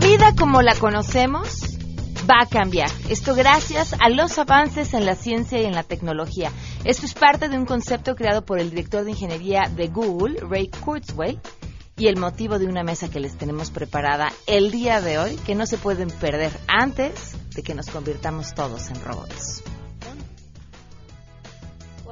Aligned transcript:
La 0.00 0.06
vida 0.06 0.32
como 0.38 0.62
la 0.62 0.76
conocemos 0.76 1.76
va 2.30 2.42
a 2.42 2.46
cambiar. 2.46 2.88
Esto 3.08 3.34
gracias 3.34 3.96
a 3.98 4.08
los 4.08 4.38
avances 4.38 4.94
en 4.94 5.04
la 5.04 5.16
ciencia 5.16 5.60
y 5.60 5.64
en 5.64 5.74
la 5.74 5.82
tecnología. 5.82 6.52
Esto 6.84 7.04
es 7.04 7.14
parte 7.14 7.48
de 7.48 7.58
un 7.58 7.66
concepto 7.66 8.14
creado 8.14 8.44
por 8.44 8.60
el 8.60 8.70
director 8.70 9.02
de 9.02 9.10
ingeniería 9.10 9.68
de 9.68 9.88
Google, 9.88 10.38
Ray 10.48 10.68
Kurzweil, 10.68 11.40
y 11.96 12.06
el 12.06 12.16
motivo 12.16 12.60
de 12.60 12.66
una 12.66 12.84
mesa 12.84 13.10
que 13.10 13.18
les 13.18 13.36
tenemos 13.36 13.72
preparada 13.72 14.28
el 14.46 14.70
día 14.70 15.00
de 15.00 15.18
hoy, 15.18 15.34
que 15.44 15.56
no 15.56 15.66
se 15.66 15.78
pueden 15.78 16.10
perder 16.10 16.52
antes 16.68 17.32
de 17.56 17.64
que 17.64 17.74
nos 17.74 17.86
convirtamos 17.90 18.54
todos 18.54 18.90
en 18.90 19.02
robots. 19.02 19.64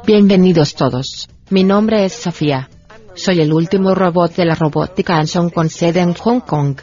Bienvenidos 0.04 0.74
todos. 0.74 1.28
Mi 1.50 1.62
nombre 1.62 2.04
es 2.04 2.14
Sofía. 2.14 2.68
Soy 3.14 3.38
el 3.38 3.52
último 3.52 3.94
robot 3.94 4.34
de 4.34 4.44
la 4.44 4.56
robótica 4.56 5.18
Anson 5.18 5.50
con 5.50 5.70
sede 5.70 6.00
en 6.00 6.14
Hong 6.14 6.40
Kong. 6.40 6.80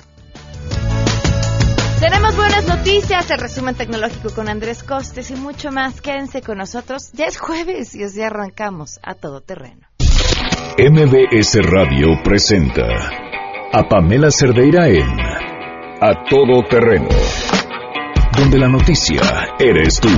Tenemos 2.03 2.35
buenas 2.35 2.67
noticias, 2.67 3.31
el 3.31 3.39
resumen 3.39 3.75
tecnológico 3.75 4.29
con 4.35 4.49
Andrés 4.49 4.83
Costes 4.83 5.31
y 5.31 5.35
mucho 5.35 5.71
más. 5.71 6.01
Quédense 6.01 6.41
con 6.41 6.57
nosotros. 6.57 7.13
Ya 7.13 7.27
es 7.27 7.39
jueves 7.39 7.95
y 7.95 8.05
ya 8.13 8.27
arrancamos 8.27 8.99
a 9.01 9.15
todo 9.15 9.39
terreno. 9.39 9.87
MBS 10.77 11.59
Radio 11.61 12.07
presenta 12.21 12.83
a 13.71 13.87
Pamela 13.87 14.29
Cerdeira 14.31 14.89
en 14.89 15.17
A 16.01 16.25
Todo 16.29 16.63
Terreno, 16.69 17.07
donde 18.37 18.59
la 18.59 18.67
noticia 18.67 19.21
eres 19.57 20.01
tú. 20.01 20.09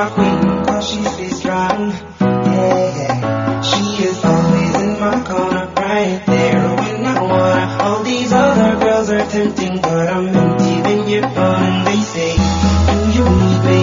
My 0.00 0.08
queen, 0.16 0.64
cause 0.64 0.90
she 0.90 1.04
stays 1.04 1.36
strong. 1.40 1.92
Yeah, 2.20 2.96
yeah. 2.96 3.60
She 3.60 3.84
is 4.08 4.24
always 4.24 4.74
in 4.80 4.92
my 4.98 5.16
corner, 5.28 5.66
right 5.76 6.22
there 6.24 6.64
when 6.80 7.04
I 7.04 7.20
wanna. 7.20 7.84
All 7.84 8.02
these 8.02 8.32
other 8.32 8.80
girls 8.80 9.10
are 9.10 9.26
tempting, 9.26 9.76
but 9.82 10.08
I'm 10.08 10.28
empty 10.28 10.74
when 10.86 11.08
you're 11.08 11.20
gone. 11.20 11.62
And 11.68 11.86
they 11.86 12.00
say, 12.14 12.32
Do 12.88 12.96
you 13.16 13.26
need 13.42 13.60
me? 13.68 13.82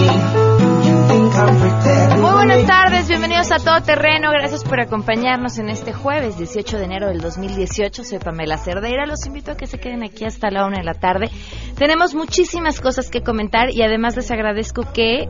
Do 0.60 0.68
you 0.88 0.96
think 1.06 1.34
I'm 1.42 1.54
pretending? 1.62 2.20
Muy 2.20 2.32
buenas 2.32 2.66
tardes, 2.66 3.08
bienvenidos 3.08 3.52
a 3.52 3.58
Todo 3.60 3.80
Terreno. 3.82 4.32
Gracias 4.32 4.64
por 4.64 4.80
acompañarnos 4.80 5.58
en 5.58 5.68
este 5.68 5.92
jueves 5.92 6.36
18 6.36 6.78
de 6.78 6.84
enero 6.84 7.08
del 7.08 7.20
2018. 7.20 8.02
Soy 8.02 8.18
Pamela 8.18 8.58
Cerdeira. 8.58 9.06
Los 9.06 9.24
invito 9.26 9.52
a 9.52 9.56
que 9.56 9.68
se 9.68 9.78
queden 9.78 10.02
aquí 10.02 10.24
hasta 10.24 10.50
la 10.50 10.66
una 10.66 10.78
de 10.78 10.84
la 10.84 10.94
tarde. 10.94 11.30
Tenemos 11.76 12.16
muchísimas 12.16 12.80
cosas 12.80 13.08
que 13.08 13.22
comentar 13.22 13.70
y 13.70 13.82
además 13.82 14.16
les 14.16 14.32
agradezco 14.32 14.82
que 14.92 15.28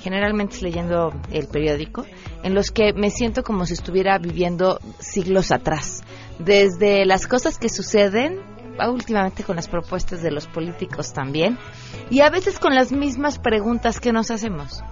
generalmente 0.05 0.61
leyendo 0.61 1.11
el 1.31 1.47
periódico, 1.47 2.05
en 2.43 2.53
los 2.53 2.69
que 2.69 2.93
me 2.93 3.09
siento 3.09 3.41
como 3.41 3.65
si 3.65 3.73
estuviera 3.73 4.19
viviendo 4.19 4.79
siglos 4.99 5.51
atrás. 5.51 6.03
Desde 6.37 7.05
las 7.05 7.25
cosas 7.25 7.57
que 7.57 7.69
suceden, 7.69 8.39
últimamente 8.79 9.43
con 9.43 9.55
las 9.55 9.67
propuestas 9.67 10.21
de 10.21 10.31
los 10.31 10.47
políticos 10.47 11.13
también, 11.13 11.57
y 12.09 12.21
a 12.21 12.29
veces 12.29 12.59
con 12.59 12.75
las 12.75 12.91
mismas 12.91 13.39
preguntas 13.39 13.99
que 13.99 14.11
nos 14.11 14.31
hacemos. 14.31 14.83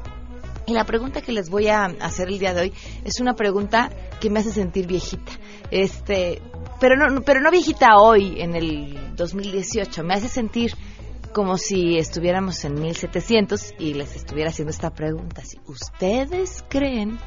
Y 0.65 0.73
la 0.73 0.85
pregunta 0.85 1.21
que 1.21 1.33
les 1.33 1.49
voy 1.49 1.67
a 1.67 1.85
hacer 1.85 2.29
el 2.29 2.39
día 2.39 2.53
de 2.53 2.61
hoy 2.61 2.73
es 3.03 3.19
una 3.19 3.35
pregunta 3.35 3.89
que 4.21 4.29
me 4.29 4.39
hace 4.39 4.51
sentir 4.51 4.87
viejita. 4.87 5.31
Este, 5.71 6.41
pero 6.79 6.95
no, 6.95 7.21
pero 7.21 7.41
no 7.41 7.51
viejita 7.51 7.97
hoy 7.97 8.39
en 8.39 8.55
el 8.55 9.15
2018, 9.15 10.03
me 10.03 10.13
hace 10.13 10.29
sentir 10.29 10.73
como 11.33 11.57
si 11.57 11.97
estuviéramos 11.97 12.63
en 12.63 12.75
1700 12.75 13.73
y 13.79 13.95
les 13.95 14.15
estuviera 14.15 14.51
haciendo 14.51 14.71
esta 14.71 14.91
pregunta. 14.91 15.43
Si 15.43 15.59
¿Ustedes 15.65 16.63
creen? 16.69 17.19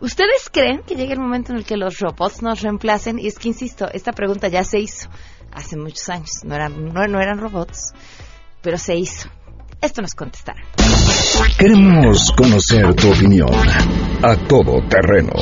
¿Ustedes 0.00 0.50
creen 0.52 0.82
que 0.82 0.96
llegue 0.96 1.14
el 1.14 1.20
momento 1.20 1.52
en 1.52 1.58
el 1.58 1.64
que 1.64 1.76
los 1.76 2.00
robots 2.00 2.42
nos 2.42 2.60
reemplacen? 2.60 3.18
Y 3.18 3.28
es 3.28 3.38
que, 3.38 3.48
insisto, 3.48 3.88
esta 3.92 4.12
pregunta 4.12 4.48
ya 4.48 4.64
se 4.64 4.80
hizo 4.80 5.08
hace 5.54 5.76
muchos 5.76 6.08
años. 6.08 6.30
No 6.44 6.54
eran, 6.54 6.92
no, 6.92 7.06
no 7.06 7.20
eran 7.20 7.38
robots, 7.38 7.92
pero 8.62 8.78
se 8.78 8.96
hizo. 8.96 9.28
Esto 9.80 10.02
nos 10.02 10.14
contestarán. 10.14 10.64
Queremos 11.58 12.32
conocer 12.32 12.94
tu 12.94 13.10
opinión. 13.10 13.50
A 14.22 14.36
Todo 14.48 14.80
Terreno. 14.88 15.32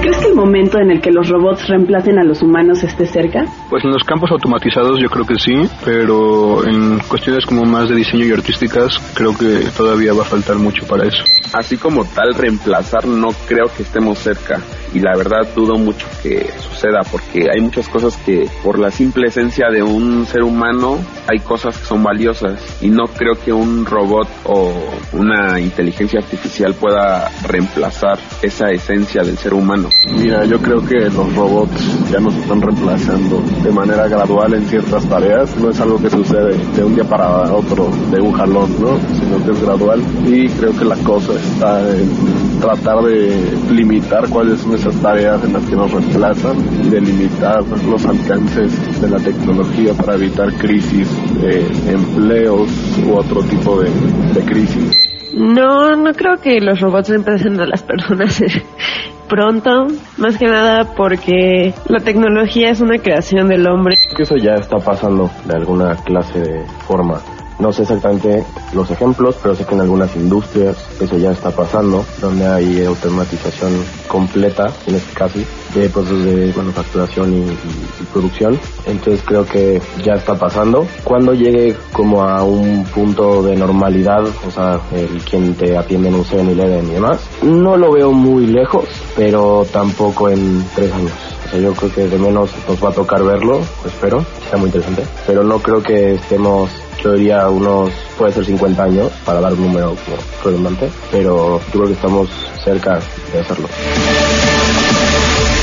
¿Crees 0.00 0.16
que 0.16 0.26
el 0.26 0.34
momento 0.34 0.78
en 0.80 0.90
el 0.90 1.00
que 1.00 1.12
los 1.12 1.28
robots 1.28 1.68
reemplacen 1.68 2.18
a 2.18 2.24
los 2.24 2.42
humanos 2.42 2.82
esté 2.82 3.06
cerca? 3.06 3.44
Pues 3.70 3.84
en 3.84 3.92
los 3.92 4.02
campos 4.02 4.30
automatizados 4.32 4.98
yo 5.00 5.08
creo 5.08 5.24
que 5.24 5.36
sí, 5.36 5.70
pero 5.84 6.66
en 6.66 6.98
cuestiones 7.08 7.46
como 7.46 7.62
más 7.64 7.88
de 7.88 7.94
diseño 7.94 8.26
y 8.26 8.32
artísticas 8.32 8.98
creo 9.14 9.36
que 9.36 9.68
todavía 9.76 10.12
va 10.12 10.22
a 10.22 10.26
faltar 10.26 10.56
mucho 10.56 10.84
para 10.86 11.06
eso. 11.06 11.22
Así 11.54 11.76
como 11.76 12.04
tal 12.04 12.34
reemplazar 12.34 13.06
no 13.06 13.28
creo 13.46 13.66
que 13.76 13.84
estemos 13.84 14.18
cerca 14.18 14.60
y 14.94 15.00
la 15.00 15.16
verdad 15.16 15.46
dudo 15.54 15.76
mucho 15.76 16.06
que 16.22 16.50
suceda 16.60 17.00
porque 17.10 17.48
hay 17.50 17.60
muchas 17.60 17.88
cosas 17.88 18.16
que 18.18 18.48
por 18.62 18.78
la 18.78 18.90
simple 18.90 19.28
esencia 19.28 19.68
de 19.70 19.82
un 19.82 20.26
ser 20.26 20.42
humano 20.42 20.98
hay 21.28 21.38
cosas 21.40 21.78
que 21.78 21.84
son 21.84 22.02
valiosas 22.02 22.60
y 22.80 22.88
no 22.88 23.04
creo 23.06 23.34
que 23.42 23.52
un 23.52 23.86
robot 23.86 24.28
o 24.44 24.72
una 25.12 25.60
inteligencia 25.60 26.20
artificial 26.20 26.74
pueda 26.74 27.30
reemplazar 27.46 28.18
esa 28.42 28.70
esencia 28.70 29.22
del 29.22 29.38
ser 29.38 29.54
humano. 29.54 29.88
Mira, 30.10 30.44
yo 30.44 30.58
creo 30.60 30.84
que 30.84 31.08
los 31.10 31.34
robots 31.34 32.10
ya 32.10 32.20
nos 32.20 32.34
están 32.34 32.60
reemplazando 32.60 33.42
de 33.62 33.70
manera 33.70 34.08
gradual 34.08 34.54
en 34.54 34.66
ciertas 34.66 35.08
tareas. 35.08 35.56
No 35.56 35.70
es 35.70 35.80
algo 35.80 35.98
que 36.00 36.10
sucede 36.10 36.56
de 36.74 36.84
un 36.84 36.94
día 36.94 37.04
para 37.04 37.52
otro, 37.52 37.90
de 38.10 38.20
un 38.20 38.32
jalón, 38.32 38.70
¿no? 38.80 38.98
Sino 39.18 39.44
que 39.44 39.52
es 39.52 39.62
gradual. 39.62 40.02
Y 40.26 40.48
creo 40.48 40.76
que 40.76 40.84
la 40.84 40.96
cosa 40.96 41.32
está 41.34 41.80
en 41.90 42.41
tratar 42.62 43.02
de 43.02 43.34
limitar 43.72 44.28
cuáles 44.30 44.60
son 44.60 44.74
esas 44.74 44.94
tareas 45.02 45.42
en 45.44 45.52
las 45.52 45.64
que 45.64 45.74
nos 45.74 45.90
reemplazan 45.90 46.56
y 46.84 46.88
de 46.88 47.00
limitar 47.00 47.62
los 47.64 48.06
alcances 48.06 49.00
de 49.00 49.10
la 49.10 49.18
tecnología 49.18 49.92
para 49.94 50.14
evitar 50.14 50.52
crisis 50.54 51.08
de 51.42 51.66
empleos 51.92 52.70
u 53.04 53.16
otro 53.16 53.42
tipo 53.42 53.80
de, 53.80 53.90
de 54.32 54.40
crisis. 54.46 54.96
No, 55.34 55.96
no 55.96 56.12
creo 56.12 56.36
que 56.36 56.60
los 56.60 56.80
robots 56.80 57.08
reemplacen 57.08 57.60
a 57.60 57.66
las 57.66 57.82
personas 57.82 58.40
pronto, 59.28 59.86
más 60.18 60.36
que 60.36 60.46
nada 60.46 60.94
porque 60.94 61.74
la 61.88 61.98
tecnología 62.04 62.70
es 62.70 62.80
una 62.80 62.98
creación 62.98 63.48
del 63.48 63.66
hombre. 63.66 63.96
que 64.16 64.22
eso 64.22 64.36
ya 64.36 64.54
está 64.54 64.76
pasando 64.76 65.30
de 65.46 65.56
alguna 65.56 65.96
clase 66.04 66.38
de 66.38 66.64
forma. 66.86 67.18
No 67.58 67.72
sé 67.72 67.82
exactamente 67.82 68.44
los 68.72 68.90
ejemplos, 68.90 69.36
pero 69.42 69.54
sé 69.54 69.64
que 69.64 69.74
en 69.74 69.82
algunas 69.82 70.14
industrias 70.16 70.76
eso 71.00 71.18
ya 71.18 71.32
está 71.32 71.50
pasando, 71.50 72.04
donde 72.20 72.46
hay 72.46 72.84
automatización 72.84 73.72
completa, 74.08 74.70
en 74.86 74.96
este 74.96 75.12
caso, 75.14 75.38
de 75.74 75.88
procesos 75.88 76.24
de 76.24 76.52
manufacturación 76.56 77.34
y, 77.34 77.56
producción. 78.12 78.58
Entonces 78.86 79.22
creo 79.24 79.46
que 79.46 79.80
ya 80.04 80.14
está 80.14 80.34
pasando. 80.34 80.86
Cuando 81.04 81.32
llegue 81.32 81.76
como 81.92 82.22
a 82.22 82.42
un 82.44 82.84
punto 82.84 83.42
de 83.42 83.56
normalidad, 83.56 84.22
o 84.46 84.50
sea, 84.50 84.80
el 84.92 85.22
quien 85.22 85.54
te 85.54 85.76
atiende 85.76 86.08
en 86.08 86.16
un 86.16 86.24
7-Eleven 86.24 86.88
y 86.88 86.94
demás, 86.94 87.20
no 87.42 87.76
lo 87.76 87.92
veo 87.92 88.12
muy 88.12 88.46
lejos, 88.46 88.84
pero 89.16 89.64
tampoco 89.72 90.28
en 90.28 90.64
tres 90.74 90.92
años. 90.92 91.12
Yo 91.60 91.74
creo 91.74 91.92
que 91.92 92.08
de 92.08 92.18
menos 92.18 92.50
nos 92.66 92.82
va 92.82 92.88
a 92.88 92.92
tocar 92.92 93.22
verlo, 93.22 93.60
espero, 93.84 94.24
está 94.42 94.56
muy 94.56 94.66
interesante, 94.66 95.04
pero 95.26 95.44
no 95.44 95.58
creo 95.58 95.82
que 95.82 96.14
estemos, 96.14 96.70
yo 97.02 97.12
diría 97.12 97.48
unos, 97.48 97.90
puede 98.18 98.32
ser 98.32 98.44
50 98.44 98.82
años, 98.82 99.12
para 99.24 99.40
dar 99.40 99.52
un 99.52 99.62
número 99.62 99.96
como 100.04 100.16
redundante, 100.44 100.90
pero 101.10 101.60
yo 101.60 101.72
creo 101.72 101.86
que 101.86 101.92
estamos 101.92 102.28
cerca 102.64 103.00
de 103.32 103.40
hacerlo. 103.40 103.68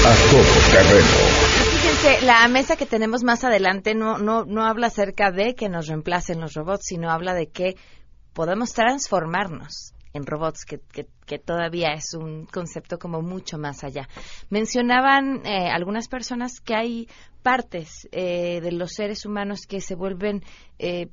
A 0.05 0.31
Todo 0.31 0.71
Terreno. 0.71 1.07
Fíjense, 1.71 2.25
la 2.25 2.47
mesa 2.47 2.75
que 2.75 2.85
tenemos 2.85 3.23
más 3.23 3.43
adelante 3.43 3.95
no, 3.95 4.17
no, 4.17 4.45
no 4.45 4.65
habla 4.65 4.87
acerca 4.87 5.31
de 5.31 5.55
que 5.55 5.69
nos 5.69 5.87
reemplacen 5.87 6.39
los 6.41 6.53
robots, 6.53 6.85
sino 6.85 7.11
habla 7.11 7.33
de 7.33 7.47
que 7.47 7.75
podemos 8.33 8.73
transformarnos 8.73 9.93
en 10.13 10.25
robots, 10.25 10.65
que, 10.65 10.79
que, 10.91 11.07
que 11.25 11.39
todavía 11.39 11.93
es 11.93 12.13
un 12.13 12.45
concepto 12.45 12.97
como 12.97 13.21
mucho 13.21 13.57
más 13.57 13.83
allá. 13.83 14.07
Mencionaban 14.49 15.45
eh, 15.45 15.69
algunas 15.69 16.07
personas 16.07 16.59
que 16.59 16.75
hay 16.75 17.07
partes 17.43 18.07
eh, 18.11 18.59
de 18.61 18.71
los 18.71 18.91
seres 18.93 19.25
humanos 19.25 19.61
que 19.67 19.81
se 19.81 19.95
vuelven 19.95 20.43
eh, 20.77 21.07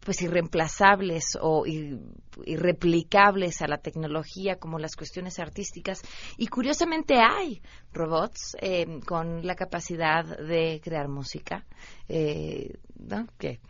pues 0.00 0.20
irreemplazables 0.20 1.38
o 1.40 1.64
ir- 1.64 1.98
irreplicables 2.44 3.62
a 3.62 3.66
la 3.68 3.78
tecnología 3.78 4.56
como 4.56 4.78
las 4.78 4.96
cuestiones 4.96 5.38
artísticas 5.38 6.02
y 6.36 6.48
curiosamente 6.48 7.14
hay 7.20 7.62
robots 7.92 8.56
eh, 8.60 9.00
con 9.06 9.46
la 9.46 9.54
capacidad 9.54 10.24
de 10.24 10.80
crear 10.84 11.08
música 11.08 11.64
eh, 12.08 12.74
¿no? 12.98 13.26
que 13.38 13.60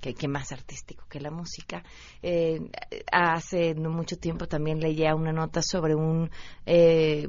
que, 0.00 0.28
más 0.28 0.52
artístico 0.52 1.04
que 1.08 1.20
la 1.20 1.30
música. 1.30 1.82
Eh, 2.22 2.60
hace 3.10 3.74
mucho 3.74 4.16
tiempo 4.16 4.46
también 4.46 4.80
leía 4.80 5.14
una 5.14 5.32
nota 5.32 5.60
sobre 5.62 5.94
un, 5.94 6.30
eh, 6.66 7.28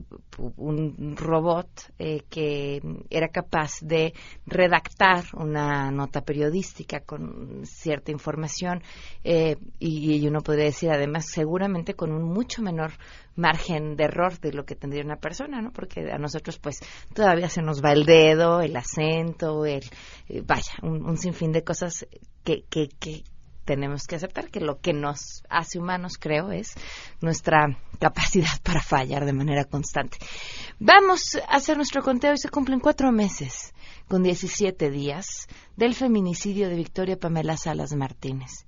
un 0.57 1.15
robot 1.15 1.69
eh, 1.97 2.23
que 2.29 2.81
era 3.09 3.29
capaz 3.29 3.79
de 3.81 4.13
redactar 4.45 5.25
una 5.33 5.91
nota 5.91 6.21
periodística 6.21 7.01
con 7.01 7.65
cierta 7.65 8.11
información 8.11 8.81
eh, 9.23 9.57
y, 9.79 10.15
y 10.15 10.27
uno 10.27 10.41
podría 10.41 10.65
decir 10.65 10.91
además 10.91 11.25
seguramente 11.29 11.93
con 11.93 12.11
un 12.11 12.23
mucho 12.23 12.61
menor 12.61 12.91
margen 13.39 13.95
de 13.95 14.03
error 14.03 14.39
de 14.39 14.53
lo 14.53 14.65
que 14.65 14.75
tendría 14.75 15.03
una 15.03 15.15
persona, 15.15 15.61
¿no? 15.61 15.71
Porque 15.71 16.11
a 16.11 16.17
nosotros 16.17 16.59
pues 16.59 16.79
todavía 17.13 17.49
se 17.49 17.61
nos 17.61 17.83
va 17.83 17.93
el 17.93 18.05
dedo, 18.05 18.61
el 18.61 18.75
acento, 18.75 19.65
el 19.65 19.83
eh, 20.27 20.43
vaya, 20.45 20.73
un, 20.83 21.03
un 21.05 21.17
sinfín 21.17 21.51
de 21.51 21.63
cosas 21.63 22.05
que, 22.43 22.63
que, 22.69 22.89
que 22.99 23.23
tenemos 23.69 24.07
que 24.07 24.15
aceptar 24.15 24.49
que 24.49 24.61
lo 24.61 24.79
que 24.79 24.93
nos 24.93 25.43
hace 25.47 25.77
humanos, 25.77 26.13
creo, 26.19 26.51
es 26.51 26.73
nuestra 27.21 27.77
capacidad 27.99 28.49
para 28.63 28.81
fallar 28.81 29.25
de 29.25 29.33
manera 29.33 29.63
constante. 29.63 30.17
Vamos 30.79 31.35
a 31.47 31.55
hacer 31.55 31.77
nuestro 31.77 32.01
conteo 32.01 32.33
y 32.33 32.39
se 32.39 32.49
cumplen 32.49 32.79
cuatro 32.79 33.11
meses 33.11 33.73
con 34.07 34.23
17 34.23 34.89
días 34.89 35.47
del 35.77 35.93
feminicidio 35.93 36.67
de 36.67 36.77
Victoria 36.77 37.17
Pamela 37.17 37.57
Salas 37.57 37.93
Martínez. 37.93 38.65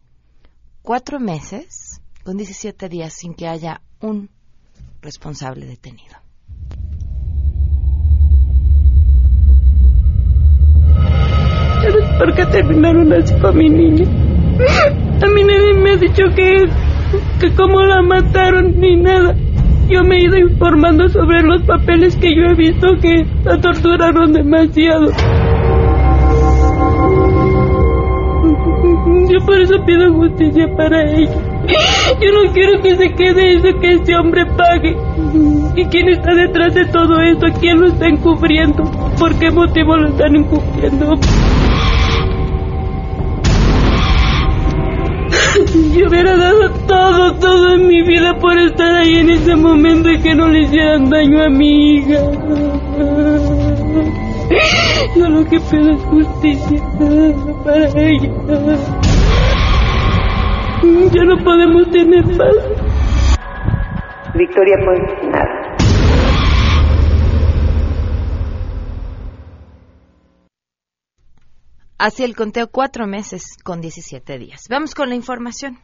Cuatro 0.84 1.20
meses 1.20 2.00
con 2.24 2.38
17 2.38 2.88
días 2.88 3.14
sin 3.14 3.34
que 3.34 3.48
haya 3.48 3.82
un 4.02 4.30
responsable 5.02 5.66
detenido. 5.66 6.16
¿Sabes 11.82 12.06
por 12.20 12.36
qué 12.36 12.46
terminaron 12.46 13.12
así 13.14 13.34
con 13.40 13.58
mi 13.58 13.68
niña? 13.68 14.06
A 15.24 15.28
mí 15.28 15.44
nadie 15.44 15.74
me 15.74 15.92
ha 15.92 15.96
dicho 15.96 16.24
que, 16.36 16.68
que 17.40 17.56
cómo 17.56 17.82
la 17.82 18.02
mataron 18.04 18.80
ni 18.80 18.98
nada. 18.98 19.36
Yo 19.90 20.04
me 20.04 20.18
he 20.18 20.24
ido 20.26 20.38
informando 20.38 21.10
sobre 21.10 21.42
los 21.42 21.64
papeles 21.64 22.16
que 22.16 22.36
yo 22.36 22.44
he 22.44 22.54
visto 22.54 22.88
que 23.02 23.26
la 23.44 23.60
torturaron 23.60 24.32
demasiado. 24.32 25.12
Yo 29.30 29.46
por 29.46 29.60
eso 29.60 29.84
pido 29.86 30.14
justicia 30.14 30.68
para 30.78 31.04
ella. 31.12 31.41
Yo 32.20 32.32
no 32.32 32.54
quiero 32.54 32.82
que 32.82 32.96
se 32.96 33.14
quede 33.14 33.54
eso 33.56 33.80
que 33.80 33.94
ese 33.94 34.16
hombre 34.16 34.46
pague. 34.46 34.96
¿Y 35.76 35.86
quién 35.86 36.10
está 36.10 36.34
detrás 36.34 36.74
de 36.74 36.86
todo 36.86 37.22
esto? 37.22 37.48
¿Quién 37.60 37.80
lo 37.80 37.88
está 37.88 38.08
encubriendo? 38.08 38.84
¿Por 39.18 39.38
qué 39.40 39.52
motivo 39.52 39.96
lo 39.98 40.10
están 40.10 40.36
encubriendo? 40.36 41.16
Yo 45.96 46.08
hubiera 46.08 46.36
dado 46.38 46.70
todo, 46.88 47.34
todo 47.36 47.74
en 47.76 47.88
mi 47.88 48.02
vida 48.04 48.38
por 48.40 48.58
estar 48.58 48.96
ahí 48.96 49.18
en 49.18 49.30
ese 49.30 49.56
momento 49.56 50.10
y 50.10 50.20
que 50.20 50.34
no 50.34 50.48
le 50.48 50.62
hicieran 50.62 51.10
daño 51.10 51.44
a 51.44 51.50
mi 51.50 51.98
hija. 51.98 52.20
Yo 55.16 55.30
lo 55.30 55.46
que 55.46 55.60
pido 55.60 55.92
es 55.92 56.04
justicia 56.04 56.82
para 57.64 57.88
ella. 58.00 59.01
Ya 60.82 61.24
no 61.24 61.38
podemos 61.44 61.92
tener 61.92 62.24
paz. 62.38 62.56
Victoria 64.34 64.78
pues 64.84 65.00
nada. 65.32 65.78
Hacia 72.00 72.26
el 72.26 72.36
conteo 72.36 72.68
cuatro 72.72 73.06
meses 73.06 73.44
con 73.64 73.80
17 73.80 74.40
días. 74.40 74.66
Vamos 74.72 74.96
con 74.96 75.10
la 75.10 75.16
información. 75.16 75.78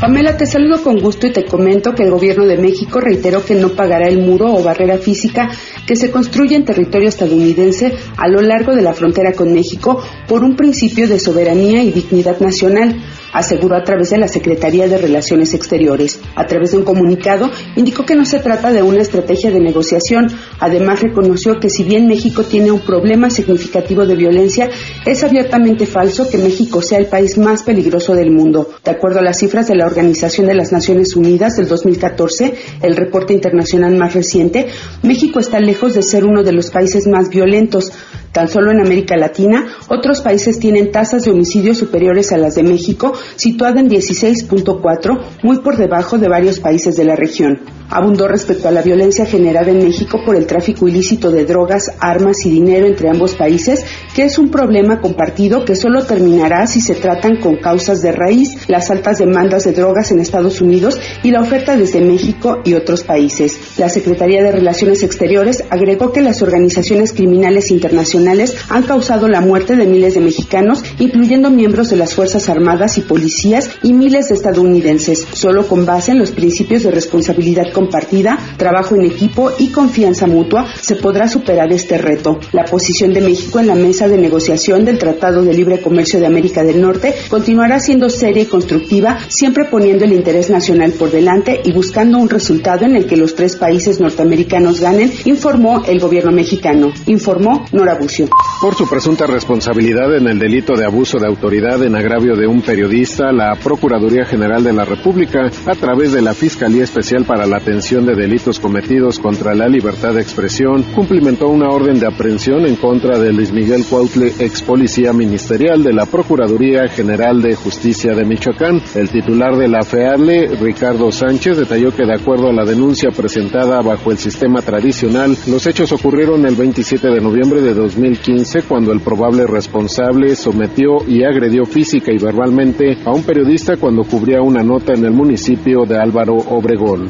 Pamela, 0.00 0.36
te 0.36 0.46
saludo 0.46 0.82
con 0.82 0.98
gusto 0.98 1.26
y 1.26 1.32
te 1.32 1.46
comento 1.46 1.94
que 1.94 2.04
el 2.04 2.10
gobierno 2.10 2.44
de 2.44 2.56
México 2.56 3.00
reiteró 3.00 3.44
que 3.44 3.54
no 3.54 3.70
pagará 3.70 4.06
el 4.06 4.18
muro 4.18 4.52
o 4.52 4.62
barrera 4.62 4.98
física 4.98 5.48
que 5.88 5.96
se 5.96 6.10
construye 6.10 6.54
en 6.54 6.66
territorio 6.66 7.08
estadounidense 7.08 7.94
a 8.18 8.28
lo 8.28 8.42
largo 8.42 8.74
de 8.74 8.82
la 8.82 8.92
frontera 8.92 9.32
con 9.32 9.54
México 9.54 10.02
por 10.28 10.44
un 10.44 10.54
principio 10.54 11.08
de 11.08 11.18
soberanía 11.18 11.82
y 11.82 11.92
dignidad 11.92 12.38
nacional, 12.40 12.94
aseguró 13.32 13.76
a 13.76 13.84
través 13.84 14.10
de 14.10 14.18
la 14.18 14.28
Secretaría 14.28 14.88
de 14.88 14.98
Relaciones 14.98 15.54
Exteriores. 15.54 16.20
A 16.34 16.44
través 16.44 16.72
de 16.72 16.78
un 16.78 16.84
comunicado, 16.84 17.50
indicó 17.76 18.04
que 18.04 18.14
no 18.14 18.24
se 18.24 18.38
trata 18.38 18.72
de 18.72 18.82
una 18.82 19.00
estrategia 19.00 19.50
de 19.50 19.60
negociación. 19.60 20.28
Además, 20.60 21.02
reconoció 21.02 21.60
que 21.60 21.70
si 21.70 21.84
bien 21.84 22.06
México 22.06 22.44
tiene 22.44 22.70
un 22.70 22.80
problema 22.80 23.30
significativo 23.30 24.06
de 24.06 24.16
violencia, 24.16 24.70
es 25.06 25.22
abiertamente 25.24 25.86
falso 25.86 26.28
que 26.28 26.38
México 26.38 26.82
sea 26.82 26.98
el 26.98 27.06
país 27.06 27.38
más 27.38 27.62
peligroso 27.62 28.14
del 28.14 28.30
mundo. 28.30 28.70
De 28.84 28.90
acuerdo 28.90 29.20
a 29.20 29.22
las 29.22 29.38
cifras 29.38 29.68
de 29.68 29.76
la 29.76 29.86
Organización 29.86 30.46
de 30.46 30.54
las 30.54 30.72
Naciones 30.72 31.16
Unidas 31.16 31.56
del 31.56 31.68
2014, 31.68 32.54
el 32.82 32.96
reporte 32.96 33.32
internacional 33.32 33.96
más 33.96 34.14
reciente, 34.14 34.68
México 35.02 35.40
está 35.40 35.60
lejos 35.60 35.94
de 35.94 36.02
ser 36.02 36.24
uno 36.24 36.42
de 36.42 36.52
los 36.52 36.70
países 36.70 37.06
más 37.06 37.28
violentos. 37.28 37.92
Tan 38.32 38.48
solo 38.48 38.70
en 38.70 38.80
América 38.80 39.16
Latina, 39.16 39.66
otros 39.88 40.20
países 40.20 40.58
tienen 40.58 40.92
tasas 40.92 41.24
de 41.24 41.30
homicidio 41.30 41.74
superiores 41.74 42.32
a 42.32 42.38
las 42.38 42.54
de 42.54 42.62
México, 42.62 43.12
situada 43.36 43.80
en 43.80 43.88
16.4, 43.88 45.20
muy 45.42 45.58
por 45.60 45.76
debajo 45.76 46.18
de 46.18 46.28
varios 46.28 46.60
países 46.60 46.96
de 46.96 47.04
la 47.04 47.16
región. 47.16 47.77
Abundó 47.90 48.28
respecto 48.28 48.68
a 48.68 48.70
la 48.70 48.82
violencia 48.82 49.24
generada 49.24 49.70
en 49.70 49.78
México 49.78 50.20
por 50.24 50.36
el 50.36 50.46
tráfico 50.46 50.86
ilícito 50.88 51.30
de 51.30 51.46
drogas, 51.46 51.90
armas 52.00 52.44
y 52.44 52.50
dinero 52.50 52.86
entre 52.86 53.08
ambos 53.08 53.34
países, 53.34 53.84
que 54.14 54.24
es 54.24 54.38
un 54.38 54.50
problema 54.50 55.00
compartido 55.00 55.64
que 55.64 55.74
solo 55.74 56.04
terminará 56.04 56.66
si 56.66 56.80
se 56.80 56.94
tratan 56.94 57.40
con 57.40 57.56
causas 57.56 58.02
de 58.02 58.12
raíz, 58.12 58.68
las 58.68 58.90
altas 58.90 59.18
demandas 59.18 59.64
de 59.64 59.72
drogas 59.72 60.10
en 60.12 60.20
Estados 60.20 60.60
Unidos 60.60 61.00
y 61.22 61.30
la 61.30 61.40
oferta 61.40 61.76
desde 61.76 62.00
México 62.00 62.58
y 62.64 62.74
otros 62.74 63.04
países. 63.04 63.78
La 63.78 63.88
Secretaría 63.88 64.42
de 64.42 64.52
Relaciones 64.52 65.02
Exteriores 65.02 65.64
agregó 65.70 66.12
que 66.12 66.20
las 66.20 66.42
organizaciones 66.42 67.12
criminales 67.12 67.70
internacionales 67.70 68.54
han 68.68 68.82
causado 68.82 69.28
la 69.28 69.40
muerte 69.40 69.76
de 69.76 69.86
miles 69.86 70.14
de 70.14 70.20
mexicanos, 70.20 70.84
incluyendo 70.98 71.50
miembros 71.50 71.88
de 71.88 71.96
las 71.96 72.14
Fuerzas 72.14 72.48
Armadas 72.50 72.98
y 72.98 73.00
policías 73.00 73.70
y 73.82 73.94
miles 73.94 74.28
de 74.28 74.34
estadounidenses, 74.34 75.26
solo 75.32 75.66
con 75.66 75.86
base 75.86 76.12
en 76.12 76.18
los 76.18 76.32
principios 76.32 76.82
de 76.82 76.90
responsabilidad 76.90 77.72
compartida, 77.78 78.36
trabajo 78.56 78.96
en 78.96 79.04
equipo 79.04 79.52
y 79.56 79.68
confianza 79.70 80.26
mutua 80.26 80.66
se 80.80 80.96
podrá 80.96 81.28
superar 81.28 81.72
este 81.72 81.96
reto. 81.96 82.40
La 82.50 82.64
posición 82.64 83.12
de 83.12 83.20
México 83.20 83.60
en 83.60 83.68
la 83.68 83.76
mesa 83.76 84.08
de 84.08 84.18
negociación 84.18 84.84
del 84.84 84.98
Tratado 84.98 85.44
de 85.44 85.54
Libre 85.54 85.80
Comercio 85.80 86.18
de 86.18 86.26
América 86.26 86.64
del 86.64 86.80
Norte 86.80 87.14
continuará 87.28 87.78
siendo 87.78 88.10
seria 88.10 88.42
y 88.42 88.46
constructiva, 88.46 89.18
siempre 89.28 89.66
poniendo 89.66 90.04
el 90.04 90.12
interés 90.12 90.50
nacional 90.50 90.90
por 90.98 91.12
delante 91.12 91.60
y 91.64 91.72
buscando 91.72 92.18
un 92.18 92.28
resultado 92.28 92.84
en 92.84 92.96
el 92.96 93.06
que 93.06 93.16
los 93.16 93.36
tres 93.36 93.54
países 93.54 94.00
norteamericanos 94.00 94.80
ganen, 94.80 95.12
informó 95.24 95.84
el 95.86 96.00
gobierno 96.00 96.32
mexicano. 96.32 96.90
Informó 97.06 97.64
Nora 97.70 97.94
Bucio. 97.94 98.28
Por 98.60 98.74
su 98.74 98.88
presunta 98.88 99.24
responsabilidad 99.26 100.16
en 100.16 100.26
el 100.26 100.40
delito 100.40 100.74
de 100.74 100.84
abuso 100.84 101.18
de 101.20 101.28
autoridad 101.28 101.80
en 101.84 101.94
agravio 101.94 102.34
de 102.34 102.48
un 102.48 102.60
periodista, 102.60 103.30
la 103.30 103.54
Procuraduría 103.54 104.24
General 104.24 104.64
de 104.64 104.72
la 104.72 104.84
República, 104.84 105.48
a 105.66 105.74
través 105.76 106.10
de 106.12 106.22
la 106.22 106.34
Fiscalía 106.34 106.82
Especial 106.82 107.24
para 107.24 107.46
la 107.46 107.60
Atención 107.68 108.06
de 108.06 108.14
Delitos 108.14 108.60
Cometidos 108.60 109.18
contra 109.18 109.54
la 109.54 109.68
Libertad 109.68 110.14
de 110.14 110.22
Expresión, 110.22 110.84
cumplimentó 110.94 111.48
una 111.48 111.68
orden 111.68 112.00
de 112.00 112.06
aprehensión 112.06 112.64
en 112.64 112.76
contra 112.76 113.18
de 113.18 113.30
Luis 113.30 113.52
Miguel 113.52 113.84
Cuautle, 113.84 114.32
ex 114.38 114.62
policía 114.62 115.12
ministerial 115.12 115.82
de 115.82 115.92
la 115.92 116.06
Procuraduría 116.06 116.88
General 116.88 117.42
de 117.42 117.54
Justicia 117.54 118.14
de 118.14 118.24
Michoacán. 118.24 118.80
El 118.94 119.10
titular 119.10 119.54
de 119.54 119.68
la 119.68 119.82
FEADLE, 119.82 120.56
Ricardo 120.58 121.12
Sánchez, 121.12 121.58
detalló 121.58 121.94
que 121.94 122.06
de 122.06 122.14
acuerdo 122.14 122.48
a 122.48 122.54
la 122.54 122.64
denuncia 122.64 123.10
presentada 123.10 123.82
bajo 123.82 124.12
el 124.12 124.16
sistema 124.16 124.62
tradicional, 124.62 125.36
los 125.46 125.66
hechos 125.66 125.92
ocurrieron 125.92 126.46
el 126.46 126.54
27 126.54 127.06
de 127.08 127.20
noviembre 127.20 127.60
de 127.60 127.74
2015 127.74 128.62
cuando 128.62 128.92
el 128.92 129.00
probable 129.00 129.46
responsable 129.46 130.34
sometió 130.36 131.06
y 131.06 131.22
agredió 131.22 131.66
física 131.66 132.10
y 132.12 132.16
verbalmente 132.16 132.96
a 133.04 133.10
un 133.10 133.24
periodista 133.24 133.76
cuando 133.76 134.04
cubría 134.04 134.40
una 134.40 134.62
nota 134.62 134.94
en 134.94 135.04
el 135.04 135.12
municipio 135.12 135.84
de 135.84 135.98
Álvaro 135.98 136.34
Obregón. 136.34 137.08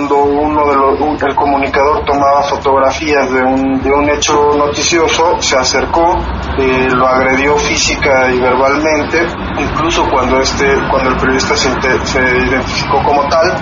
Cuando 0.00 0.24
uno 0.24 0.66
de 0.66 0.76
los, 0.76 1.22
el 1.22 1.34
comunicador 1.34 2.02
tomaba 2.06 2.42
fotografías 2.44 3.30
de 3.30 3.42
un, 3.42 3.82
de 3.82 3.92
un 3.92 4.08
hecho 4.08 4.32
noticioso, 4.56 5.36
se 5.40 5.58
acercó, 5.58 6.16
eh, 6.58 6.88
lo 6.90 7.06
agredió 7.06 7.56
física 7.58 8.32
y 8.32 8.40
verbalmente, 8.40 9.26
incluso 9.58 10.08
cuando 10.10 10.40
este, 10.40 10.66
cuando 10.90 11.10
el 11.10 11.16
periodista 11.16 11.54
se, 11.54 11.70
se 12.06 12.20
identificó 12.20 13.02
como 13.04 13.28
tal, 13.28 13.58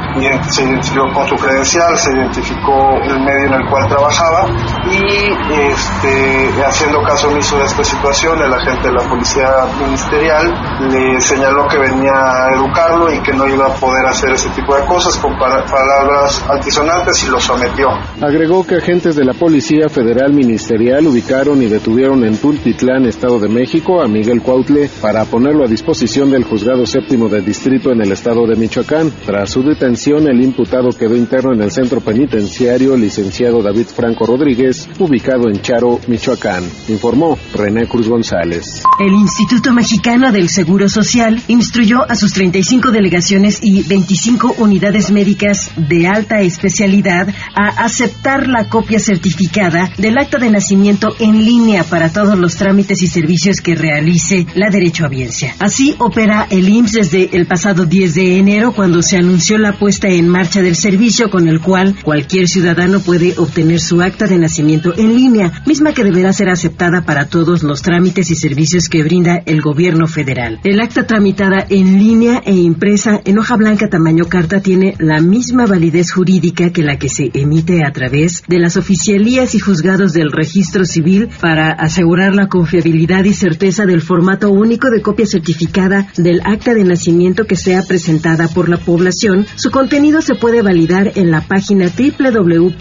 se 0.48 0.62
identificó 0.62 1.12
con 1.12 1.26
su 1.26 1.34
credencial, 1.34 1.98
se 1.98 2.12
identificó 2.12 2.94
el 3.02 3.20
medio 3.20 3.46
en 3.46 3.54
el 3.54 3.68
cual 3.68 3.88
trabajaba 3.88 4.46
y 4.86 5.32
este, 5.72 6.64
haciendo 6.64 7.02
caso 7.02 7.28
omiso 7.28 7.58
de 7.58 7.64
esta 7.64 7.82
situación, 7.82 8.40
el 8.40 8.52
agente 8.52 8.88
de 8.88 8.94
la 8.94 9.08
policía 9.08 9.48
ministerial 9.80 10.54
le 10.88 11.20
señaló 11.20 11.66
que 11.66 11.78
venía 11.78 12.12
a 12.12 12.54
educarlo 12.54 13.12
y 13.12 13.20
que 13.22 13.32
no 13.32 13.46
iba 13.46 13.66
a 13.66 13.74
poder 13.74 14.06
hacer 14.06 14.30
ese 14.30 14.48
tipo 14.50 14.76
de 14.76 14.84
cosas 14.84 15.16
con 15.18 15.36
palabras 15.36 16.27
altisonantes 16.48 17.24
y 17.24 17.30
lo 17.30 17.40
sometió. 17.40 17.88
Agregó 18.20 18.66
que 18.66 18.76
agentes 18.76 19.16
de 19.16 19.24
la 19.24 19.32
Policía 19.32 19.88
Federal 19.88 20.32
Ministerial 20.32 21.06
ubicaron 21.06 21.62
y 21.62 21.66
detuvieron 21.66 22.24
en 22.24 22.36
Tultitlán, 22.36 23.06
Estado 23.06 23.38
de 23.38 23.48
México, 23.48 24.02
a 24.02 24.08
Miguel 24.08 24.42
Cuautle 24.42 24.90
para 25.00 25.24
ponerlo 25.24 25.64
a 25.64 25.68
disposición 25.68 26.30
del 26.30 26.44
Juzgado 26.44 26.86
Séptimo 26.86 27.28
de 27.28 27.40
Distrito 27.40 27.90
en 27.90 28.02
el 28.02 28.12
Estado 28.12 28.46
de 28.46 28.56
Michoacán. 28.56 29.12
Tras 29.24 29.50
su 29.50 29.62
detención, 29.62 30.28
el 30.28 30.42
imputado 30.42 30.90
quedó 30.90 31.16
interno 31.16 31.54
en 31.54 31.62
el 31.62 31.70
centro 31.70 32.00
penitenciario 32.00 32.96
licenciado 32.96 33.62
David 33.62 33.86
Franco 33.86 34.26
Rodríguez, 34.26 34.88
ubicado 34.98 35.48
en 35.48 35.60
Charo, 35.62 35.98
Michoacán, 36.06 36.64
informó 36.88 37.38
René 37.54 37.86
Cruz 37.86 38.08
González. 38.08 38.82
El 39.00 39.14
Instituto 39.14 39.72
Mexicano 39.72 40.30
del 40.32 40.48
Seguro 40.48 40.88
Social 40.88 41.40
instruyó 41.48 41.98
a 42.08 42.14
sus 42.14 42.32
35 42.32 42.90
delegaciones 42.90 43.60
y 43.62 43.82
25 43.82 44.56
unidades 44.58 45.10
médicas 45.10 45.70
de 45.76 46.06
alta 46.06 46.17
especialidad 46.20 47.28
a 47.54 47.84
aceptar 47.84 48.48
la 48.48 48.68
copia 48.68 48.98
certificada 48.98 49.90
del 49.96 50.18
acta 50.18 50.38
de 50.38 50.50
nacimiento 50.50 51.14
en 51.18 51.44
línea 51.44 51.84
para 51.84 52.12
todos 52.12 52.38
los 52.38 52.56
trámites 52.56 53.02
y 53.02 53.06
servicios 53.06 53.60
que 53.60 53.74
realice 53.74 54.46
la 54.54 54.70
derechohabiencia. 54.70 55.54
Así 55.58 55.94
opera 55.98 56.46
el 56.50 56.68
IMSS 56.68 56.98
desde 56.98 57.36
el 57.36 57.46
pasado 57.46 57.86
10 57.86 58.14
de 58.14 58.38
enero 58.38 58.72
cuando 58.72 59.02
se 59.02 59.16
anunció 59.16 59.56
la 59.56 59.78
puesta 59.78 60.08
en 60.08 60.28
marcha 60.28 60.62
del 60.62 60.74
servicio 60.74 61.30
con 61.30 61.46
el 61.46 61.60
cual 61.60 61.94
cualquier 62.02 62.48
ciudadano 62.48 63.00
puede 63.00 63.34
obtener 63.38 63.80
su 63.80 64.02
acta 64.02 64.26
de 64.26 64.36
nacimiento 64.36 64.92
en 64.96 65.14
línea, 65.14 65.62
misma 65.64 65.92
que 65.92 66.02
deberá 66.02 66.32
ser 66.32 66.48
aceptada 66.48 67.02
para 67.02 67.28
todos 67.28 67.62
los 67.62 67.82
trámites 67.82 68.30
y 68.30 68.34
servicios 68.34 68.88
que 68.88 69.04
brinda 69.04 69.40
el 69.46 69.60
gobierno 69.60 70.08
federal. 70.08 70.58
El 70.64 70.80
acta 70.80 71.06
tramitada 71.06 71.64
en 71.68 71.98
línea 71.98 72.42
e 72.44 72.54
impresa 72.54 73.20
en 73.24 73.38
hoja 73.38 73.56
blanca 73.56 73.88
tamaño 73.88 74.24
carta 74.24 74.60
tiene 74.60 74.94
la 74.98 75.20
misma 75.20 75.66
validez 75.66 76.07
jurídica 76.12 76.70
que 76.70 76.82
la 76.82 76.98
que 76.98 77.08
se 77.08 77.30
emite 77.34 77.84
a 77.84 77.92
través 77.92 78.42
de 78.46 78.58
las 78.58 78.76
oficialías 78.76 79.54
y 79.54 79.58
juzgados 79.58 80.12
del 80.12 80.30
registro 80.30 80.84
civil 80.84 81.28
para 81.40 81.70
asegurar 81.72 82.34
la 82.34 82.48
confiabilidad 82.48 83.24
y 83.24 83.34
certeza 83.34 83.86
del 83.86 84.02
formato 84.02 84.50
único 84.50 84.90
de 84.90 85.02
copia 85.02 85.26
certificada 85.26 86.08
del 86.16 86.40
acta 86.44 86.74
de 86.74 86.84
nacimiento 86.84 87.44
que 87.44 87.56
sea 87.56 87.82
presentada 87.82 88.48
por 88.48 88.68
la 88.68 88.78
población. 88.78 89.46
Su 89.56 89.70
contenido 89.70 90.22
se 90.22 90.34
puede 90.34 90.62
validar 90.62 91.12
en 91.14 91.30
la 91.30 91.42
página 91.42 91.86
www.gov.mx 91.86 92.78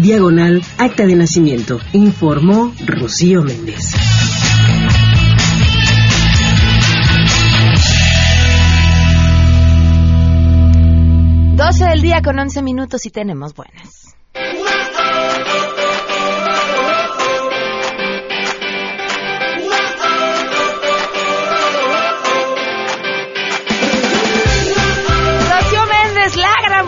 diagonal 0.00 0.62
acta 0.78 1.06
de 1.06 1.16
nacimiento, 1.16 1.78
informó 1.92 2.74
Rocío 2.86 3.42
Méndez. 3.42 3.94
12 11.64 11.84
del 11.86 12.02
día 12.02 12.20
con 12.22 12.38
11 12.38 12.60
minutos 12.60 13.06
y 13.06 13.10
tenemos 13.10 13.54
buenas. 13.54 14.14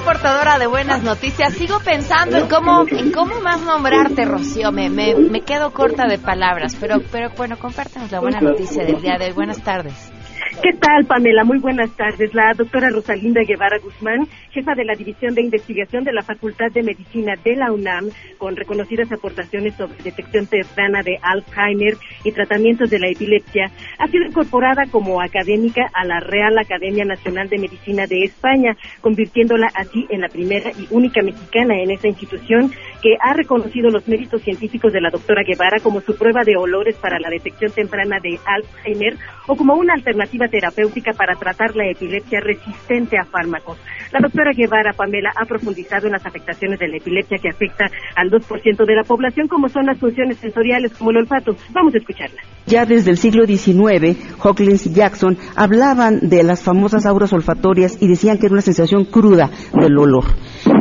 Portadora 0.04 0.58
de 0.58 0.68
buenas 0.68 1.02
noticias. 1.02 1.52
Sigo 1.54 1.80
pensando 1.80 2.36
en 2.36 2.48
cómo, 2.48 2.84
en 2.88 3.10
cómo 3.10 3.40
más 3.40 3.60
nombrarte, 3.60 4.24
Rocío. 4.24 4.70
Me, 4.70 4.88
me, 4.88 5.16
me 5.16 5.40
quedo 5.40 5.72
corta 5.72 6.06
de 6.06 6.18
palabras, 6.18 6.76
pero, 6.78 7.00
pero 7.10 7.30
bueno, 7.36 7.58
compártenos 7.58 8.12
la 8.12 8.20
buena 8.20 8.40
noticia 8.40 8.84
del 8.84 9.02
día 9.02 9.18
de 9.18 9.26
hoy. 9.26 9.32
Buenas 9.32 9.60
tardes. 9.62 10.12
¿Qué 10.62 10.72
tal, 10.72 11.04
Pamela? 11.06 11.44
Muy 11.44 11.58
buenas 11.58 11.90
tardes. 11.96 12.32
La 12.32 12.52
doctora 12.54 12.88
Rosalinda 12.90 13.42
Guevara 13.42 13.78
Guzmán, 13.78 14.28
jefa 14.50 14.74
de 14.74 14.84
la 14.84 14.94
División 14.94 15.34
de 15.34 15.42
Investigación 15.42 16.04
de 16.04 16.12
la 16.12 16.22
Facultad 16.22 16.70
de 16.72 16.84
Medicina 16.84 17.34
de 17.44 17.56
la 17.56 17.72
UNAM, 17.72 18.10
con 18.38 18.54
reconocidas 18.54 19.10
aportaciones 19.10 19.74
sobre 19.74 20.02
detección 20.02 20.46
temprana 20.46 21.02
de 21.02 21.18
Alzheimer 21.20 21.96
y 22.24 22.30
tratamientos 22.30 22.88
de 22.90 22.98
la 23.00 23.08
epilepsia, 23.08 23.70
ha 23.98 24.06
sido 24.06 24.24
incorporada 24.24 24.86
como 24.90 25.20
académica 25.20 25.90
a 25.92 26.04
la 26.04 26.20
Real 26.20 26.56
Academia 26.58 27.04
Nacional 27.04 27.48
de 27.48 27.58
Medicina 27.58 28.06
de 28.06 28.22
España, 28.22 28.76
convirtiéndola 29.00 29.68
así 29.74 30.06
en 30.10 30.20
la 30.20 30.28
primera 30.28 30.70
y 30.70 30.86
única 30.90 31.22
mexicana 31.22 31.74
en 31.82 31.90
esa 31.90 32.08
institución 32.08 32.72
que 33.02 33.16
ha 33.20 33.34
reconocido 33.34 33.90
los 33.90 34.06
méritos 34.08 34.42
científicos 34.42 34.92
de 34.92 35.00
la 35.00 35.10
doctora 35.10 35.42
Guevara 35.46 35.78
como 35.82 36.00
su 36.00 36.16
prueba 36.16 36.42
de 36.44 36.56
olores 36.56 36.96
para 36.96 37.18
la 37.18 37.30
detección 37.30 37.70
temprana 37.72 38.18
de 38.22 38.38
Alzheimer 38.44 39.16
o 39.46 39.56
como 39.56 39.74
una 39.74 39.94
alternativa 39.94 40.46
terapéutica 40.48 41.12
para 41.12 41.34
tratar 41.34 41.76
la 41.76 41.88
epilepsia 41.88 42.40
resistente 42.40 43.16
a 43.18 43.24
fármacos. 43.24 43.78
La 44.12 44.20
doctora 44.20 44.52
Guevara 44.52 44.92
Pamela 44.92 45.30
ha 45.36 45.44
profundizado 45.44 46.06
en 46.06 46.12
las 46.12 46.24
afectaciones 46.24 46.78
de 46.78 46.88
la 46.88 46.96
epilepsia 46.96 47.38
que 47.38 47.48
afecta 47.48 47.86
al 48.14 48.30
2% 48.30 48.86
de 48.86 48.94
la 48.94 49.02
población, 49.02 49.48
como 49.48 49.68
son 49.68 49.86
las 49.86 49.98
funciones 49.98 50.38
sensoriales 50.38 50.92
como 50.96 51.10
el 51.10 51.18
olfato. 51.18 51.56
Vamos 51.70 51.94
a 51.94 51.98
escucharla. 51.98 52.40
Ya 52.66 52.84
desde 52.84 53.10
el 53.10 53.16
siglo 53.16 53.46
XIX, 53.46 54.16
Hawkins 54.42 54.86
y 54.86 54.92
Jackson 54.92 55.36
hablaban 55.54 56.28
de 56.28 56.42
las 56.42 56.62
famosas 56.62 57.06
auras 57.06 57.32
olfatorias 57.32 58.00
y 58.00 58.08
decían 58.08 58.38
que 58.38 58.46
era 58.46 58.54
una 58.54 58.62
sensación 58.62 59.04
cruda 59.04 59.50
del 59.72 59.96
olor. 59.98 60.24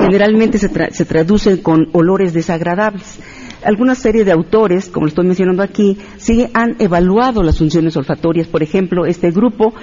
Generalmente 0.02 0.58
se, 0.58 0.70
tra 0.70 0.90
se 0.92 1.06
traducen 1.06 1.58
con 1.58 1.90
olores 1.94 2.34
desagradables 2.34 3.20
alguna 3.66 3.96
serie 3.96 4.24
de 4.24 4.32
autores, 4.32 4.90
como 4.90 5.06
lo 5.06 5.10
estoy 5.10 5.26
mencionando 5.26 5.64
aquí, 5.64 5.98
sí 6.18 6.46
han 6.54 6.76
evaluado 6.80 7.44
las 7.44 7.58
funciones 7.58 7.98
olfatorias. 7.98 8.48
Por 8.48 8.64
ejemplo, 8.64 9.06
este 9.06 9.32
grupo 9.32 9.74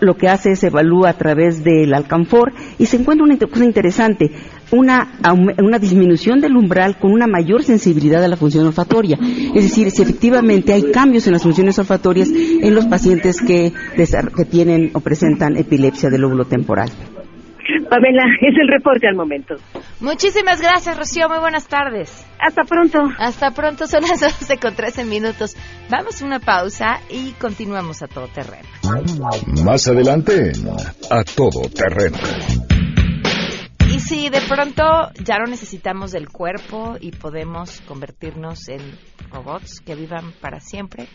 lo 0.00 0.16
que 0.16 0.28
hace 0.28 0.52
es 0.52 0.64
evalúa 0.64 1.10
a 1.10 1.16
través 1.16 1.62
del 1.62 1.94
alcanfor 1.94 2.52
y 2.78 2.86
se 2.86 2.96
encuentra 2.96 3.24
una 3.24 3.38
cosa 3.38 3.64
interesante, 3.64 4.32
una, 4.72 5.12
una 5.62 5.78
disminución 5.78 6.40
del 6.40 6.56
umbral 6.56 6.98
con 6.98 7.12
una 7.12 7.26
mayor 7.26 7.62
sensibilidad 7.62 8.22
a 8.22 8.28
la 8.28 8.36
función 8.36 8.66
olfatoria. 8.66 9.18
Es 9.54 9.62
decir, 9.62 9.90
si 9.90 10.02
efectivamente 10.02 10.72
hay 10.72 10.90
cambios 10.90 11.26
en 11.26 11.32
las 11.32 11.42
funciones 11.42 11.78
olfatorias 11.78 12.28
en 12.28 12.74
los 12.74 12.86
pacientes 12.86 13.40
que, 13.40 13.72
que 13.96 14.44
tienen 14.44 14.90
o 14.92 15.00
presentan 15.00 15.56
epilepsia 15.56 16.10
del 16.10 16.22
lóbulo 16.22 16.44
temporal. 16.46 16.90
Pamela, 17.90 18.22
es 18.40 18.54
el 18.56 18.68
reporte 18.68 19.08
al 19.08 19.16
momento. 19.16 19.56
Muchísimas 20.00 20.62
gracias, 20.62 20.96
Rocío. 20.96 21.28
Muy 21.28 21.40
buenas 21.40 21.66
tardes. 21.66 22.24
Hasta 22.38 22.62
pronto. 22.62 23.00
Hasta 23.18 23.50
pronto, 23.50 23.86
son 23.86 24.02
las 24.02 24.20
12 24.40 24.58
con 24.58 24.74
13 24.74 25.04
minutos. 25.04 25.56
Vamos 25.90 26.22
a 26.22 26.24
una 26.24 26.38
pausa 26.38 27.00
y 27.10 27.32
continuamos 27.32 28.02
a 28.02 28.06
todo 28.06 28.28
terreno. 28.28 28.68
Más 29.64 29.88
adelante, 29.88 30.52
a 31.10 31.24
todo 31.24 31.68
terreno. 31.68 32.16
Y 33.92 33.98
si 33.98 34.28
de 34.30 34.40
pronto 34.42 34.84
ya 35.24 35.38
no 35.38 35.46
necesitamos 35.46 36.12
del 36.12 36.28
cuerpo 36.28 36.96
y 37.00 37.10
podemos 37.10 37.80
convertirnos 37.82 38.68
en 38.68 38.80
robots 39.32 39.80
que 39.80 39.96
vivan 39.96 40.32
para 40.40 40.60
siempre, 40.60 41.08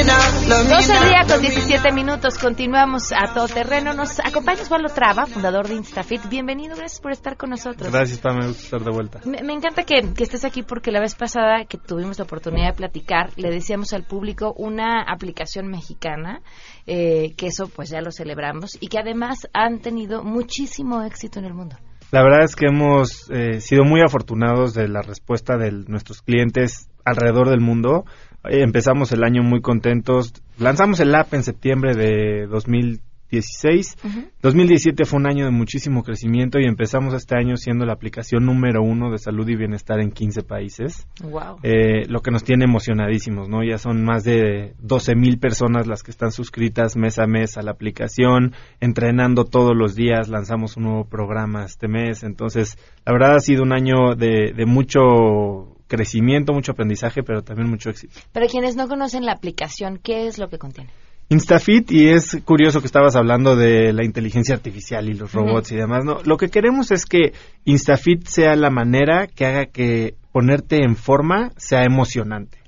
enough. 0.00 1.04
días 1.04 1.30
con 1.30 1.42
17 1.42 1.92
minutos. 1.92 2.38
Continuamos 2.38 3.12
a 3.12 3.34
todo 3.34 3.46
terreno. 3.46 3.92
Nos 3.92 4.18
acompaña 4.18 4.62
Osvaldo 4.62 4.88
Traba, 4.88 5.26
fundador 5.26 5.68
de 5.68 5.74
Instafit. 5.74 6.26
Bienvenido, 6.30 6.74
gracias 6.74 6.98
por 7.02 7.12
estar 7.12 7.36
con 7.36 7.50
nosotros. 7.50 7.92
Gracias, 7.92 8.18
Pam, 8.18 8.38
me 8.38 8.46
gusta 8.46 8.62
estar 8.62 8.80
de 8.80 8.90
vuelta. 8.90 9.20
Me, 9.26 9.42
me 9.42 9.52
encanta 9.52 9.82
que, 9.82 10.14
que 10.14 10.24
estés 10.24 10.46
aquí 10.46 10.62
porque 10.62 10.90
la 10.90 11.00
vez 11.00 11.14
pasada 11.16 11.66
que 11.68 11.76
tuvimos 11.76 12.18
la 12.18 12.24
oportunidad 12.24 12.68
de 12.68 12.76
platicar, 12.76 13.30
le 13.36 13.50
decíamos 13.50 13.92
al 13.92 14.04
público 14.04 14.54
una 14.56 15.02
aplicación 15.02 15.66
mexicana, 15.66 16.40
eh, 16.86 17.34
que 17.36 17.48
eso 17.48 17.68
pues 17.68 17.90
ya 17.90 18.00
lo 18.00 18.10
celebramos, 18.10 18.78
y 18.80 18.88
que 18.88 18.98
además 18.98 19.48
han 19.52 19.80
tenido 19.80 20.24
muchísimo 20.24 21.02
éxito 21.02 21.40
en 21.40 21.44
el 21.44 21.52
mundo. 21.52 21.76
La 22.10 22.22
verdad 22.22 22.42
es 22.42 22.56
que 22.56 22.68
hemos 22.68 23.30
eh, 23.30 23.60
sido 23.60 23.84
muy 23.84 24.00
afortunados 24.00 24.72
de 24.72 24.88
la 24.88 25.02
respuesta 25.02 25.58
de 25.58 25.72
nuestros 25.72 26.22
clientes 26.22 26.88
alrededor 27.04 27.48
del 27.48 27.60
mundo. 27.60 28.04
Eh, 28.48 28.62
empezamos 28.62 29.12
el 29.12 29.24
año 29.24 29.42
muy 29.42 29.60
contentos. 29.60 30.32
Lanzamos 30.58 31.00
el 31.00 31.14
app 31.14 31.32
en 31.34 31.42
septiembre 31.42 31.94
de 31.94 32.46
2016. 32.46 33.96
2017 34.40 35.04
fue 35.04 35.18
un 35.18 35.28
año 35.28 35.44
de 35.44 35.50
muchísimo 35.50 36.02
crecimiento 36.02 36.58
y 36.58 36.64
empezamos 36.64 37.12
este 37.12 37.36
año 37.36 37.56
siendo 37.58 37.84
la 37.84 37.92
aplicación 37.92 38.46
número 38.46 38.82
uno 38.82 39.10
de 39.10 39.18
salud 39.18 39.46
y 39.48 39.54
bienestar 39.54 40.00
en 40.00 40.10
15 40.10 40.42
países. 40.42 41.06
Wow. 41.22 41.58
Eh, 41.62 42.06
lo 42.08 42.20
que 42.20 42.30
nos 42.30 42.42
tiene 42.42 42.64
emocionadísimos, 42.64 43.50
¿no? 43.50 43.62
Ya 43.62 43.76
son 43.76 44.02
más 44.02 44.24
de 44.24 44.74
12 44.78 45.14
mil 45.14 45.38
personas 45.38 45.86
las 45.86 46.02
que 46.02 46.10
están 46.10 46.32
suscritas 46.32 46.96
mes 46.96 47.18
a 47.18 47.26
mes 47.26 47.58
a 47.58 47.62
la 47.62 47.72
aplicación, 47.72 48.54
entrenando 48.80 49.44
todos 49.44 49.76
los 49.76 49.94
días, 49.94 50.28
lanzamos 50.28 50.78
un 50.78 50.84
nuevo 50.84 51.04
programa 51.04 51.64
este 51.64 51.86
mes, 51.86 52.22
entonces 52.22 52.78
la 53.04 53.12
verdad 53.12 53.36
ha 53.36 53.40
sido 53.40 53.62
un 53.62 53.72
año 53.72 54.14
de, 54.16 54.54
de 54.56 54.64
mucho 54.64 55.77
crecimiento, 55.88 56.52
mucho 56.52 56.72
aprendizaje, 56.72 57.22
pero 57.22 57.42
también 57.42 57.68
mucho 57.68 57.90
éxito. 57.90 58.20
Para 58.32 58.46
quienes 58.46 58.76
no 58.76 58.86
conocen 58.86 59.24
la 59.24 59.32
aplicación, 59.32 59.98
¿qué 60.00 60.28
es 60.28 60.38
lo 60.38 60.48
que 60.48 60.58
contiene? 60.58 60.90
Instafit, 61.30 61.90
y 61.90 62.08
es 62.08 62.38
curioso 62.44 62.80
que 62.80 62.86
estabas 62.86 63.14
hablando 63.14 63.54
de 63.54 63.92
la 63.92 64.02
inteligencia 64.02 64.54
artificial 64.54 65.10
y 65.10 65.14
los 65.14 65.32
robots 65.32 65.72
y 65.72 65.76
demás, 65.76 66.04
¿no? 66.04 66.22
Lo 66.24 66.38
que 66.38 66.48
queremos 66.48 66.90
es 66.90 67.04
que 67.04 67.32
Instafit 67.64 68.26
sea 68.26 68.56
la 68.56 68.70
manera 68.70 69.26
que 69.26 69.44
haga 69.44 69.66
que 69.66 70.14
ponerte 70.32 70.82
en 70.82 70.96
forma 70.96 71.52
sea 71.58 71.84
emocionante 71.84 72.58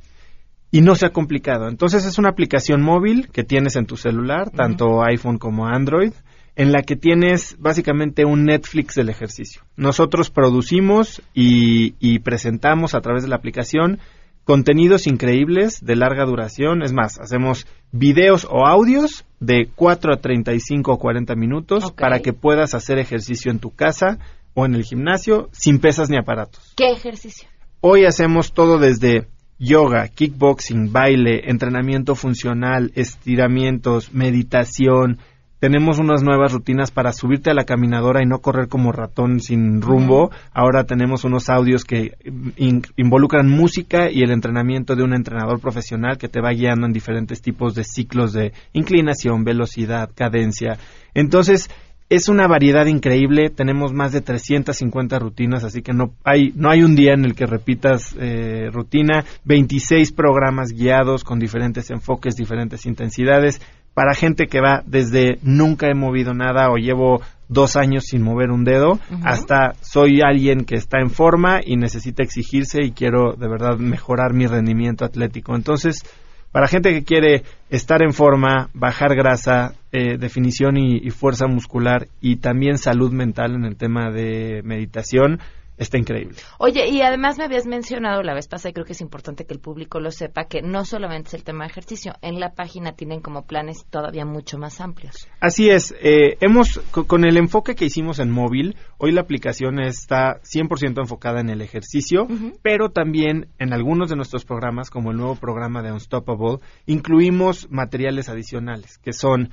y 0.71 0.83
no 0.83 0.95
sea 0.95 1.11
complicado. 1.11 1.69
Entonces 1.69 2.05
es 2.05 2.19
una 2.19 2.29
aplicación 2.29 2.83
móvil 2.83 3.29
que 3.33 3.45
tienes 3.45 3.77
en 3.77 3.87
tu 3.87 3.97
celular, 3.97 4.51
tanto 4.51 5.03
iPhone 5.05 5.39
como 5.39 5.67
Android, 5.67 6.13
en 6.57 6.73
la 6.73 6.83
que 6.83 6.97
tienes 6.97 7.57
básicamente 7.59 8.25
un 8.25 8.45
Netflix 8.45 8.95
del 8.95 9.09
ejercicio. 9.09 9.63
Nosotros 9.77 10.31
producimos 10.31 11.23
y, 11.35 11.95
y 12.01 12.19
presentamos 12.21 12.95
a 12.95 13.01
través 13.01 13.23
de 13.23 13.29
la 13.29 13.37
aplicación 13.37 13.99
contenidos 14.45 15.07
increíbles 15.07 15.79
de 15.81 15.97
larga 15.97 16.25
duración. 16.25 16.83
Es 16.83 16.93
más, 16.93 17.21
hacemos 17.21 17.67
videos 17.93 18.47
o 18.51 18.67
audios 18.67 19.25
de 19.39 19.69
4 19.75 20.15
a 20.15 20.17
35 20.17 20.93
o 20.93 20.99
40 20.99 21.35
minutos 21.37 21.93
para 21.93 22.21
que 22.21 22.33
puedas 22.33 22.75
hacer 22.75 22.99
ejercicio 22.99 23.51
en 23.51 23.61
tu 23.61 23.71
casa 23.71 24.19
o 24.55 24.67
en 24.67 24.75
el 24.75 24.85
gimnasio 24.85 25.49
sin 25.53 25.79
pesas 25.79 26.11
ni 26.11 26.19
aparatos. 26.19 26.75
¿Qué 26.77 26.91
ejercicio? 26.91 27.49
Hoy 27.81 28.05
hacemos 28.05 28.53
todo 28.53 28.79
desde 28.79 29.29
yoga, 29.59 30.09
kickboxing, 30.09 30.91
baile, 30.93 31.49
entrenamiento 31.51 32.15
funcional, 32.15 32.91
estiramientos, 32.95 34.13
meditación. 34.13 35.19
Tenemos 35.61 35.99
unas 35.99 36.23
nuevas 36.23 36.53
rutinas 36.53 36.91
para 36.91 37.13
subirte 37.13 37.51
a 37.51 37.55
la 37.55 37.65
caminadora 37.65 38.23
y 38.23 38.27
no 38.27 38.39
correr 38.39 38.69
como 38.69 38.93
ratón 38.93 39.41
sin 39.41 39.83
rumbo. 39.83 40.31
Ahora 40.55 40.85
tenemos 40.85 41.25
unos 41.25 41.51
audios 41.51 41.85
que 41.85 42.13
in- 42.57 42.83
involucran 42.97 43.47
música 43.47 44.11
y 44.11 44.23
el 44.23 44.31
entrenamiento 44.31 44.97
de 44.97 45.03
un 45.05 45.13
entrenador 45.15 45.61
profesional 45.61 46.17
que 46.17 46.29
te 46.29 46.41
va 46.41 46.53
guiando 46.53 46.87
en 46.87 46.95
diferentes 46.95 47.43
tipos 47.43 47.75
de 47.75 47.85
ciclos 47.85 48.33
de 48.33 48.53
inclinación, 48.73 49.45
velocidad, 49.45 50.11
cadencia. 50.15 50.79
Entonces, 51.13 51.69
es 52.09 52.29
una 52.29 52.49
variedad 52.49 52.87
increíble, 52.87 53.51
tenemos 53.51 53.93
más 53.93 54.11
de 54.11 54.21
350 54.21 55.19
rutinas, 55.21 55.63
así 55.63 55.81
que 55.81 55.93
no 55.93 56.13
hay, 56.25 56.53
no 56.57 56.69
hay 56.69 56.83
un 56.83 56.97
día 56.97 57.13
en 57.13 57.25
el 57.25 57.37
que 57.37 57.47
repitas 57.47 58.17
eh, 58.19 58.69
rutina, 58.73 59.25
26 59.45 60.11
programas 60.13 60.73
guiados 60.73 61.23
con 61.23 61.39
diferentes 61.39 61.89
enfoques, 61.91 62.35
diferentes 62.35 62.85
intensidades, 62.85 63.61
para 63.95 64.15
gente 64.15 64.47
que 64.47 64.61
va 64.61 64.83
desde 64.87 65.39
nunca 65.43 65.89
he 65.89 65.95
movido 65.95 66.33
nada 66.35 66.71
o 66.71 66.77
llevo 66.77 67.21
dos 67.49 67.75
años 67.75 68.05
sin 68.07 68.23
mover 68.23 68.51
un 68.51 68.65
dedo, 68.65 69.01
hasta 69.25 69.75
soy 69.81 70.21
alguien 70.23 70.65
que 70.65 70.77
está 70.77 71.01
en 71.01 71.11
forma 71.11 71.61
y 71.65 71.77
necesita 71.77 72.23
exigirse 72.23 72.79
y 72.85 72.93
quiero 72.93 73.33
de 73.33 73.49
verdad 73.49 73.77
mejorar 73.79 74.33
mi 74.33 74.47
rendimiento 74.47 75.05
atlético. 75.05 75.57
Entonces, 75.57 76.05
para 76.53 76.69
gente 76.69 76.93
que 76.93 77.03
quiere 77.03 77.43
estar 77.69 78.03
en 78.03 78.13
forma, 78.13 78.71
bajar 78.73 79.17
grasa, 79.17 79.75
eh, 79.91 80.17
definición 80.17 80.77
y, 80.77 80.99
y 80.99 81.11
fuerza 81.11 81.49
muscular 81.49 82.07
y 82.21 82.37
también 82.37 82.79
salud 82.79 83.13
mental 83.13 83.55
en 83.55 83.65
el 83.65 83.77
tema 83.77 84.11
de 84.11 84.63
meditación, 84.65 85.41
está 85.81 85.99
increíble. 85.99 86.37
Oye, 86.59 86.89
y 86.89 87.01
además 87.03 87.39
me 87.39 87.45
habías 87.45 87.67
mencionado 87.67 88.23
la 88.23 88.35
vez 88.35 88.47
pasada, 88.47 88.71
y 88.71 88.73
creo 88.75 88.87
que 88.87 88.93
es 88.93 89.01
importante 89.01 89.47
que 89.47 89.55
el 89.55 89.59
público 89.61 89.99
lo 89.99 90.13
sepa, 90.13 90.45
que 90.45 90.63
no 90.63 90.85
solamente 90.85 91.29
es 91.29 91.35
el 91.35 91.43
tema 91.43 91.65
de 91.65 91.71
ejercicio, 91.71 92.13
en 92.23 92.39
la 92.39 92.53
página 92.53 92.93
tienen 92.93 93.21
como 93.21 93.47
planes 93.47 93.85
todavía 93.91 94.25
mucho 94.25 94.59
más 94.59 94.81
amplios. 94.81 95.27
Así 95.41 95.71
es, 95.71 95.93
eh, 96.01 96.37
hemos, 96.41 96.81
co- 96.93 97.07
con 97.07 97.25
el 97.25 97.37
enfoque 97.37 97.75
que 97.75 97.87
hicimos 97.87 98.21
en 98.21 98.31
móvil, 98.31 98.77
hoy 98.99 99.11
la 99.11 99.23
aplicación 99.23 99.81
está 99.81 100.41
100% 100.45 101.01
enfocada 101.01 101.41
en 101.41 101.49
el 101.51 101.63
ejercicio, 101.63 102.29
pero 102.63 102.91
también 102.91 103.49
en 103.59 103.73
algunos 103.73 104.11
de 104.11 104.17
nuestros 104.17 104.45
programas, 104.45 104.91
como 104.91 105.11
el 105.11 105.17
nuevo 105.17 105.35
programa 105.37 105.83
de 105.83 105.91
Unstoppable, 105.93 106.59
incluimos 106.87 107.71
materiales 107.71 108.29
adicionales, 108.29 108.99
que 108.99 109.13
son 109.13 109.51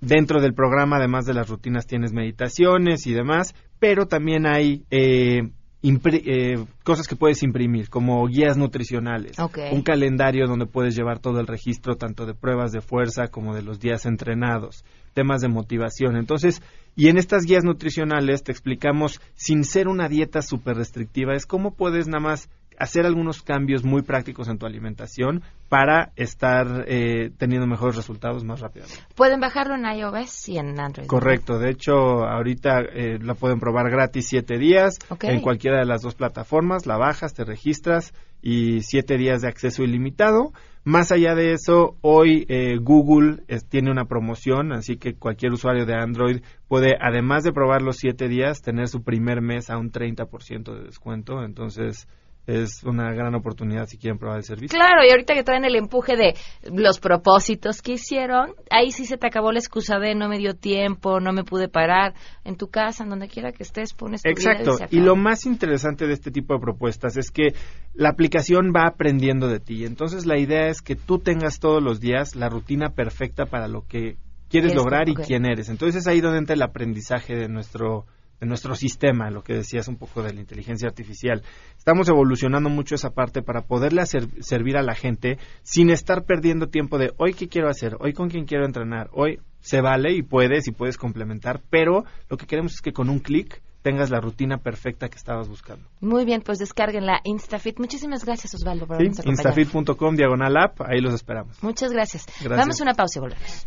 dentro 0.00 0.40
del 0.40 0.54
programa, 0.54 0.96
además 0.96 1.26
de 1.26 1.34
las 1.34 1.48
rutinas, 1.48 1.86
tienes 1.86 2.12
meditaciones 2.12 3.06
y 3.06 3.12
demás, 3.12 3.54
pero 3.78 4.06
también 4.06 4.46
hay 4.46 4.84
eh, 4.90 5.50
eh, 5.88 6.64
cosas 6.82 7.06
que 7.06 7.16
puedes 7.16 7.42
imprimir, 7.42 7.88
como 7.88 8.26
guías 8.26 8.56
nutricionales, 8.56 9.36
un 9.72 9.82
calendario 9.82 10.46
donde 10.46 10.66
puedes 10.66 10.96
llevar 10.96 11.18
todo 11.18 11.40
el 11.40 11.46
registro 11.46 11.96
tanto 11.96 12.26
de 12.26 12.34
pruebas 12.34 12.72
de 12.72 12.80
fuerza 12.80 13.28
como 13.28 13.54
de 13.54 13.62
los 13.62 13.78
días 13.78 14.06
entrenados, 14.06 14.84
temas 15.14 15.40
de 15.42 15.48
motivación. 15.48 16.16
Entonces, 16.16 16.62
y 16.96 17.08
en 17.08 17.18
estas 17.18 17.44
guías 17.44 17.64
nutricionales 17.64 18.42
te 18.42 18.52
explicamos, 18.52 19.20
sin 19.34 19.64
ser 19.64 19.88
una 19.88 20.08
dieta 20.08 20.42
súper 20.42 20.76
restrictiva, 20.76 21.34
es 21.34 21.46
cómo 21.46 21.74
puedes 21.74 22.08
nada 22.08 22.20
más 22.20 22.48
hacer 22.78 23.06
algunos 23.06 23.42
cambios 23.42 23.84
muy 23.84 24.02
prácticos 24.02 24.48
en 24.48 24.58
tu 24.58 24.66
alimentación 24.66 25.42
para 25.68 26.12
estar 26.16 26.84
eh, 26.86 27.30
teniendo 27.36 27.66
mejores 27.66 27.96
resultados 27.96 28.44
más 28.44 28.60
rápidamente. 28.60 29.02
Pueden 29.14 29.40
bajarlo 29.40 29.74
en 29.74 29.84
iOS 29.84 30.48
y 30.48 30.58
en 30.58 30.78
Android. 30.78 31.06
Correcto, 31.06 31.58
de 31.58 31.70
hecho 31.70 31.92
ahorita 32.24 32.80
eh, 32.80 33.18
la 33.20 33.34
pueden 33.34 33.58
probar 33.58 33.90
gratis 33.90 34.26
siete 34.28 34.58
días 34.58 34.98
en 35.22 35.40
cualquiera 35.40 35.78
de 35.78 35.86
las 35.86 36.02
dos 36.02 36.14
plataformas, 36.14 36.86
la 36.86 36.96
bajas, 36.96 37.34
te 37.34 37.44
registras 37.44 38.12
y 38.42 38.82
siete 38.82 39.16
días 39.16 39.42
de 39.42 39.48
acceso 39.48 39.82
ilimitado. 39.82 40.52
Más 40.84 41.10
allá 41.10 41.34
de 41.34 41.52
eso, 41.52 41.96
hoy 42.00 42.46
eh, 42.48 42.76
Google 42.80 43.42
eh, 43.48 43.58
tiene 43.68 43.90
una 43.90 44.04
promoción, 44.04 44.72
así 44.72 44.96
que 44.98 45.14
cualquier 45.14 45.50
usuario 45.50 45.84
de 45.84 45.96
Android 45.96 46.42
puede, 46.68 46.94
además 47.00 47.42
de 47.42 47.52
probar 47.52 47.82
los 47.82 47.96
siete 47.96 48.28
días, 48.28 48.62
tener 48.62 48.86
su 48.86 49.02
primer 49.02 49.40
mes 49.40 49.68
a 49.68 49.78
un 49.78 49.90
30% 49.90 50.76
de 50.76 50.84
descuento. 50.84 51.42
Entonces 51.42 52.06
es 52.46 52.82
una 52.84 53.12
gran 53.12 53.34
oportunidad 53.34 53.86
si 53.86 53.98
quieren 53.98 54.18
probar 54.18 54.38
el 54.38 54.44
servicio. 54.44 54.78
Claro, 54.78 55.04
y 55.06 55.10
ahorita 55.10 55.34
que 55.34 55.42
traen 55.42 55.64
el 55.64 55.74
empuje 55.76 56.16
de 56.16 56.34
los 56.72 57.00
propósitos 57.00 57.82
que 57.82 57.92
hicieron, 57.92 58.54
ahí 58.70 58.92
sí 58.92 59.04
se 59.04 59.16
te 59.16 59.26
acabó 59.26 59.50
la 59.52 59.58
excusa 59.58 59.98
de 59.98 60.14
no 60.14 60.28
me 60.28 60.38
dio 60.38 60.54
tiempo, 60.54 61.20
no 61.20 61.32
me 61.32 61.44
pude 61.44 61.68
parar. 61.68 62.14
En 62.44 62.56
tu 62.56 62.68
casa, 62.68 63.02
en 63.02 63.10
donde 63.10 63.28
quiera 63.28 63.50
que 63.52 63.64
estés, 63.64 63.92
pones 63.92 64.22
tu 64.22 64.28
vida 64.28 64.52
Exacto. 64.52 64.76
se 64.76 64.84
Y 64.84 64.98
acabó. 65.00 65.04
lo 65.06 65.16
más 65.16 65.46
interesante 65.46 66.06
de 66.06 66.12
este 66.12 66.30
tipo 66.30 66.54
de 66.54 66.60
propuestas 66.60 67.16
es 67.16 67.30
que 67.30 67.54
la 67.94 68.10
aplicación 68.10 68.72
va 68.74 68.86
aprendiendo 68.86 69.48
de 69.48 69.58
ti. 69.58 69.84
Entonces 69.84 70.26
la 70.26 70.38
idea 70.38 70.68
es 70.68 70.82
que 70.82 70.94
tú 70.94 71.18
tengas 71.18 71.58
todos 71.58 71.82
los 71.82 72.00
días 72.00 72.36
la 72.36 72.48
rutina 72.48 72.90
perfecta 72.90 73.46
para 73.46 73.66
lo 73.68 73.82
que 73.86 74.16
quieres 74.48 74.74
lograr 74.74 75.08
y 75.08 75.14
quién 75.14 75.44
eres. 75.44 75.68
Entonces 75.68 76.02
es 76.02 76.06
ahí 76.06 76.20
donde 76.20 76.38
entra 76.38 76.54
el 76.54 76.62
aprendizaje 76.62 77.34
de 77.34 77.48
nuestro 77.48 78.06
de 78.40 78.46
nuestro 78.46 78.74
sistema, 78.74 79.30
lo 79.30 79.42
que 79.42 79.54
decías 79.54 79.88
un 79.88 79.96
poco 79.96 80.22
de 80.22 80.32
la 80.32 80.40
inteligencia 80.40 80.88
artificial. 80.88 81.42
Estamos 81.76 82.08
evolucionando 82.08 82.68
mucho 82.68 82.94
esa 82.94 83.10
parte 83.10 83.42
para 83.42 83.62
poderle 83.62 84.02
hacer, 84.02 84.28
servir 84.40 84.76
a 84.76 84.82
la 84.82 84.94
gente 84.94 85.38
sin 85.62 85.90
estar 85.90 86.24
perdiendo 86.24 86.68
tiempo 86.68 86.98
de 86.98 87.12
hoy 87.16 87.34
qué 87.34 87.48
quiero 87.48 87.68
hacer, 87.68 87.96
hoy 88.00 88.12
con 88.12 88.28
quién 88.28 88.44
quiero 88.44 88.66
entrenar, 88.66 89.08
hoy 89.12 89.40
se 89.60 89.80
vale 89.80 90.12
y 90.12 90.22
puedes 90.22 90.68
y 90.68 90.72
puedes 90.72 90.96
complementar, 90.96 91.60
pero 91.70 92.04
lo 92.28 92.36
que 92.36 92.46
queremos 92.46 92.74
es 92.74 92.80
que 92.80 92.92
con 92.92 93.08
un 93.08 93.18
clic 93.18 93.62
tengas 93.82 94.10
la 94.10 94.20
rutina 94.20 94.58
perfecta 94.58 95.08
que 95.08 95.16
estabas 95.16 95.48
buscando. 95.48 95.88
Muy 96.00 96.24
bien, 96.24 96.42
pues 96.42 96.58
descarguen 96.58 97.06
la 97.06 97.20
Instafit. 97.22 97.78
Muchísimas 97.78 98.24
gracias, 98.24 98.52
Osvaldo, 98.54 98.86
por 98.86 98.98
¿Sí? 98.98 99.04
Instafit.com, 99.24 100.16
diagonal 100.16 100.56
app, 100.56 100.80
ahí 100.82 101.00
los 101.00 101.14
esperamos. 101.14 101.62
Muchas 101.62 101.92
gracias. 101.92 102.26
Gracias. 102.26 102.58
Vamos 102.58 102.80
a 102.80 102.82
una 102.82 102.94
pausa 102.94 103.18
y 103.18 103.22
volvemos. 103.22 103.66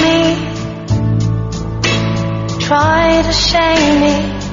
Try 2.71 3.21
to 3.21 3.33
shame 3.33 3.99
me. 3.99 4.51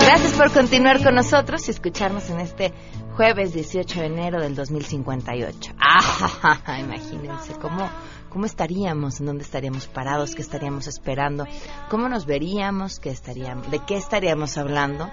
Gracias 0.00 0.32
por 0.36 0.52
continuar 0.52 1.02
con 1.02 1.16
nosotros 1.16 1.66
y 1.66 1.72
escucharnos 1.72 2.30
en 2.30 2.38
este 2.38 2.72
jueves 3.16 3.52
18 3.52 4.00
de 4.00 4.06
enero 4.06 4.40
del 4.40 4.54
2058. 4.54 5.72
Ah, 5.82 6.78
imagínense 6.78 7.54
cómo, 7.54 7.90
cómo 8.28 8.46
estaríamos, 8.46 9.18
en 9.20 9.26
dónde 9.26 9.42
estaríamos 9.42 9.88
parados, 9.88 10.34
qué 10.34 10.42
estaríamos 10.42 10.86
esperando, 10.86 11.46
cómo 11.88 12.08
nos 12.08 12.24
veríamos, 12.26 13.00
qué 13.00 13.10
estaríamos, 13.10 13.70
de 13.70 13.80
qué 13.80 13.96
estaríamos 13.96 14.56
hablando. 14.58 15.10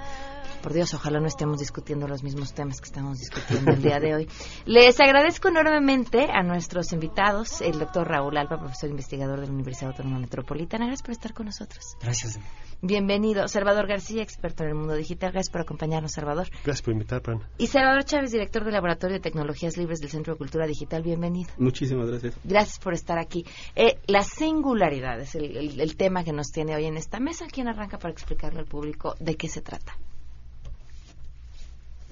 Por 0.62 0.74
Dios, 0.74 0.94
ojalá 0.94 1.20
no 1.22 1.28
estemos 1.28 1.60
discutiendo 1.60 2.08
los 2.08 2.24
mismos 2.24 2.54
temas 2.54 2.82
que 2.82 2.86
estamos 2.88 3.20
discutiendo 3.20 3.72
el 3.72 3.82
día 3.82 4.00
de 4.00 4.16
hoy. 4.16 4.28
Les 4.66 5.00
agradezco 5.00 5.48
enormemente 5.48 6.28
a 6.30 6.44
nuestros 6.44 6.92
invitados, 6.92 7.62
el 7.62 7.80
doctor 7.80 8.08
Raúl 8.08 8.36
Alba, 8.38 8.60
profesor 8.60 8.90
investigador 8.90 9.40
de 9.40 9.48
la 9.48 9.54
Universidad 9.54 9.92
Autónoma 9.92 10.20
Metropolitana. 10.20 10.88
Gracias 10.88 11.04
por 11.04 11.12
estar 11.12 11.34
con 11.34 11.46
nosotros. 11.46 11.96
Gracias. 12.02 12.38
Bienvenido. 12.82 13.48
Salvador 13.48 13.88
García, 13.88 14.22
experto 14.22 14.64
en 14.64 14.70
el 14.70 14.76
mundo 14.76 14.96
digital. 14.96 15.32
Gracias 15.32 15.52
por 15.52 15.62
acompañarnos, 15.62 16.12
Salvador. 16.12 16.48
Gracias 16.66 16.82
por 16.82 16.94
invitar, 16.94 17.22
Fran. 17.22 17.40
Y 17.58 17.68
Salvador 17.68 18.04
Chávez, 18.04 18.32
director 18.32 18.64
del 18.66 18.74
Laboratorio 18.74 19.16
de 19.16 19.22
Tecnologías 19.22 19.78
Libres 19.78 20.00
del 20.00 20.10
Centro 20.10 20.34
de 20.34 20.38
Cultura 20.38 20.68
Digital. 20.68 21.02
Bienvenido. 21.02 21.50
Muchísimas 21.58 22.10
gracias. 22.10 22.36
Gracias 22.44 22.80
por 22.80 22.94
estar 22.94 23.18
aquí. 23.20 23.46
Eh, 23.76 24.00
la 24.08 24.24
singularidad 24.24 25.20
es 25.22 25.34
el, 25.36 25.56
el- 25.56 25.80
el 25.80 25.96
tema 25.96 26.24
que 26.26 26.34
nos 26.34 26.48
tiene 26.52 26.76
hoy 26.76 26.86
en 26.86 26.98
esta 26.98 27.20
mesa. 27.22 27.46
¿Quién 27.50 27.68
arranca 27.70 27.98
para 28.00 28.12
explicarle 28.12 28.60
al 28.60 28.66
público 28.66 29.16
de 29.20 29.36
qué 29.36 29.48
se 29.48 29.62
trata? 29.62 29.98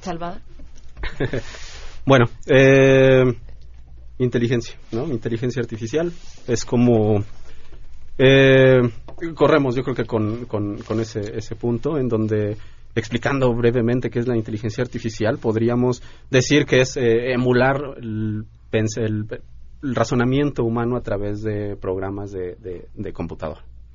Salvador. 0.05 0.39
bueno, 2.05 2.25
eh, 2.47 3.23
inteligencia, 4.19 4.75
¿no? 4.91 5.05
Inteligencia 5.07 5.61
artificial 5.61 6.11
es 6.47 6.63
como... 6.65 7.23
eh, 8.17 8.79
corremos, 9.35 9.75
yo 9.75 9.83
creo 9.83 9.95
que 9.95 10.05
con, 10.05 10.45
con- 10.45 10.77
con 10.79 10.99
ese, 10.99 11.37
ese 11.37 11.55
punto 11.55 11.97
en 11.97 12.07
donde 12.07 12.57
explicando 12.95 13.53
brevemente 13.53 14.09
qué 14.09 14.19
es 14.19 14.27
la 14.27 14.37
inteligencia 14.37 14.81
artificial, 14.83 15.37
podríamos 15.37 16.01
decir 16.31 16.65
que 16.65 16.79
es 16.81 16.95
eh, 16.95 17.33
emular 17.33 17.77
el, 17.97 18.45
el- 18.71 19.27
el 19.83 19.95
razonamiento 19.95 20.63
humano 20.63 20.95
a 20.95 21.01
través 21.01 21.41
de 21.43 21.75
programas 21.75 22.31
de, 22.31 22.55
de- 22.55 22.87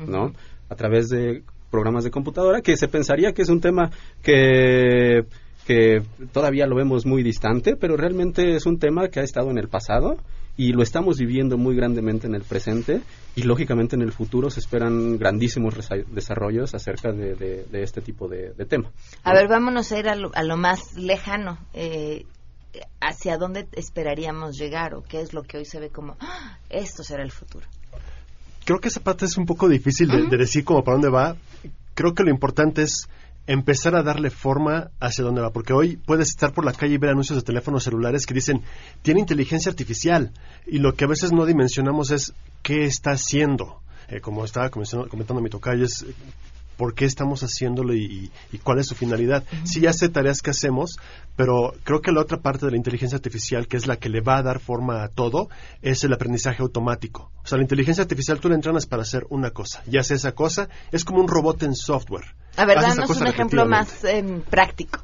¿no? 0.07 0.33
A 0.68 0.75
través 0.77 1.09
de 1.09 1.42
programas 1.70 2.05
de 2.05 2.11
computadora 2.11 2.61
que 2.62 2.77
se 2.77 2.88
pensaría 2.88 3.33
que 3.33 3.42
es 3.42 3.49
un 3.49 3.61
tema 3.61 3.90
que 4.23 5.25
que 5.71 6.03
todavía 6.33 6.67
lo 6.67 6.75
vemos 6.75 7.07
muy 7.07 7.23
distante, 7.23 7.77
pero 7.77 7.97
realmente 7.97 8.57
es 8.57 8.67
un 8.67 8.81
tema 8.81 9.07
que 9.09 9.21
ha 9.21 9.23
estado 9.23 9.51
en 9.53 9.59
el 9.59 9.69
pasado 9.69 10.17
y 10.57 10.73
lo 10.73 10.83
estamos 10.83 11.17
viviendo 11.19 11.57
muy 11.59 11.77
grandemente 11.77 12.27
en 12.27 12.35
el 12.35 12.43
presente 12.43 13.03
y 13.37 13.45
lógicamente 13.45 13.95
en 13.95 14.03
el 14.03 14.11
futuro 14.11 14.51
se 14.51 14.59
esperan 14.59 15.17
grandísimos 15.17 15.77
desarrollos 16.09 16.75
acerca 16.75 17.13
de, 17.13 17.37
de- 17.37 17.65
de 17.71 17.83
este 17.85 18.01
tipo 18.01 18.27
de, 18.27 18.53
de 18.55 18.65
tema. 18.67 18.91
A 19.23 19.33
ver, 19.33 19.47
vámonos 19.47 19.93
a 19.93 19.99
ir 20.01 20.09
a 20.09 20.17
lo, 20.17 20.33
a 20.35 20.43
lo 20.43 20.57
más 20.57 20.97
lejano. 20.97 21.57
Eh, 21.73 22.27
¿Hacia 23.01 23.37
dónde 23.39 23.69
esperaríamos 23.73 24.59
llegar 24.59 24.95
o 24.95 25.05
qué 25.05 25.21
es 25.21 25.33
lo 25.33 25.45
que 25.45 25.59
hoy 25.59 25.65
se 25.67 25.79
ve 25.79 25.91
como 25.91 26.17
"Ah, 26.19 26.59
esto 26.69 27.05
será 27.05 27.23
el 27.23 27.31
futuro? 27.31 27.65
Creo 28.65 28.81
que 28.81 28.89
esa 28.89 29.01
parte 29.01 29.25
es 29.25 29.37
un 29.37 29.47
poco 29.47 29.69
difícil 29.69 30.09
de, 30.09 30.27
de 30.27 30.37
decir 30.37 30.65
como 30.65 30.83
para 30.83 30.97
dónde 30.97 31.11
va. 31.11 31.37
Creo 31.95 32.13
que 32.15 32.25
lo 32.25 32.31
importante 32.31 32.83
es 32.83 33.09
empezar 33.46 33.94
a 33.96 34.03
darle 34.03 34.31
forma 34.31 34.90
hacia 35.00 35.24
dónde 35.24 35.40
va, 35.40 35.50
porque 35.50 35.72
hoy 35.72 35.96
puedes 35.96 36.29
estar 36.29 36.53
por 36.53 36.64
la 36.64 36.72
calle 36.72 36.94
y 36.94 36.98
ver 36.98 37.11
anuncios 37.11 37.38
de 37.38 37.44
teléfonos 37.44 37.85
celulares 37.85 38.26
que 38.26 38.35
dicen, 38.35 38.62
tiene 39.03 39.20
inteligencia 39.20 39.70
artificial, 39.70 40.33
y 40.66 40.79
lo 40.79 40.94
que 40.94 41.05
a 41.05 41.09
veces 41.09 41.33
no 41.33 41.46
dimensionamos 41.46 42.11
es 42.11 42.33
qué 42.62 42.85
está 42.85 43.12
haciendo. 43.12 43.81
Eh, 44.09 44.20
como 44.20 44.44
estaba 44.44 44.70
comentando, 44.70 45.40
mi 45.40 45.50
tocayo, 45.50 45.85
es 45.85 46.05
por 46.76 46.94
qué 46.94 47.05
estamos 47.05 47.42
haciéndolo 47.42 47.94
y, 47.94 48.05
y- 48.05 48.31
y 48.53 48.59
cuál 48.59 48.79
es 48.79 48.87
su 48.87 48.94
finalidad. 48.94 49.44
Sí 49.64 49.87
hace 49.87 50.09
tareas 50.09 50.40
que 50.40 50.50
hacemos, 50.50 50.96
pero 51.37 51.74
creo 51.85 52.00
que 52.00 52.11
la 52.11 52.20
otra 52.22 52.38
parte 52.38 52.64
de 52.66 52.70
la 52.72 52.79
inteligencia 52.79 53.16
artificial, 53.16 53.68
que 53.68 53.76
es 53.76 53.87
la 53.87 53.96
que 53.98 54.09
le 54.09 54.20
va 54.22 54.38
a 54.38 54.42
dar 54.42 54.61
forma 54.61 55.03
a 55.03 55.09
todo, 55.09 55.48
es 55.83 56.03
el 56.05 56.12
aprendizaje 56.14 56.62
automático. 56.62 57.31
O 57.44 57.46
sea, 57.46 57.59
la 57.59 57.62
inteligencia 57.64 58.03
artificial 58.03 58.40
tú 58.40 58.48
la 58.48 58.55
entrenas 58.55 58.87
para 58.87 59.03
hacer 59.03 59.26
una 59.29 59.50
cosa, 59.50 59.83
y 59.90 59.98
hace 59.98 60.14
esa 60.14 60.33
cosa, 60.33 60.68
es 60.90 61.05
como 61.05 61.20
un 61.20 61.29
robot 61.29 61.62
en 61.64 61.74
software. 61.74 62.35
A 62.57 62.65
ver, 62.65 62.81
danos 62.81 63.11
un 63.11 63.27
ejemplo 63.27 63.67
más 63.67 64.05
em, 64.05 64.43
práctico. 64.43 65.01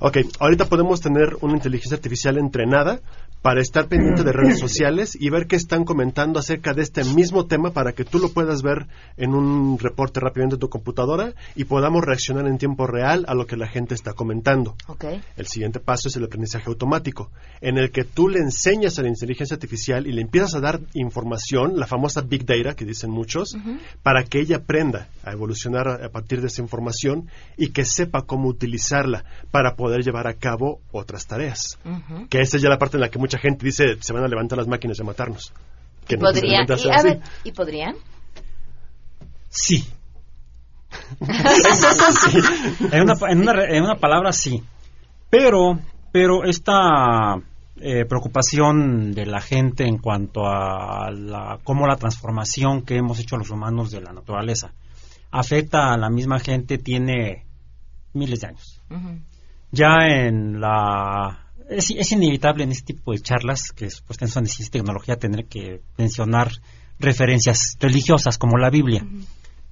Ok, 0.00 0.18
ahorita 0.38 0.66
podemos 0.66 1.00
tener 1.00 1.36
una 1.40 1.54
inteligencia 1.54 1.96
artificial 1.96 2.38
entrenada 2.38 3.00
para 3.42 3.60
estar 3.60 3.86
pendiente 3.86 4.24
de 4.24 4.32
redes 4.32 4.58
sociales 4.60 5.16
y 5.18 5.30
ver 5.30 5.46
qué 5.46 5.56
están 5.56 5.84
comentando 5.84 6.38
acerca 6.38 6.74
de 6.74 6.82
este 6.82 7.04
mismo 7.04 7.46
tema 7.46 7.70
para 7.70 7.92
que 7.92 8.04
tú 8.04 8.18
lo 8.18 8.30
puedas 8.30 8.62
ver 8.62 8.86
en 9.16 9.34
un 9.34 9.78
reporte 9.78 10.20
rápidamente 10.20 10.56
en 10.56 10.60
tu 10.60 10.68
computadora 10.68 11.34
y 11.54 11.64
podamos 11.64 12.04
reaccionar 12.04 12.46
en 12.46 12.58
tiempo 12.58 12.86
real 12.86 13.24
a 13.28 13.34
lo 13.34 13.46
que 13.46 13.56
la 13.56 13.68
gente 13.68 13.94
está 13.94 14.12
comentando. 14.12 14.74
Ok. 14.88 15.04
El 15.36 15.46
siguiente 15.46 15.80
paso 15.80 16.08
es 16.08 16.16
el 16.16 16.24
aprendizaje 16.24 16.68
automático, 16.68 17.30
en 17.60 17.78
el 17.78 17.90
que 17.90 18.04
tú 18.04 18.28
le 18.28 18.40
enseñas 18.40 18.98
a 18.98 19.02
la 19.02 19.08
inteligencia 19.08 19.54
artificial 19.54 20.06
y 20.06 20.12
le 20.12 20.22
empiezas 20.22 20.54
a 20.54 20.60
dar 20.60 20.80
información, 20.94 21.78
la 21.78 21.86
famosa 21.86 22.22
Big 22.22 22.44
Data 22.44 22.74
que 22.74 22.84
dicen 22.84 23.10
muchos, 23.10 23.56
para 24.02 24.24
que 24.24 24.40
ella 24.40 24.56
aprenda 24.56 25.08
a 25.24 25.32
evolucionar 25.32 25.88
a 25.88 26.08
a 26.08 26.10
partir 26.10 26.40
de 26.40 26.48
esa 26.48 26.62
información 26.62 27.28
y 27.56 27.68
que 27.68 27.84
sepa 27.84 28.22
cómo 28.22 28.48
utilizarla 28.48 29.24
para 29.50 29.76
poder 29.76 29.87
llevar 29.96 30.26
a 30.26 30.34
cabo 30.34 30.80
otras 30.92 31.26
tareas. 31.26 31.78
Que 32.28 32.40
esa 32.40 32.56
es 32.56 32.62
ya 32.62 32.68
la 32.68 32.78
parte 32.78 32.96
en 32.96 33.00
la 33.00 33.08
que 33.08 33.18
mucha 33.18 33.38
gente 33.38 33.64
dice 33.64 33.96
se 34.00 34.12
van 34.12 34.24
a 34.24 34.28
levantar 34.28 34.58
las 34.58 34.68
máquinas 34.68 34.98
de 34.98 35.04
matarnos. 35.04 35.52
Que 36.06 36.16
no 36.16 36.22
¿Podrían? 36.22 36.66
Y, 36.68 36.72
a 36.72 36.94
así. 36.94 37.06
ver, 37.08 37.20
¿y 37.44 37.52
podrían? 37.52 37.96
Sí. 39.50 39.82
en, 42.92 43.02
una, 43.02 43.14
en, 43.28 43.40
una, 43.40 43.64
en 43.64 43.82
una 43.82 43.96
palabra 43.96 44.32
sí. 44.32 44.62
Pero, 45.30 45.78
pero 46.12 46.44
esta 46.44 47.36
eh, 47.80 48.04
preocupación 48.06 49.12
de 49.12 49.26
la 49.26 49.40
gente 49.40 49.84
en 49.84 49.98
cuanto 49.98 50.46
a 50.46 51.10
la, 51.10 51.58
cómo 51.64 51.86
la 51.86 51.96
transformación 51.96 52.82
que 52.82 52.96
hemos 52.96 53.18
hecho 53.20 53.36
los 53.36 53.50
humanos 53.50 53.90
de 53.90 54.00
la 54.00 54.12
naturaleza 54.12 54.72
afecta 55.30 55.92
a 55.92 55.98
la 55.98 56.10
misma 56.10 56.40
gente 56.40 56.78
tiene 56.78 57.44
miles 58.14 58.40
de 58.40 58.46
años. 58.48 58.80
Ujú. 58.90 59.20
Ya 59.70 60.06
en 60.08 60.60
la... 60.60 61.44
Es, 61.68 61.90
es 61.90 62.12
inevitable 62.12 62.64
en 62.64 62.70
este 62.72 62.94
tipo 62.94 63.12
de 63.12 63.18
charlas 63.20 63.72
que 63.72 63.90
supuestamente 63.90 64.32
son 64.34 64.44
de 64.44 64.50
ciencia 64.50 64.68
y 64.68 64.80
tecnología 64.80 65.16
tener 65.16 65.44
que 65.46 65.82
mencionar 65.98 66.50
referencias 66.98 67.76
religiosas 67.78 68.38
como 68.38 68.56
la 68.56 68.70
Biblia. 68.70 69.04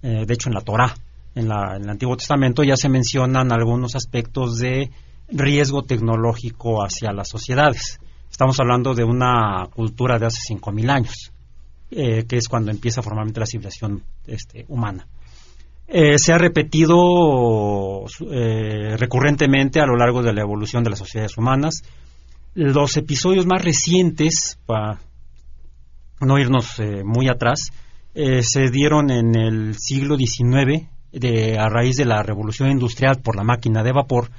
Eh, 0.03 0.25
de 0.27 0.35
hecho, 0.35 0.49
en 0.51 0.55
la 0.55 0.61
Torá, 0.61 0.95
en, 1.35 1.49
la- 1.49 1.77
en 1.77 1.85
el 1.85 1.91
Antiguo 1.91 2.17
Testamento, 2.17 2.63
ya 2.63 2.77
se 2.77 2.89
mencionan 2.91 3.51
algunos 3.53 3.97
aspectos 3.97 4.59
de 4.59 4.91
riesgo 5.29 5.83
tecnológico 5.83 6.83
hacia 6.85 7.13
las 7.13 7.29
sociedades. 7.31 7.99
Estamos 8.31 8.61
hablando 8.61 8.95
de 8.95 9.05
una 9.05 9.67
cultura 9.75 10.19
de 10.19 10.27
hace 10.27 10.41
5.000 10.55 10.91
años, 10.91 11.33
eh, 11.91 12.25
que 12.29 12.37
es 12.37 12.49
cuando 12.49 12.71
empieza 12.71 13.03
formalmente 13.03 13.41
la 13.41 13.47
civilización 13.47 14.03
este, 14.27 14.67
humana. 14.69 15.07
Eh, 15.88 16.18
se 16.18 16.33
ha 16.33 16.38
repetido 16.38 18.07
eh, 18.31 18.96
recurrentemente 18.96 19.81
a 19.81 19.87
lo 19.87 19.96
largo 19.96 20.22
de 20.22 20.33
la 20.33 20.40
evolución 20.40 20.83
de 20.83 20.90
las 20.90 20.99
sociedades 20.99 21.38
humanas. 21.38 21.83
Los 22.55 22.96
episodios 22.96 23.46
más 23.46 23.62
recientes, 23.62 24.59
para 24.66 24.99
no 26.20 26.38
irnos 26.38 26.79
eh, 26.79 27.03
muy 27.05 27.29
atrás, 27.29 27.70
eh, 28.14 28.42
se 28.42 28.70
dieron 28.70 29.11
en 29.11 29.37
el 29.37 29.75
siglo 29.79 30.16
XIX 30.16 30.88
de, 31.12 31.59
a 31.59 31.68
raíz 31.68 31.96
de 31.96 32.07
la 32.07 32.22
revolución 32.22 32.70
industrial 32.70 33.20
por 33.22 33.37
la 33.37 33.44
máquina 33.44 33.83
de 33.83 33.92
vapor, 33.92 34.31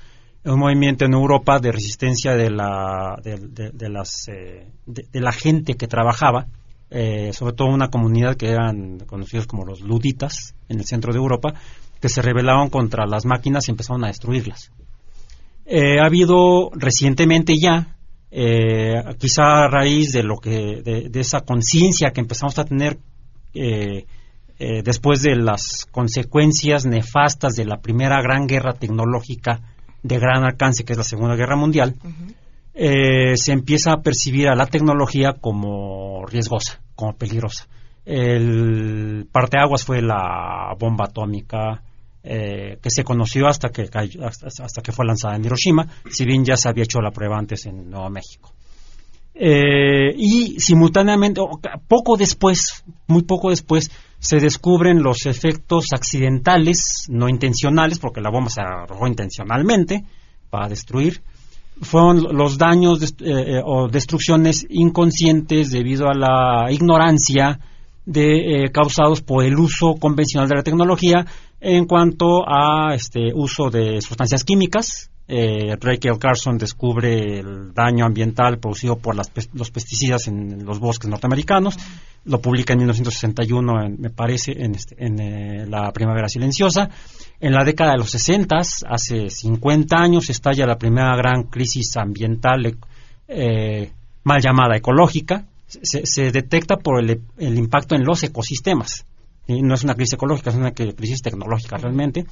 un 0.44 0.60
movimiento 0.60 1.06
en 1.06 1.14
Europa 1.14 1.60
de 1.60 1.72
resistencia 1.72 2.34
de 2.34 2.50
la, 2.50 3.20
de, 3.24 3.90
las, 3.90 4.28
eh, 4.30 4.68
de 4.86 5.22
la 5.22 5.32
gente 5.32 5.76
que 5.76 5.88
trabajaba, 5.88 6.48
eh, 6.90 7.32
sobre 7.34 7.54
todo 7.54 7.68
una 7.70 7.90
comunidad 7.90 8.36
que 8.36 8.50
eran 8.50 9.00
conocidos 9.00 9.48
como 9.48 9.66
los 9.66 9.82
luditas 9.82 10.56
en 10.70 10.80
el 10.80 10.86
centro 10.86 11.14
de 11.14 11.20
Europa, 11.20 11.54
que 12.00 12.10
se 12.10 12.22
rebelaban 12.22 12.70
contra 12.70 13.06
las 13.06 13.26
máquinas 13.26 13.68
y 13.68 13.72
empezaron 13.72 14.04
a 14.04 14.08
destruirlas. 14.08 14.72
Eh, 15.66 16.00
ha 16.00 16.06
habido 16.06 16.70
recientemente 16.74 17.58
ya, 17.58 17.98
eh, 18.32 19.04
quizá 19.18 19.64
a 19.64 19.68
raíz 19.68 20.12
de 20.12 20.24
lo 20.24 20.38
que 20.38 20.82
de, 20.82 21.10
de 21.10 21.20
esa 21.20 21.42
conciencia 21.42 22.12
que 22.12 22.22
empezamos 22.22 22.58
a 22.60 22.66
tener 22.66 22.98
eh, 23.54 24.06
eh, 24.60 24.82
después 24.84 25.22
de 25.22 25.36
las 25.36 25.86
consecuencias 25.92 26.86
nefastas 26.86 27.56
de 27.56 27.66
la 27.66 27.78
primera 27.78 28.22
gran 28.22 28.48
guerra 28.48 28.74
tecnológica 28.74 29.62
de 30.02 30.18
gran 30.18 30.44
alcance, 30.44 30.84
que 30.84 30.94
es 30.94 30.98
la 30.98 31.04
Segunda 31.04 31.36
Guerra 31.36 31.56
Mundial, 31.56 31.96
eh, 32.80 33.36
se 33.38 33.54
empieza 33.54 33.92
a 33.94 34.02
percibir 34.02 34.50
a 34.50 34.56
la 34.56 34.68
tecnología 34.68 35.34
como 35.34 36.24
riesgosa, 36.28 36.80
como 36.96 37.14
peligrosa. 37.14 37.68
El 38.06 39.28
parteaguas 39.32 39.84
fue 39.84 40.02
la 40.02 40.76
bomba 40.80 41.06
atómica 41.06 41.82
eh, 42.24 42.78
que 42.80 42.92
se 42.92 43.04
conoció 43.04 43.48
hasta 43.48 43.70
que, 43.70 43.90
hasta, 44.24 44.64
hasta 44.64 44.82
que 44.84 44.92
fue 44.92 45.06
lanzada 45.06 45.36
en 45.36 45.46
Hiroshima, 45.46 45.88
si 46.12 46.24
bien 46.24 46.46
ya 46.46 46.56
se 46.56 46.70
había 46.70 46.84
hecho 46.84 47.02
la 47.02 47.10
prueba 47.10 47.38
antes 47.38 47.66
en 47.66 47.90
Nuevo 47.90 48.12
México. 48.12 48.54
Eh, 49.34 50.14
y 50.16 50.60
simultáneamente, 50.60 51.42
poco 51.88 52.16
después, 52.16 52.84
muy 53.08 53.24
poco 53.24 53.50
después, 53.50 53.90
se 54.20 54.40
descubren 54.40 55.02
los 55.02 55.26
efectos 55.26 55.88
accidentales, 55.94 57.06
no 57.10 57.28
intencionales, 57.28 57.98
porque 57.98 58.22
la 58.22 58.30
bomba 58.30 58.52
se 58.52 58.62
arrojó 58.62 59.08
intencionalmente 59.08 60.04
para 60.52 60.68
destruir. 60.68 61.24
Fueron 61.82 62.36
los 62.36 62.58
daños 62.58 63.00
dest- 63.02 63.22
eh, 63.26 63.58
eh, 63.58 63.62
o 63.64 63.88
destrucciones 63.88 64.66
inconscientes 64.70 65.72
debido 65.72 66.08
a 66.10 66.14
la 66.14 66.72
ignorancia 66.72 67.60
de, 68.06 68.64
eh, 68.66 68.72
causados 68.72 69.22
por 69.22 69.44
el 69.44 69.56
uso 69.60 69.96
convencional 70.00 70.48
de 70.50 70.56
la 70.56 70.64
tecnología 70.64 71.26
en 71.60 71.86
cuanto 71.86 72.44
a 72.48 72.94
este 72.96 73.32
uso 73.34 73.70
de 73.70 74.02
sustancias 74.02 74.44
químicas. 74.44 75.12
Eh, 75.30 75.76
Rachel 75.82 76.18
Carson 76.18 76.58
descubre 76.58 77.40
el 77.40 77.74
daño 77.74 78.06
ambiental 78.06 78.60
producido 78.60 78.96
por 78.96 79.14
las 79.14 79.30
los 79.54 79.72
pesticidas 79.72 80.28
en 80.30 80.64
los 80.66 80.80
bosques 80.80 81.10
norteamericanos. 81.10 81.76
Lo 82.24 82.40
publica 82.40 82.74
en 82.74 82.80
1961, 82.80 83.84
en- 83.84 84.00
me 84.00 84.10
parece, 84.10 84.54
en, 84.54 84.76
este- 84.76 84.96
en, 85.06 85.20
eh, 85.20 85.66
la 85.68 85.92
Primavera 85.92 86.30
Silenciosa. 86.30 86.90
En 87.40 87.54
la 87.54 87.64
década 87.64 87.92
de 87.92 87.98
los 88.00 88.10
60, 88.12 88.58
hace 88.58 89.30
50 89.30 89.96
años, 89.96 90.30
estalla 90.30 90.66
la 90.66 90.78
primera 90.78 91.16
gran 91.16 91.44
crisis 91.44 91.96
ambiental 91.98 92.78
eh, 93.28 93.92
mal 94.24 94.42
llamada 94.42 94.76
ecológica. 94.76 95.46
Se, 95.68 96.06
se 96.06 96.32
detecta 96.32 96.78
por 96.78 97.00
el, 97.04 97.22
el 97.38 97.58
impacto 97.58 97.96
en 97.96 98.04
los 98.06 98.24
ecosistemas. 98.24 99.06
Y 99.48 99.62
no 99.62 99.76
es 99.76 99.84
una 99.84 99.96
crisis 99.96 100.14
ecológica, 100.14 100.50
es 100.50 100.56
una 100.56 100.72
crisis 100.72 101.22
tecnológica 101.22 101.78
realmente. 101.78 102.26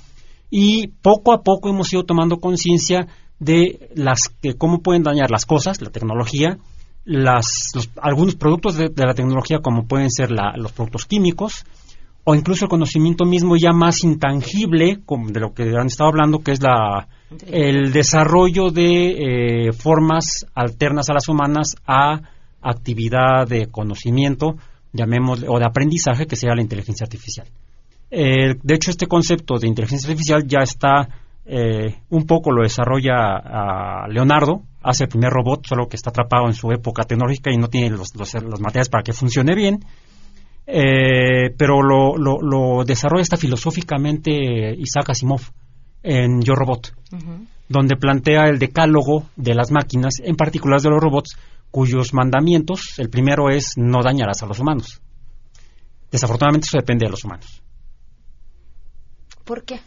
Y 0.49 0.87
poco 0.87 1.33
a 1.33 1.43
poco 1.43 1.69
hemos 1.69 1.91
ido 1.93 2.03
tomando 2.03 2.37
conciencia 2.37 3.07
de 3.39 3.89
las 3.95 4.29
que 4.41 4.55
cómo 4.55 4.79
pueden 4.81 5.03
dañar 5.03 5.29
las 5.29 5.45
cosas, 5.45 5.81
la 5.81 5.89
tecnología, 5.91 6.57
las, 7.03 7.71
los- 7.75 7.89
algunos 8.01 8.35
productos 8.35 8.75
de, 8.75 8.89
de 8.89 9.05
la 9.05 9.13
tecnología 9.13 9.59
como 9.59 9.85
pueden 9.85 10.09
ser 10.09 10.31
la- 10.31 10.53
los 10.57 10.71
productos 10.71 11.05
químicos 11.05 11.65
o 12.25 12.35
incluso 12.35 12.65
el 12.65 12.69
conocimiento 12.69 13.23
mismo 13.23 13.55
ya 13.55 13.71
más 13.71 14.03
intangible 14.03 14.99
de 15.29 15.39
lo 15.39 15.53
que 15.53 15.63
han 15.63 15.87
estado 15.87 16.09
hablando 16.09 16.39
que 16.39 16.51
es 16.51 16.61
la 16.61 17.07
el 17.47 17.93
desarrollo 17.93 18.71
de 18.71 19.67
eh, 19.67 19.73
formas 19.73 20.45
alternas 20.53 21.09
a 21.09 21.13
las 21.13 21.29
humanas 21.29 21.75
a 21.87 22.21
actividad 22.61 23.47
de 23.47 23.67
conocimiento 23.67 24.57
llamémosle 24.91 25.47
o 25.49 25.57
de 25.57 25.65
aprendizaje 25.65 26.27
que 26.27 26.35
sea 26.35 26.55
la 26.55 26.61
inteligencia 26.61 27.05
artificial 27.05 27.47
de 28.09 28.75
hecho, 28.75 28.91
este 28.91 29.07
concepto 29.07 29.57
de 29.57 29.67
inteligencia 29.67 30.09
artificial 30.09 30.45
ya 30.47 30.59
está, 30.59 31.07
eh, 31.45 31.95
un 32.09 32.25
poco 32.25 32.51
lo 32.51 32.63
desarrolla 32.63 34.07
Leonardo, 34.09 34.61
hace 34.83 35.05
el 35.05 35.09
primer 35.09 35.31
robot, 35.31 35.65
solo 35.67 35.87
que 35.87 35.95
está 35.95 36.11
atrapado 36.11 36.47
en 36.47 36.53
su 36.53 36.71
época 36.71 37.03
tecnológica 37.03 37.51
y 37.51 37.57
no 37.57 37.67
tiene 37.67 37.89
los, 37.89 38.15
los 38.15 38.61
materiales 38.61 38.89
para 38.89 39.03
que 39.03 39.13
funcione 39.13 39.55
bien. 39.55 39.79
Eh, 40.67 41.51
pero 41.57 41.81
lo, 41.81 42.17
lo, 42.17 42.41
lo 42.41 42.83
desarrolla 42.83 43.21
está 43.21 43.37
filosóficamente 43.37 44.31
Isaac 44.77 45.09
Asimov 45.09 45.41
en 46.01 46.41
Yo 46.41 46.55
Robot, 46.55 46.93
donde 47.67 47.95
plantea 47.95 48.45
el 48.45 48.59
decálogo 48.59 49.29
de 49.35 49.55
las 49.55 49.71
máquinas, 49.71 50.15
en 50.23 50.35
particular 50.35 50.81
de 50.81 50.89
los 50.89 51.01
robots, 51.01 51.37
cuyos 51.71 52.13
mandamientos, 52.13 52.99
el 52.99 53.09
primero 53.09 53.49
es 53.49 53.73
no 53.75 54.01
dañarás 54.03 54.43
a 54.43 54.45
los 54.45 54.59
humanos. 54.59 55.01
Desafortunadamente 56.11 56.67
eso 56.67 56.77
depende 56.77 57.05
de 57.05 57.11
los 57.11 57.23
humanos. 57.23 57.61
¿Por 59.43 59.63
qué? 59.63 59.79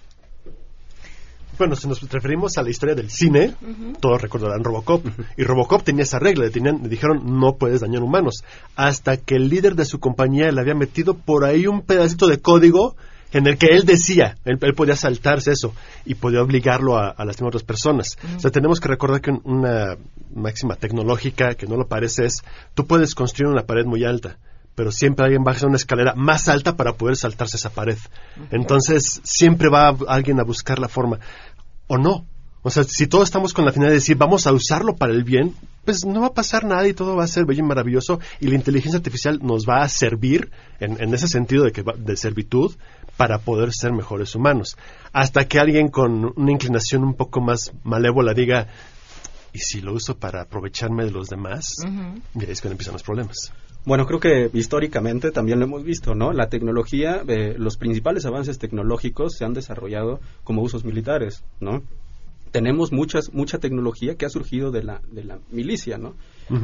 Bueno, 1.59 1.75
si 1.77 1.89
nos 1.89 2.01
referimos 2.11 2.57
a 2.57 2.63
la 2.63 2.71
historia 2.71 2.95
del 2.95 3.11
cine, 3.11 3.55
todos 4.01 4.23
recordarán 4.23 4.63
Robocop. 4.65 5.05
Y 5.37 5.43
Robocop 5.43 5.83
tenía 5.83 6.05
esa 6.05 6.19
regla, 6.19 6.45
le, 6.45 6.51
tenían- 6.51 6.83
le 6.83 6.89
dijeron 6.89 7.23
no 7.41 7.57
puedes 7.57 7.81
dañar 7.81 8.03
humanos. 8.03 8.45
Hasta 8.77 9.17
que 9.17 9.35
el 9.37 9.49
líder 9.49 9.75
de 9.75 9.85
su 9.85 9.99
compañía 9.99 10.51
le 10.53 10.61
había 10.61 10.75
metido 10.75 11.15
por 11.15 11.45
ahí 11.45 11.67
un 11.67 11.83
pedacito 11.83 12.27
de 12.29 12.39
código 12.39 12.97
en 13.33 13.47
el 13.47 13.59
que 13.59 13.67
él 13.67 13.85
decía, 13.85 14.37
él, 14.47 14.57
él 14.63 14.75
podía 14.75 14.97
saltarse 14.97 15.53
eso 15.53 15.75
y 16.07 16.15
podía 16.15 16.41
obligarlo 16.43 16.97
a, 16.97 17.09
a 17.11 17.25
lastimar 17.27 17.49
a 17.49 17.51
otras 17.51 17.65
personas. 17.65 18.17
O 18.37 18.41
sea, 18.41 18.51
tenemos 18.51 18.81
que 18.81 18.89
recordar 18.89 19.21
que 19.21 19.31
un- 19.33 19.43
una 19.45 19.97
máxima 20.35 20.77
tecnológica 20.77 21.55
que 21.55 21.67
no 21.67 21.77
lo 21.77 21.87
parece 21.89 22.25
es, 22.25 22.43
tú 22.75 22.87
puedes 22.87 23.15
construir 23.15 23.53
una 23.53 23.65
pared 23.65 23.85
muy 23.85 24.05
alta, 24.05 24.39
pero 24.79 24.93
siempre 24.93 25.25
alguien 25.25 25.43
va 25.45 25.51
a 25.51 25.55
hacer 25.57 25.67
una 25.67 25.77
escalera 25.77 26.15
más 26.15 26.47
alta 26.49 26.77
para 26.77 26.93
poder 26.93 27.17
saltarse 27.17 27.57
esa 27.57 27.71
pared. 27.71 27.99
Entonces, 28.53 29.21
siempre 29.25 29.69
va 29.69 29.89
alguien 30.07 30.39
a 30.39 30.45
buscar 30.45 30.79
la 30.79 30.87
forma. 30.89 31.19
O 31.89 31.99
no. 31.99 32.25
O 32.63 32.71
sea, 32.71 32.85
si 32.85 33.09
todos 33.09 33.25
estamos 33.25 33.53
con 33.55 33.65
la 33.65 33.73
finalidad 33.73 33.91
de 33.95 33.99
decir, 33.99 34.17
vamos 34.17 34.47
a 34.47 34.53
usarlo 34.53 34.95
para 34.95 35.13
el 35.13 35.25
bien, 35.25 35.57
pues 35.85 36.05
no 36.05 36.21
va 36.21 36.29
a 36.29 36.33
pasar 36.33 36.65
nada 36.65 36.87
y 36.87 36.95
todo 36.95 37.17
va 37.17 37.25
a 37.25 37.27
ser 37.27 37.45
bello 37.45 37.65
y 37.65 37.67
maravilloso. 37.67 38.21
Y 38.39 38.47
la 38.47 38.55
inteligencia 38.55 38.99
artificial 38.99 39.41
nos 39.43 39.67
va 39.67 39.83
a 39.83 39.89
servir, 39.89 40.51
en, 40.79 41.03
en 41.03 41.13
ese 41.13 41.27
sentido 41.27 41.65
de, 41.65 41.73
que 41.73 41.83
va- 41.83 41.95
de 41.99 42.17
servitud, 42.17 42.77
para 43.17 43.39
poder 43.41 43.73
ser 43.73 43.93
mejores 43.93 44.37
humanos. 44.37 44.77
Hasta 45.13 45.49
que 45.49 45.59
alguien 45.59 45.89
con 45.89 46.33
una 46.37 46.53
inclinación 46.53 47.03
un 47.03 47.15
poco 47.15 47.41
más 47.41 47.73
malévola 47.83 48.33
diga, 48.33 48.69
¿y 49.53 49.59
si 49.59 49.81
lo 49.81 49.93
uso 49.95 50.17
para 50.19 50.43
aprovecharme 50.43 51.05
de 51.05 51.11
los 51.11 51.27
demás? 51.29 51.65
Y 52.37 52.45
ahí 52.45 52.51
es 52.53 52.61
cuando 52.61 52.75
empiezan 52.75 52.93
los 52.93 53.03
problemas. 53.03 53.51
Bueno, 53.89 54.05
creo 54.05 54.21
que 54.21 54.51
históricamente 54.53 55.31
también 55.31 55.61
lo 55.61 55.65
hemos 55.65 55.83
visto, 55.83 56.15
¿no? 56.15 56.35
La 56.35 56.51
tecnología, 56.51 57.23
eh, 57.27 57.55
los 57.57 57.79
principales 57.79 58.27
avances 58.27 58.59
tecnológicos 58.59 59.35
se 59.35 59.47
han 59.47 59.55
desarrollado 59.55 60.21
como 60.45 60.61
usos 60.61 60.85
militares, 60.85 61.43
¿no? 61.59 61.83
Tenemos 62.51 62.93
muchas, 62.93 63.33
mucha 63.33 63.59
tecnología 63.59 64.15
que 64.17 64.27
ha 64.27 64.31
surgido 64.31 64.71
de 64.71 64.83
la, 64.83 65.01
de 65.11 65.25
la 65.25 65.39
milicia, 65.51 65.99
¿no? 65.99 66.15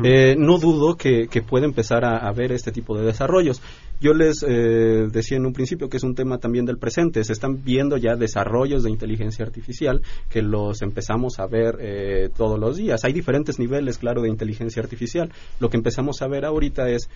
Eh, 0.03 0.35
no 0.39 0.59
dudo 0.59 0.97
que, 0.97 1.29
que 1.29 1.43
pueda 1.43 1.67
empezar 1.67 2.07
a, 2.07 2.17
a 2.17 2.33
ver 2.33 2.53
este 2.53 2.73
tipo 2.73 2.97
de 2.97 3.05
desarrollos. 3.05 3.61
Yo 4.01 4.15
les 4.15 4.43
eh, 4.43 5.09
decía 5.13 5.37
en 5.37 5.45
un 5.45 5.53
principio 5.53 5.91
que 5.91 5.99
es 5.99 6.03
un 6.03 6.15
tema 6.15 6.39
también 6.39 6.65
del 6.65 6.79
presente. 6.79 7.23
Se 7.23 7.35
están 7.35 7.63
viendo 7.63 7.99
ya 7.99 8.17
desarrollos 8.17 8.83
de 8.83 8.91
inteligencia 8.91 9.45
artificial 9.45 10.01
que 10.31 10.41
los 10.41 10.81
empezamos 10.81 11.39
a 11.39 11.47
ver 11.47 11.77
eh, 11.81 12.31
todos 12.35 12.59
los 12.59 12.77
días. 12.77 13.05
Hay 13.05 13.13
diferentes 13.13 13.59
niveles, 13.59 13.99
claro, 13.99 14.23
de 14.23 14.31
inteligencia 14.31 14.83
artificial. 14.83 15.31
Lo 15.61 15.69
que 15.69 15.77
empezamos 15.77 16.23
a 16.23 16.29
ver 16.29 16.47
ahorita 16.47 16.89
es... 16.89 17.11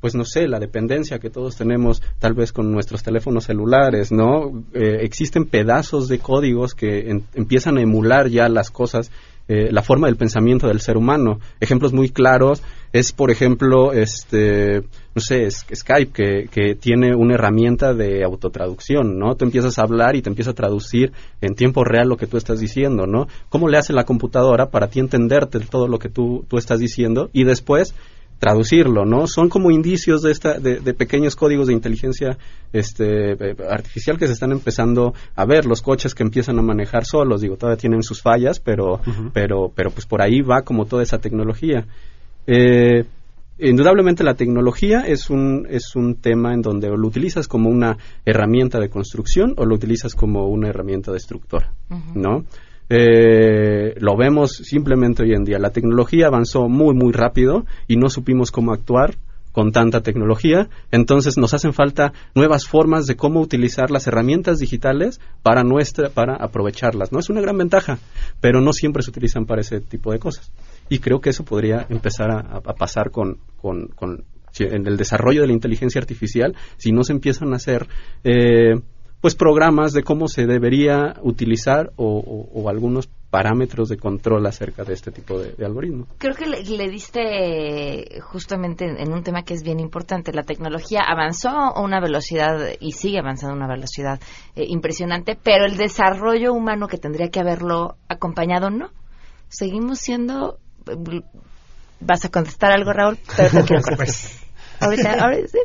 pues 0.00 0.14
no 0.14 0.24
sé, 0.24 0.48
la 0.48 0.58
dependencia 0.58 1.18
que 1.18 1.30
todos 1.30 1.56
tenemos 1.56 2.02
tal 2.18 2.34
vez 2.34 2.52
con 2.52 2.70
nuestros 2.70 3.02
teléfonos 3.02 3.44
celulares, 3.44 4.12
¿no? 4.12 4.64
Eh, 4.74 4.98
existen 5.02 5.44
pedazos 5.44 6.08
de 6.08 6.18
códigos 6.18 6.74
que 6.74 7.10
empiezan 7.34 7.78
a 7.78 7.82
emular 7.82 8.28
ya 8.28 8.48
las 8.48 8.70
cosas, 8.70 9.10
eh, 9.48 9.72
la 9.72 9.82
forma 9.82 10.08
del 10.08 10.16
pensamiento 10.16 10.68
del 10.68 10.80
ser 10.80 10.96
humano. 10.96 11.40
Ejemplos 11.60 11.92
muy 11.92 12.10
claros 12.10 12.62
es, 12.92 13.12
por 13.12 13.30
ejemplo, 13.30 13.92
este, 13.92 14.82
no 15.14 15.20
sé, 15.20 15.50
Skype, 15.50 16.12
que, 16.12 16.48
que 16.50 16.74
tiene 16.74 17.14
una 17.14 17.34
herramienta 17.34 17.94
de 17.94 18.24
autotraducción, 18.24 19.18
¿no? 19.18 19.36
Tú 19.36 19.44
empiezas 19.44 19.78
a 19.78 19.82
hablar 19.82 20.16
y 20.16 20.22
te 20.22 20.28
empieza 20.28 20.50
a 20.50 20.54
traducir 20.54 21.12
en 21.40 21.54
tiempo 21.54 21.84
real 21.84 22.08
lo 22.08 22.16
que 22.16 22.26
tú 22.26 22.36
estás 22.36 22.60
diciendo, 22.60 23.06
¿no? 23.06 23.26
¿Cómo 23.48 23.68
le 23.68 23.78
hace 23.78 23.92
la 23.92 24.04
computadora 24.04 24.70
para 24.70 24.88
ti 24.88 25.00
entenderte 25.00 25.60
todo 25.60 25.88
lo 25.88 25.98
que 25.98 26.08
tú, 26.08 26.44
tú 26.48 26.58
estás 26.58 26.78
diciendo 26.78 27.30
y 27.32 27.44
después 27.44 27.94
traducirlo, 28.38 29.04
¿no? 29.04 29.26
Son 29.26 29.48
como 29.48 29.70
indicios 29.70 30.22
de 30.22 30.30
esta, 30.30 30.58
de, 30.58 30.80
de 30.80 30.94
pequeños 30.94 31.34
códigos 31.34 31.66
de 31.66 31.72
inteligencia 31.72 32.38
este, 32.72 33.32
eh, 33.32 33.56
artificial 33.68 34.18
que 34.18 34.26
se 34.26 34.32
están 34.32 34.52
empezando 34.52 35.14
a 35.34 35.44
ver, 35.44 35.66
los 35.66 35.82
coches 35.82 36.14
que 36.14 36.22
empiezan 36.22 36.58
a 36.58 36.62
manejar 36.62 37.04
solos, 37.04 37.40
digo, 37.40 37.56
todavía 37.56 37.80
tienen 37.80 38.02
sus 38.02 38.22
fallas, 38.22 38.60
pero, 38.60 39.00
pero, 39.32 39.72
pero 39.74 39.90
pues 39.90 40.06
por 40.06 40.22
ahí 40.22 40.40
va 40.40 40.62
como 40.62 40.86
toda 40.86 41.02
esa 41.02 41.18
tecnología. 41.18 41.86
Eh, 42.46 43.04
indudablemente 43.58 44.22
la 44.22 44.34
tecnología 44.34 45.00
es 45.00 45.30
un, 45.30 45.66
es 45.68 45.96
un 45.96 46.14
tema 46.14 46.54
en 46.54 46.62
donde 46.62 46.88
o 46.88 46.96
lo 46.96 47.08
utilizas 47.08 47.48
como 47.48 47.68
una 47.70 47.96
herramienta 48.24 48.78
de 48.78 48.88
construcción 48.88 49.54
o 49.56 49.64
lo 49.64 49.74
utilizas 49.74 50.14
como 50.14 50.46
una 50.46 50.68
herramienta 50.68 51.10
destructora, 51.10 51.72
¿no? 52.14 52.44
Eh, 52.90 53.94
lo 54.00 54.16
vemos 54.16 54.52
simplemente 54.52 55.22
hoy 55.22 55.32
en 55.34 55.44
día. 55.44 55.58
La 55.58 55.70
tecnología 55.70 56.26
avanzó 56.26 56.68
muy, 56.68 56.94
muy 56.94 57.12
rápido 57.12 57.66
y 57.86 57.96
no 57.96 58.08
supimos 58.08 58.50
cómo 58.50 58.72
actuar 58.72 59.16
con 59.52 59.72
tanta 59.72 60.02
tecnología. 60.02 60.68
Entonces 60.90 61.36
nos 61.36 61.52
hacen 61.54 61.72
falta 61.72 62.12
nuevas 62.34 62.66
formas 62.66 63.06
de 63.06 63.16
cómo 63.16 63.40
utilizar 63.40 63.90
las 63.90 64.06
herramientas 64.06 64.58
digitales 64.58 65.20
para 65.42 65.64
nuestra, 65.64 66.10
para 66.10 66.36
aprovecharlas. 66.36 67.12
No 67.12 67.18
es 67.18 67.28
una 67.28 67.40
gran 67.40 67.58
ventaja, 67.58 67.98
pero 68.40 68.60
no 68.60 68.72
siempre 68.72 69.02
se 69.02 69.10
utilizan 69.10 69.46
para 69.46 69.60
ese 69.60 69.80
tipo 69.80 70.12
de 70.12 70.18
cosas. 70.18 70.50
Y 70.88 71.00
creo 71.00 71.20
que 71.20 71.30
eso 71.30 71.44
podría 71.44 71.86
empezar 71.90 72.30
a, 72.30 72.60
pasar 72.74 73.10
con, 73.10 73.38
con, 73.60 73.88
con- 73.88 74.24
si- 74.52 74.64
en 74.64 74.86
el 74.86 74.96
desarrollo 74.96 75.42
de 75.42 75.48
la 75.48 75.52
inteligencia 75.52 76.00
artificial 76.00 76.54
si 76.78 76.90
no 76.92 77.02
se 77.04 77.12
empiezan 77.12 77.52
a 77.52 77.56
hacer 77.56 77.86
eh, 78.24 78.74
pues 79.20 79.34
programas 79.34 79.92
de 79.92 80.02
cómo 80.02 80.28
se 80.28 80.46
debería 80.46 81.16
utilizar 81.22 81.92
o, 81.96 82.18
o- 82.18 82.60
o 82.62 82.68
algunos 82.68 83.08
parámetros 83.30 83.88
de 83.90 83.98
control 83.98 84.46
acerca 84.46 84.84
de 84.84 84.94
este 84.94 85.10
tipo 85.10 85.38
de, 85.38 85.52
de 85.52 85.66
algoritmos. 85.66 86.08
Creo 86.18 86.34
que 86.34 86.46
le, 86.46 86.62
le 86.64 86.88
diste 86.88 88.20
justamente 88.22 88.86
en, 88.86 88.96
en 88.98 89.12
un 89.12 89.22
tema 89.22 89.42
que 89.42 89.52
es 89.54 89.62
bien 89.62 89.80
importante. 89.80 90.32
La 90.32 90.44
tecnología 90.44 91.02
avanzó 91.06 91.50
a 91.50 91.80
una 91.82 92.00
velocidad 92.00 92.56
y 92.80 92.92
sigue 92.92 93.18
avanzando 93.18 93.52
a 93.54 93.56
una 93.56 93.68
velocidad 93.68 94.18
eh, 94.56 94.64
impresionante, 94.68 95.36
pero 95.42 95.66
el 95.66 95.76
desarrollo 95.76 96.54
humano 96.54 96.86
que 96.88 96.96
tendría 96.96 97.28
que 97.28 97.40
haberlo 97.40 97.96
acompañado 98.08 98.70
no. 98.70 98.90
Seguimos 99.48 99.98
siendo. 99.98 100.58
Vas 102.00 102.24
a 102.24 102.28
contestar 102.30 102.70
algo, 102.72 102.92
Raúl, 102.92 103.18
pero 103.36 103.50
te 103.50 103.62
quiero 103.64 103.82
Ahorita, 104.80 105.16
yo 105.16 105.28
decía, 105.38 105.60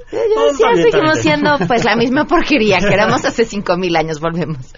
está 0.73 0.91
seguimos 0.91 1.19
siendo 1.19 1.58
pues 1.67 1.84
la 1.84 1.95
misma 1.95 2.26
porquería 2.26 2.80
que 2.80 2.93
éramos 2.93 3.23
hace 3.26 3.45
cinco 3.45 3.78
mil 3.78 3.95
años, 3.95 4.19
volvemos. 4.19 4.73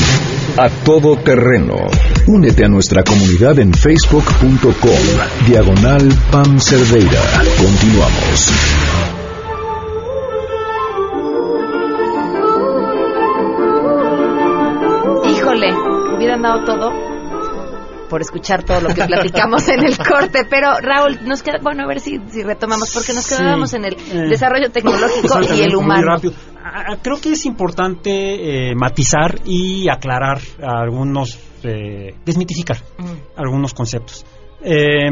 A 0.57 0.69
Todo 0.85 1.17
Terreno. 1.17 1.75
Únete 2.27 2.63
a 2.63 2.67
nuestra 2.67 3.03
comunidad 3.03 3.57
en 3.59 3.73
facebook.com, 3.73 4.67
diagonal 5.47 6.07
Pam 6.31 6.59
Cerdeira. 6.59 7.21
Continuamos. 7.57 9.16
Hubieran 16.17 16.41
dado 16.41 16.63
todo 16.65 16.91
por 18.09 18.21
escuchar 18.21 18.63
todo 18.63 18.79
lo 18.81 18.89
que 18.93 19.03
platicamos 19.07 19.67
en 19.69 19.83
el 19.83 19.97
corte, 19.97 20.45
pero 20.49 20.79
Raúl, 20.79 21.19
nos 21.25 21.43
queda, 21.43 21.57
bueno, 21.61 21.83
a 21.83 21.87
ver 21.87 21.99
si, 21.99 22.19
si 22.29 22.41
retomamos, 22.43 22.91
porque 22.93 23.13
nos 23.13 23.25
Sí. 23.25 23.35
quedábamos 23.35 23.73
en 23.73 23.85
el 23.85 23.93
Eh, 23.95 24.27
desarrollo 24.29 24.71
tecnológico 24.71 25.39
y 25.53 25.61
el 25.61 25.75
humano. 25.75 26.15
Ah, 26.63 26.83
ah, 26.91 26.97
Creo 27.01 27.19
que 27.19 27.33
es 27.33 27.45
importante 27.45 28.69
eh, 28.71 28.75
matizar 28.75 29.39
y 29.45 29.89
aclarar 29.89 30.39
algunos, 30.61 31.37
eh, 31.63 32.15
desmitificar 32.25 32.77
Mm. 32.97 33.39
algunos 33.39 33.73
conceptos. 33.73 34.25
Eh, 34.61 35.09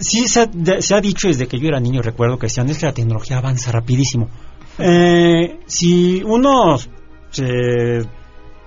sí 0.00 0.26
se 0.28 0.40
ha, 0.40 0.46
de- 0.46 0.80
se 0.82 0.94
ha 0.94 1.00
dicho 1.00 1.28
desde 1.28 1.46
que 1.46 1.58
yo 1.58 1.68
era 1.68 1.78
niño, 1.80 2.00
recuerdo 2.02 2.38
que 2.38 2.46
decían, 2.46 2.68
es 2.70 2.78
que 2.78 2.86
la 2.86 2.92
tecnología 2.94 3.38
avanza 3.38 3.70
rapidísimo. 3.72 4.28
Si 5.66 6.22
uno 6.24 6.76
se 7.30 8.00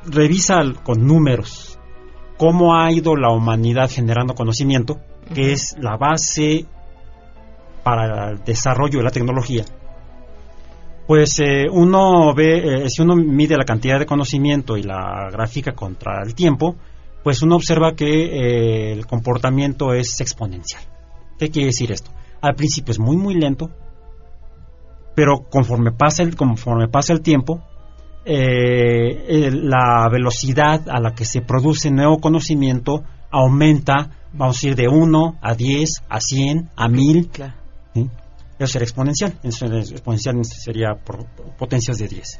revisa 0.06 0.62
con 0.84 1.06
números 1.06 1.80
cómo 2.40 2.74
ha 2.74 2.90
ido 2.92 3.18
la 3.18 3.32
humanidad 3.32 3.92
generando 3.92 4.34
conocimiento, 4.34 5.02
que 5.36 5.52
es 5.52 5.76
la 5.78 5.98
base 5.98 6.66
para 7.84 8.32
el 8.32 8.44
desarrollo 8.46 9.00
de 9.00 9.04
la 9.04 9.12
tecnología, 9.12 9.66
pues 11.06 11.38
eh, 11.40 11.68
uno 11.70 12.34
ve, 12.34 12.84
eh, 12.86 12.90
si 12.90 13.02
uno 13.02 13.16
mide 13.16 13.58
la 13.58 13.66
cantidad 13.66 14.00
de 14.00 14.06
conocimiento 14.06 14.78
y 14.78 14.84
la 14.84 15.28
gráfica 15.32 15.74
contra 15.74 16.24
el 16.24 16.34
tiempo, 16.34 16.78
pues 17.24 17.42
uno 17.42 17.58
observa 17.58 17.94
que 17.94 18.06
eh, 18.06 18.94
el 18.94 19.06
comportamiento 19.06 19.94
es 19.94 20.22
exponencial. 20.22 20.84
¿Qué 21.38 21.50
quiere 21.50 21.68
decir 21.68 21.92
esto? 21.92 22.12
Al 22.42 22.56
principio 22.56 22.94
es 22.94 23.00
muy 23.00 23.18
muy 23.18 23.36
lento, 23.36 23.70
pero 25.14 25.46
conforme 25.50 25.92
pasa 25.92 26.24
el, 26.24 26.38
conforme 26.38 26.88
pasa 26.88 27.12
el 27.12 27.22
tiempo, 27.22 27.64
eh, 28.32 29.26
el- 29.48 29.68
la 29.70 30.08
velocidad 30.12 30.88
a 30.88 31.00
la 31.00 31.16
que 31.16 31.26
se 31.26 31.42
produce 31.42 31.90
nuevo 31.90 32.20
conocimiento 32.20 33.04
aumenta, 33.32 34.12
vamos 34.34 34.64
a 34.64 34.68
ir 34.68 34.76
de 34.76 34.88
1 34.88 35.38
a 35.42 35.56
10, 35.56 35.90
a 36.08 36.20
100, 36.22 36.70
a 36.76 36.88
1000. 36.88 37.30
¿sí? 37.96 38.08
Eso 38.60 38.68
será 38.74 38.84
exponencial. 38.86 39.34
Eso 39.42 39.66
exponencial 39.66 40.36
sería 40.46 40.94
por 40.94 41.26
potencias 41.58 41.98
de 41.98 42.08
10. 42.08 42.40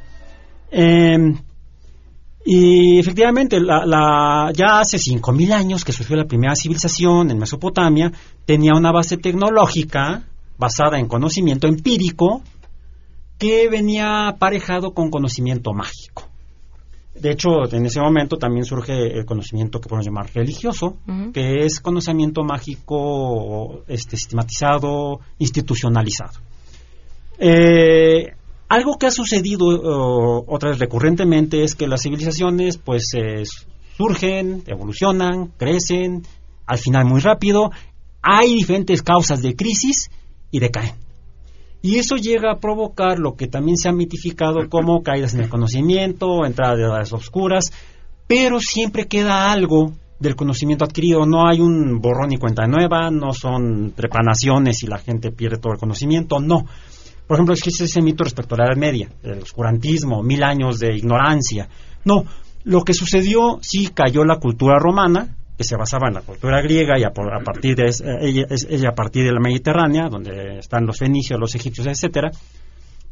Em, 0.72 1.38
y 2.46 3.00
efectivamente, 3.00 3.60
la, 3.60 3.86
la- 3.86 4.52
ya 4.54 4.80
hace 4.80 4.98
5.000 5.00 5.52
años 5.54 5.84
que 5.84 5.92
surgió 5.92 6.16
la 6.16 6.26
primera 6.26 6.56
civilización 6.56 7.32
en 7.32 7.38
Mesopotamia, 7.40 8.12
tenía 8.46 8.74
una 8.76 8.92
base 8.92 9.18
tecnológica 9.18 10.24
basada 10.58 11.00
en 11.00 11.08
conocimiento 11.08 11.68
empírico 11.68 12.42
que 13.40 13.70
venía 13.70 14.28
aparejado 14.28 14.94
con 14.94 15.10
conocimiento 15.10 15.74
mágico. 15.74 16.30
De 17.16 17.32
hecho, 17.32 17.66
en 17.72 17.86
ese 17.86 18.00
momento 18.00 18.38
también 18.38 18.66
surge 18.66 19.18
el 19.18 19.26
conocimiento 19.26 19.82
que 19.82 19.90
podemos 19.90 20.06
llamar 20.06 20.30
religioso, 20.34 20.98
que 21.34 21.66
es 21.66 21.80
conocimiento 21.80 22.44
mágico 22.44 23.84
este, 23.88 24.16
sistematizado, 24.16 25.20
institucionalizado. 25.38 26.40
Eh, 27.40 28.34
algo 28.70 28.98
que 28.98 29.08
ha 29.08 29.12
sucedido 29.12 29.66
oh, 29.68 30.46
otra 30.48 30.70
vez 30.70 30.80
recurrentemente 30.80 31.64
es 31.64 31.76
que 31.76 31.88
las 31.88 32.04
civilizaciones 32.04 32.78
pues 32.78 33.14
eh, 33.16 33.44
surgen, 33.98 34.64
evolucionan, 34.68 35.48
crecen, 35.58 36.24
al 36.66 36.78
final 36.78 37.06
muy 37.06 37.20
rápido, 37.20 37.72
hay 38.22 38.54
diferentes 38.54 39.02
causas 39.02 39.42
de 39.42 39.56
crisis 39.56 40.10
y 40.52 40.60
decaen. 40.60 41.09
Y 41.82 41.98
eso 41.98 42.18
llega 42.18 42.52
a 42.52 42.60
provocar 42.60 43.20
lo 43.20 43.36
que 43.36 43.48
también 43.48 43.78
se 43.78 43.88
ha 43.88 43.94
mitificado 43.94 44.68
como 44.70 45.02
caídas 45.02 45.34
en 45.34 45.42
el 45.42 45.50
conocimiento, 45.50 46.46
entrada 46.46 46.76
de 46.76 46.84
edades 46.84 47.14
oscuras, 47.14 47.72
pero 48.28 48.60
siempre 48.60 49.08
queda 49.08 49.52
algo 49.52 49.94
del 50.20 50.36
conocimiento 50.36 50.84
adquirido. 50.84 51.26
No 51.26 51.48
hay 51.48 51.62
un 51.62 52.00
borrón 52.02 52.34
y 52.34 52.38
cuenta 52.38 52.68
nueva, 52.68 53.10
no 53.10 53.32
son 53.32 53.94
trepanaciones 53.96 54.84
y 54.84 54.88
la 54.88 54.98
gente 54.98 55.32
pierde 55.32 55.58
todo 55.58 55.74
el 55.74 55.80
conocimiento, 55.80 56.40
no. 56.40 56.66
Por 57.26 57.38
ejemplo, 57.38 57.54
existe 57.54 57.86
ese 57.86 58.02
mito 58.02 58.24
respecto 58.24 58.56
a 58.56 58.58
la 58.58 58.66
Edad 58.66 58.78
Media, 58.78 59.10
el 59.24 59.40
oscurantismo, 59.40 60.22
mil 60.24 60.44
años 60.44 60.80
de 60.80 60.98
ignorancia. 60.98 61.70
No, 62.04 62.26
lo 62.64 62.84
que 62.84 62.94
sucedió, 62.94 63.60
sí 63.62 63.90
cayó 63.94 64.26
la 64.26 64.40
cultura 64.40 64.80
romana, 64.80 65.38
que 65.60 65.66
se 65.66 65.76
basaba 65.76 66.08
en 66.08 66.14
la 66.14 66.22
cultura 66.22 66.62
griega 66.62 66.98
y 66.98 67.04
a, 67.04 67.10
por- 67.10 67.34
a 67.36 67.44
partir 67.44 67.76
de 67.76 67.90
eh, 67.90 68.46
ella, 68.70 68.90
a 68.92 68.96
partir 68.96 69.26
de 69.26 69.34
la 69.34 69.42
Mediterránea, 69.42 70.08
donde 70.10 70.58
están 70.58 70.86
los 70.86 70.98
fenicios, 70.98 71.38
los 71.38 71.54
egipcios, 71.54 71.86
etcétera. 71.86 72.32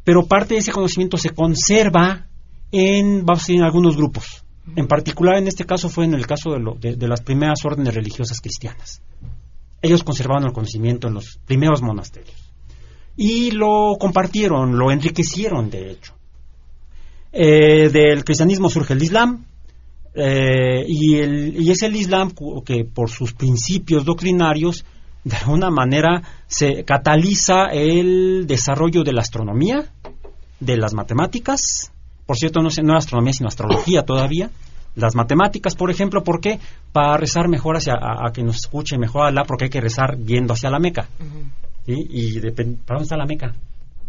Pero 0.05 0.25
parte 0.25 0.53
de 0.53 0.61
ese 0.61 0.71
conocimiento 0.71 1.17
se 1.17 1.31
conserva 1.31 2.27
en, 2.71 3.25
vamos 3.25 3.41
a 3.41 3.43
decir, 3.43 3.57
en 3.57 3.63
algunos 3.63 3.97
grupos. 3.97 4.45
En 4.77 4.87
particular, 4.87 5.35
en 5.37 5.47
este 5.49 5.65
caso 5.65 5.89
fue 5.89 6.05
en 6.05 6.13
el 6.13 6.25
caso 6.25 6.51
de, 6.51 6.59
lo- 6.59 6.75
de- 6.75 6.95
de 6.95 7.07
las 7.09 7.19
primeras 7.19 7.59
órdenes 7.65 7.93
religiosas 7.93 8.39
cristianas. 8.39 9.01
Ellos 9.81 10.05
conservaban 10.05 10.45
el 10.45 10.53
conocimiento 10.53 11.09
en 11.09 11.15
los 11.15 11.39
primeros 11.45 11.81
monasterios 11.81 12.53
y 13.17 13.51
lo 13.51 13.97
compartieron, 13.99 14.77
lo 14.79 14.89
enriquecieron, 14.89 15.69
de 15.69 15.91
hecho. 15.91 16.13
Eh, 17.33 17.89
del 17.89 18.23
cristianismo 18.23 18.69
surge 18.69 18.93
el 18.93 19.03
Islam, 19.03 19.45
eh, 20.17 20.83
y, 20.87 21.15
el- 21.19 21.55
y 21.61 21.71
es 21.71 21.81
el 21.83 21.95
Islam 21.95 22.31
que 22.65 22.83
por 22.85 23.09
sus 23.09 23.33
principios 23.33 24.03
doctrinarios 24.03 24.83
de 25.23 25.35
alguna 25.37 25.69
manera 25.69 26.23
se 26.47 26.83
cataliza 26.83 27.65
el 27.71 28.45
desarrollo 28.47 29.03
de 29.03 29.13
la 29.13 29.21
astronomía, 29.21 29.85
de 30.59 30.77
las 30.77 30.93
matemáticas, 30.93 31.91
por 32.25 32.37
cierto 32.37 32.61
no, 32.61 32.69
no 32.83 32.97
astronomía 32.97 33.33
sino 33.33 33.47
astrología 33.47 34.03
todavía, 34.03 34.49
las 34.95 35.13
matemáticas 35.15 35.75
por 35.75 35.91
ejemplo, 35.91 36.23
¿por 36.23 36.39
qué? 36.41 36.59
Para 36.91 37.17
rezar 37.17 37.47
mejor 37.49 37.77
hacia, 37.77 37.93
a, 37.93 38.27
a 38.27 38.31
que 38.33 38.41
nos 38.41 38.55
escuche 38.55 38.97
mejor 38.97 39.27
Alá, 39.27 39.43
porque 39.43 39.65
hay 39.65 39.69
que 39.69 39.81
rezar 39.81 40.17
viendo 40.17 40.53
hacia 40.53 40.69
la 40.71 40.79
Meca. 40.79 41.07
¿sí? 41.85 41.93
Y 42.09 42.39
depen- 42.39 42.77
¿para 42.85 42.99
dónde 42.99 43.03
está 43.03 43.17
la 43.17 43.25
Meca? 43.25 43.53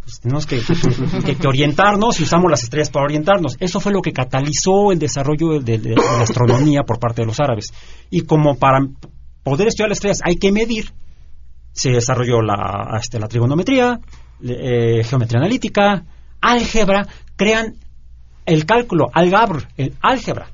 Pues 0.08 0.20
tenemos 0.20 0.46
que, 0.46 1.46
orientarnos 1.46 2.18
y 2.18 2.22
usamos 2.22 2.50
las 2.50 2.62
estrellas 2.62 2.88
para 2.88 3.04
orientarnos. 3.04 3.58
Eso 3.60 3.78
fue 3.78 3.92
lo 3.92 4.00
que 4.00 4.14
catalizó 4.14 4.90
el 4.90 4.98
desarrollo 4.98 5.60
de, 5.60 5.78
la 5.78 6.22
astronomía 6.22 6.82
por 6.82 6.98
parte 6.98 7.20
de 7.20 7.26
los 7.26 7.38
árabes. 7.40 7.74
Y 8.08 8.22
como 8.22 8.56
para 8.56 8.78
poder 9.42 9.68
estudiar 9.68 9.90
las 9.90 9.98
estrellas 9.98 10.20
hay 10.24 10.36
que 10.36 10.50
medir, 10.50 10.94
se 11.72 11.90
desarrolló 11.90 12.40
la, 12.40 12.96
este, 12.98 13.20
la 13.20 13.28
trigonometría, 13.28 14.00
eh, 14.42 15.04
geometría 15.04 15.40
analítica, 15.40 16.04
álgebra, 16.40 17.06
crean 17.36 17.74
el 18.46 18.64
cálculo, 18.64 19.08
algabr, 19.12 19.68
el 19.76 19.92
álgebra. 20.00 20.48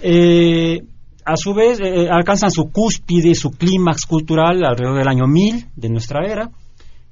Eh, 0.00 0.80
a 1.26 1.36
su 1.36 1.52
vez, 1.52 1.80
eh, 1.80 2.08
alcanzan 2.10 2.50
su 2.50 2.70
cúspide, 2.72 3.34
su 3.34 3.50
clímax 3.50 4.06
cultural 4.06 4.64
alrededor 4.64 4.96
del 4.96 5.08
año 5.08 5.26
1000 5.26 5.66
de 5.76 5.88
nuestra 5.90 6.26
era. 6.26 6.48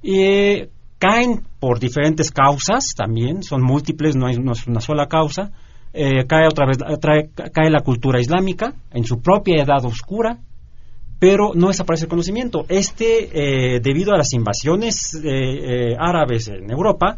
Eh, 0.01 0.69
caen 1.03 1.41
por 1.59 1.79
diferentes 1.79 2.31
causas 2.31 2.93
también, 2.95 3.43
son 3.43 3.61
múltiples, 3.61 4.15
no, 4.15 4.27
hay, 4.27 4.35
es 4.35 4.67
una 4.67 4.79
sola 4.79 5.07
causa. 5.07 5.51
Eh, 5.93 6.25
cae 6.27 6.47
otra 6.47 6.65
vez, 6.65 6.77
trae- 7.01 7.29
cae 7.51 7.69
la 7.69 7.81
cultura 7.81 8.19
islámica 8.21 8.73
en 8.91 9.03
su 9.03 9.21
propia 9.21 9.61
edad 9.63 9.83
oscura, 9.85 10.39
pero 11.19 11.51
no 11.55 11.67
desaparece 11.67 12.05
el 12.05 12.09
conocimiento. 12.09 12.65
Este, 12.69 13.75
eh, 13.75 13.79
debido 13.81 14.13
a 14.13 14.17
las 14.17 14.33
invasiones 14.33 15.13
eh, 15.15 15.91
eh, 15.91 15.95
árabes 15.99 16.47
en 16.47 16.71
Europa, 16.71 17.17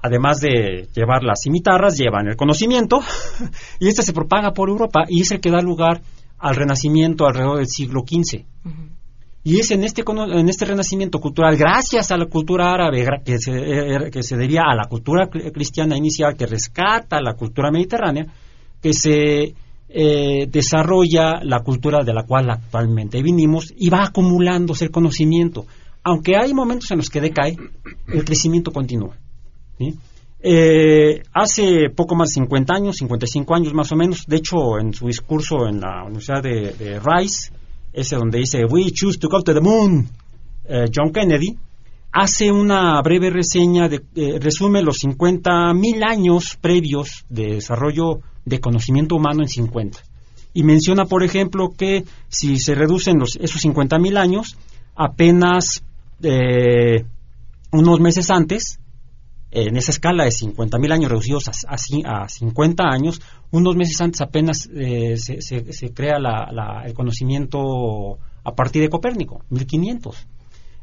además 0.00 0.40
de 0.40 0.88
llevar 0.94 1.22
las 1.24 1.40
cimitarras, 1.42 1.98
llevan 1.98 2.28
el 2.28 2.36
conocimiento 2.36 3.00
y 3.80 3.88
este 3.88 4.02
se 4.02 4.12
propaga 4.12 4.52
por 4.52 4.68
Europa 4.68 5.00
y 5.08 5.22
es 5.22 5.30
el 5.32 5.40
que 5.40 5.50
da 5.50 5.60
lugar 5.60 6.02
al 6.38 6.54
renacimiento 6.54 7.26
alrededor 7.26 7.56
del 7.58 7.66
siglo 7.68 8.00
XV. 8.06 8.44
Y 9.48 9.60
es 9.60 9.70
en 9.70 9.84
este, 9.84 10.02
en 10.04 10.48
este 10.48 10.64
renacimiento 10.64 11.20
cultural, 11.20 11.56
gracias 11.56 12.10
a 12.10 12.16
la 12.16 12.26
cultura 12.26 12.72
árabe, 12.72 13.06
que 13.24 13.38
se, 13.38 13.52
eh, 13.52 14.10
que 14.10 14.24
se 14.24 14.36
debía 14.36 14.62
a 14.66 14.74
la 14.74 14.88
cultura 14.88 15.30
cri- 15.30 15.52
cristiana 15.52 15.96
inicial, 15.96 16.34
que 16.36 16.46
rescata 16.46 17.20
la 17.22 17.34
cultura 17.34 17.70
mediterránea, 17.70 18.26
que 18.82 18.92
se 18.92 19.54
eh, 19.88 20.46
desarrolla 20.50 21.44
la 21.44 21.60
cultura 21.60 22.02
de 22.02 22.12
la 22.12 22.24
cual 22.24 22.50
actualmente 22.50 23.22
vinimos 23.22 23.72
y 23.76 23.88
va 23.88 24.06
acumulándose 24.06 24.86
el 24.86 24.90
conocimiento. 24.90 25.64
Aunque 26.02 26.36
hay 26.36 26.52
momentos 26.52 26.90
en 26.90 26.96
los 26.98 27.08
que 27.08 27.20
decae, 27.20 27.56
el 28.08 28.24
crecimiento 28.24 28.72
continúa. 28.72 29.14
Eh, 30.40 31.22
hace 31.32 31.90
poco 31.94 32.16
más 32.16 32.30
de 32.30 32.34
50 32.40 32.74
años, 32.74 32.96
55 32.96 33.54
años 33.54 33.72
más 33.74 33.92
o 33.92 33.96
menos, 33.96 34.24
de 34.26 34.38
hecho 34.38 34.78
en 34.80 34.92
su 34.92 35.06
discurso 35.06 35.68
en 35.68 35.80
la 35.80 36.02
Universidad 36.04 36.42
de, 36.42 36.72
de 36.72 36.98
Rice, 36.98 37.52
ese 37.96 38.16
donde 38.16 38.38
dice 38.38 38.64
We 38.64 38.92
choose 38.92 39.18
to 39.18 39.28
go 39.28 39.42
to 39.42 39.54
the 39.54 39.60
moon, 39.60 40.08
eh, 40.68 40.84
John 40.94 41.12
Kennedy, 41.12 41.56
hace 42.12 42.52
una 42.52 43.00
breve 43.02 43.30
reseña, 43.30 43.88
de, 43.88 44.02
eh, 44.14 44.38
resume 44.38 44.82
los 44.82 44.98
50 44.98 45.72
mil 45.72 46.04
años 46.04 46.56
previos 46.60 47.24
de 47.28 47.54
desarrollo 47.54 48.20
de 48.44 48.60
conocimiento 48.60 49.16
humano 49.16 49.42
en 49.42 49.48
50. 49.48 49.98
Y 50.52 50.62
menciona, 50.62 51.06
por 51.06 51.22
ejemplo, 51.22 51.70
que 51.76 52.04
si 52.28 52.58
se 52.58 52.74
reducen 52.74 53.18
los, 53.18 53.36
esos 53.36 53.60
50 53.62 53.98
mil 53.98 54.16
años, 54.16 54.56
apenas 54.94 55.82
eh, 56.22 57.04
unos 57.72 58.00
meses 58.00 58.30
antes, 58.30 58.78
en 59.64 59.76
esa 59.76 59.90
escala 59.90 60.24
de 60.24 60.30
50.000 60.30 60.92
años 60.92 61.10
reducidos 61.10 61.48
a, 61.48 61.52
a 61.72 61.76
ci- 61.76 62.04
a 62.04 62.28
50 62.28 62.84
años, 62.84 63.20
unos 63.50 63.74
meses 63.76 64.00
antes 64.00 64.20
apenas 64.20 64.68
eh, 64.74 65.16
se, 65.16 65.40
se- 65.40 65.72
se 65.72 65.92
crea 65.94 66.18
la- 66.18 66.48
la- 66.52 66.82
el 66.86 66.94
conocimiento 66.94 68.18
a 68.44 68.52
partir 68.54 68.82
de 68.82 68.88
Copérnico, 68.88 69.42
1500. 69.50 70.16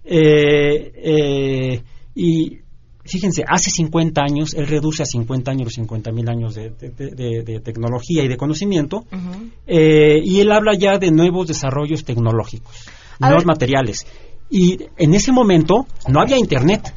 Eh, 0.06 0.92
eh, 0.96 1.84
y 2.16 2.58
fíjense, 3.06 3.44
hace 3.48 3.70
50 3.72 4.22
años, 4.22 4.54
él 4.54 4.68
reduce 4.68 5.04
a 5.04 5.06
50 5.06 5.52
años 5.52 5.66
los 5.66 5.78
50.000 5.88 6.30
años 6.30 6.56
de, 6.56 6.70
de- 6.72 6.90
de- 7.12 7.44
de 7.44 7.60
tecnología 7.60 8.24
y 8.24 8.28
de 8.28 8.38
conocimiento, 8.38 9.06
eh, 9.68 10.20
y 10.24 10.40
él 10.40 10.52
habla 10.52 10.74
ya 10.78 10.98
de 10.98 11.12
nuevos 11.12 11.48
desarrollos 11.48 12.04
tecnológicos, 12.04 12.88
A 13.20 13.28
nuevos 13.28 13.44
ver. 13.44 13.48
materiales. 13.48 14.06
Y 14.50 14.78
en 14.98 15.14
ese 15.14 15.32
momento 15.32 15.86
no 16.08 16.22
había 16.22 16.38
internet, 16.38 16.94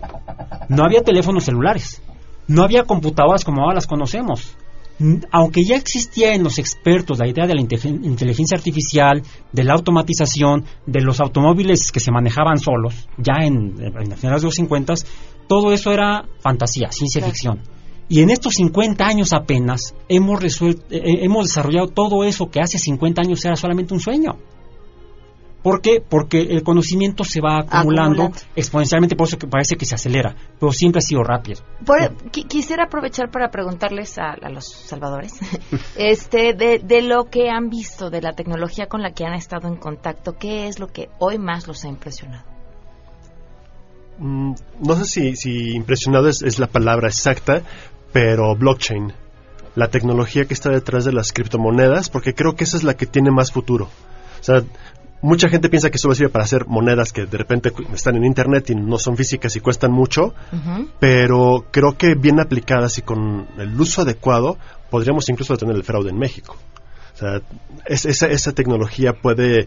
no 0.68 0.84
había 0.84 1.02
teléfonos 1.02 1.44
celulares, 1.44 2.02
no 2.48 2.62
había 2.62 2.84
computadoras 2.84 3.44
como 3.44 3.62
ahora 3.62 3.76
las 3.76 3.86
conocemos. 3.86 4.56
Aunque 5.30 5.62
ya 5.62 5.76
existía 5.76 6.34
en 6.34 6.42
los 6.42 6.58
expertos 6.58 7.18
la 7.18 7.28
idea 7.28 7.46
de 7.46 7.54
la 7.54 7.60
inte- 7.60 7.84
inteligencia 7.86 8.56
artificial, 8.56 9.22
de 9.52 9.64
la 9.64 9.74
automatización, 9.74 10.64
de 10.86 11.02
los 11.02 11.20
automóviles 11.20 11.92
que 11.92 12.00
se 12.00 12.10
manejaban 12.10 12.58
solos, 12.58 13.06
ya 13.18 13.34
en, 13.44 13.74
en 13.78 14.08
las 14.08 14.18
finales 14.20 14.40
de 14.42 14.46
los 14.46 14.54
50, 14.54 14.94
todo 15.48 15.72
eso 15.72 15.92
era 15.92 16.24
fantasía, 16.40 16.90
ciencia 16.90 17.20
Claro. 17.20 17.32
ficción. 17.32 17.60
Y 18.08 18.20
en 18.22 18.30
estos 18.30 18.54
50 18.54 19.04
años 19.06 19.32
apenas 19.34 19.94
hemos, 20.08 20.40
resuel- 20.42 20.80
eh, 20.90 21.18
hemos 21.24 21.46
desarrollado 21.46 21.88
todo 21.88 22.24
eso 22.24 22.46
que 22.50 22.60
hace 22.60 22.78
50 22.78 23.20
años 23.20 23.44
era 23.44 23.56
solamente 23.56 23.92
un 23.92 24.00
sueño. 24.00 24.36
¿Por 25.66 25.80
qué? 25.80 26.00
Porque 26.00 26.42
el 26.42 26.62
conocimiento 26.62 27.24
se 27.24 27.40
va 27.40 27.58
acumulando, 27.58 28.30
exponencialmente, 28.54 29.16
por 29.16 29.26
eso 29.26 29.36
que 29.36 29.48
parece 29.48 29.74
que 29.74 29.84
se 29.84 29.96
acelera, 29.96 30.36
pero 30.60 30.70
siempre 30.70 31.00
ha 31.00 31.02
sido 31.02 31.24
rápido. 31.24 31.60
Por- 31.84 32.30
quisiera 32.30 32.84
aprovechar 32.84 33.32
para 33.32 33.50
preguntarles 33.50 34.16
a, 34.16 34.34
a 34.40 34.48
los 34.48 34.64
salvadores 34.64 35.32
este, 35.96 36.54
de, 36.54 36.78
de 36.78 37.02
lo 37.02 37.24
que 37.24 37.50
han 37.50 37.68
visto, 37.68 38.10
de 38.10 38.22
la 38.22 38.32
tecnología 38.34 38.86
con 38.86 39.02
la 39.02 39.10
que 39.10 39.24
han 39.24 39.34
estado 39.34 39.66
en 39.66 39.74
contacto, 39.74 40.36
¿qué 40.38 40.68
es 40.68 40.78
lo 40.78 40.86
que 40.86 41.08
hoy 41.18 41.36
más 41.36 41.66
los 41.66 41.84
ha 41.84 41.88
impresionado? 41.88 42.44
Mm, 44.18 44.54
no 44.82 44.94
sé 44.94 45.04
si, 45.04 45.34
si 45.34 45.74
impresionado 45.74 46.28
es, 46.28 46.42
es 46.42 46.60
la 46.60 46.68
palabra 46.68 47.08
exacta, 47.08 47.62
pero 48.12 48.54
blockchain, 48.54 49.12
la 49.74 49.88
tecnología 49.88 50.44
que 50.44 50.54
está 50.54 50.70
detrás 50.70 51.04
de 51.04 51.12
las 51.12 51.32
criptomonedas, 51.32 52.08
porque 52.08 52.34
creo 52.34 52.54
que 52.54 52.62
esa 52.62 52.76
es 52.76 52.84
la 52.84 52.94
que 52.94 53.06
tiene 53.06 53.32
más 53.32 53.50
futuro. 53.50 53.88
O 54.38 54.44
sea, 54.46 54.62
mucha 55.22 55.48
gente 55.48 55.68
piensa 55.68 55.90
que 55.90 55.98
solo 55.98 56.14
sirve 56.14 56.30
para 56.30 56.44
hacer 56.44 56.66
monedas 56.66 57.12
que 57.12 57.26
de 57.26 57.38
repente 57.38 57.70
cu- 57.70 57.84
están 57.94 58.16
en 58.16 58.24
internet 58.24 58.70
y 58.70 58.74
no 58.74 58.98
son 58.98 59.16
físicas 59.16 59.54
y 59.56 59.60
cuestan 59.60 59.92
mucho, 59.92 60.34
pero 61.00 61.66
creo 61.70 61.96
que 61.96 62.14
bien 62.14 62.40
aplicadas 62.40 62.98
y 62.98 63.02
con 63.02 63.46
el 63.58 63.80
uso 63.80 64.02
adecuado 64.02 64.58
podríamos 64.90 65.28
incluso 65.28 65.54
detener 65.54 65.76
el 65.76 65.84
fraude 65.84 66.10
en 66.10 66.18
México. 66.18 66.56
O 67.14 67.18
sea, 67.18 67.40
es- 67.86 68.04
esa, 68.06 68.26
esa 68.28 68.52
tecnología 68.52 69.14
puede 69.14 69.66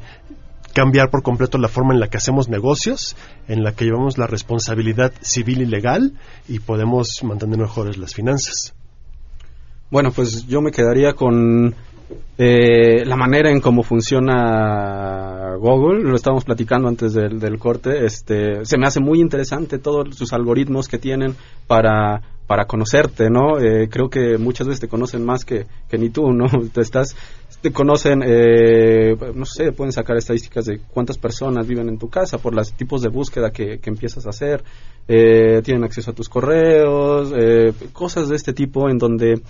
cambiar 0.74 1.10
por 1.10 1.24
completo 1.24 1.58
la 1.58 1.68
forma 1.68 1.94
en 1.96 2.00
la 2.00 2.08
que 2.10 2.18
hacemos 2.18 2.48
negocios, 2.48 3.16
en 3.48 3.64
la 3.64 3.72
que 3.74 3.86
llevamos 3.86 4.18
la 4.20 4.28
responsabilidad 4.28 5.12
civil 5.22 5.62
y 5.62 5.66
legal 5.66 6.14
y 6.48 6.60
podemos 6.60 7.24
mantener 7.24 7.58
mejores 7.58 7.98
las 7.98 8.14
finanzas. 8.14 8.76
Bueno, 9.90 10.12
pues 10.12 10.46
yo 10.46 10.62
me 10.62 10.72
quedaría 10.72 11.14
con 11.14 11.74
eh, 12.38 13.06
la 13.06 13.16
manera 13.16 13.50
en 13.52 13.60
cómo 13.60 13.84
funciona 13.84 15.56
Google. 15.58 16.04
Lo 16.04 16.16
estábamos 16.16 16.46
platicando 16.46 16.88
antes 16.88 17.14
del, 17.14 17.40
del 17.40 17.60
corte. 17.60 18.06
Este, 18.06 18.66
se 18.66 18.78
me 18.78 18.88
hace 18.88 19.00
muy 19.00 19.20
interesante 19.20 19.78
todos 19.78 20.16
sus 20.16 20.34
algoritmos 20.34 20.88
que 20.88 20.98
tienen 20.98 21.36
para 21.68 22.22
para 22.48 22.66
conocerte, 22.66 23.30
¿no? 23.30 23.60
Eh, 23.60 23.90
creo 23.92 24.10
que 24.10 24.40
muchas 24.40 24.66
veces 24.66 24.80
te 24.80 24.88
conocen 24.88 25.24
más 25.24 25.46
que, 25.46 25.68
que 25.88 26.00
ni 26.00 26.10
tú, 26.10 26.32
¿no? 26.32 26.48
Te 26.74 26.82
estás 26.82 27.16
te 27.62 27.72
conocen, 27.72 28.24
eh, 28.26 29.16
no 29.36 29.46
sé, 29.46 29.72
pueden 29.74 29.92
sacar 29.92 30.16
estadísticas 30.16 30.66
de 30.66 30.80
cuántas 30.80 31.18
personas 31.18 31.68
viven 31.68 31.90
en 31.90 31.98
tu 31.98 32.10
casa 32.10 32.38
por 32.38 32.56
los 32.56 32.72
tipos 32.74 33.02
de 33.02 33.10
búsqueda 33.10 33.52
que, 33.52 33.80
que 33.80 33.90
empiezas 33.90 34.26
a 34.26 34.30
hacer, 34.30 34.64
eh, 35.08 35.62
tienen 35.64 35.84
acceso 35.84 36.12
a 36.12 36.14
tus 36.14 36.30
correos, 36.30 37.34
eh, 37.36 37.74
cosas 37.92 38.30
de 38.30 38.36
este 38.38 38.54
tipo 38.54 38.90
en 38.90 38.98
donde 38.98 39.42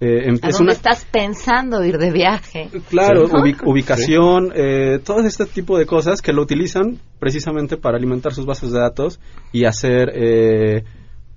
eh, 0.00 0.28
em- 0.28 0.38
¿A 0.42 0.48
es 0.48 0.58
dónde 0.58 0.62
una 0.64 0.72
estás 0.72 1.04
pensando 1.06 1.82
ir 1.84 1.96
de 1.98 2.10
viaje? 2.12 2.68
Claro, 2.90 3.26
¿Sí, 3.26 3.32
no? 3.32 3.38
ubi- 3.40 3.56
ubicación, 3.64 4.52
eh, 4.54 4.98
todo 5.04 5.20
este 5.20 5.46
tipo 5.46 5.78
de 5.78 5.86
cosas 5.86 6.20
que 6.20 6.32
lo 6.32 6.42
utilizan 6.42 6.98
precisamente 7.18 7.76
para 7.76 7.96
alimentar 7.96 8.34
sus 8.34 8.44
bases 8.46 8.72
de 8.72 8.78
datos 8.80 9.20
y 9.52 9.64
hacer, 9.64 10.10
eh, 10.14 10.84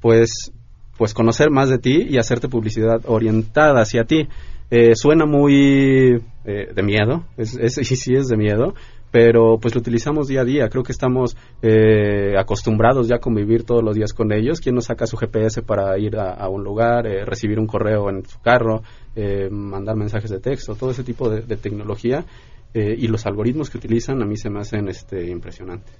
pues, 0.01 0.51
pues 0.97 1.13
conocer 1.13 1.49
más 1.51 1.69
de 1.69 1.77
ti 1.77 2.05
y 2.09 2.17
hacerte 2.17 2.49
publicidad 2.49 3.01
orientada 3.05 3.81
hacia 3.81 4.03
ti. 4.03 4.27
Eh, 4.71 4.93
suena 4.93 5.25
muy 5.25 6.21
eh, 6.45 6.67
de 6.73 6.83
miedo, 6.83 7.23
es, 7.37 7.55
es, 7.55 7.73
sí, 7.87 7.95
sí 7.95 8.13
es 8.13 8.27
de 8.27 8.37
miedo, 8.37 8.73
pero 9.11 9.57
pues 9.59 9.75
lo 9.75 9.81
utilizamos 9.81 10.27
día 10.27 10.41
a 10.41 10.45
día. 10.45 10.69
Creo 10.69 10.83
que 10.83 10.91
estamos 10.91 11.35
eh, 11.61 12.35
acostumbrados 12.37 13.07
ya 13.07 13.15
a 13.15 13.19
convivir 13.19 13.63
todos 13.63 13.83
los 13.83 13.95
días 13.95 14.13
con 14.13 14.31
ellos. 14.31 14.59
¿Quién 14.59 14.75
nos 14.75 14.85
saca 14.85 15.05
su 15.05 15.17
GPS 15.17 15.61
para 15.61 15.97
ir 15.97 16.17
a, 16.17 16.47
un 16.49 16.63
lugar, 16.63 17.07
eh, 17.07 17.25
recibir 17.25 17.59
un 17.59 17.67
correo 17.67 18.09
en 18.09 18.25
su 18.25 18.39
carro, 18.41 18.83
eh, 19.15 19.49
mandar 19.49 19.95
mensajes 19.95 20.29
de 20.29 20.39
texto, 20.39 20.75
todo 20.75 20.91
ese 20.91 21.03
tipo 21.03 21.29
de, 21.29 21.41
de 21.41 21.57
tecnología 21.57 22.25
eh, 22.73 22.95
y 22.97 23.07
los 23.07 23.25
algoritmos 23.25 23.69
que 23.69 23.79
utilizan 23.79 24.21
a 24.21 24.25
mí 24.25 24.37
se 24.37 24.49
me 24.49 24.59
hacen 24.59 24.87
este, 24.89 25.27
impresionantes. 25.29 25.95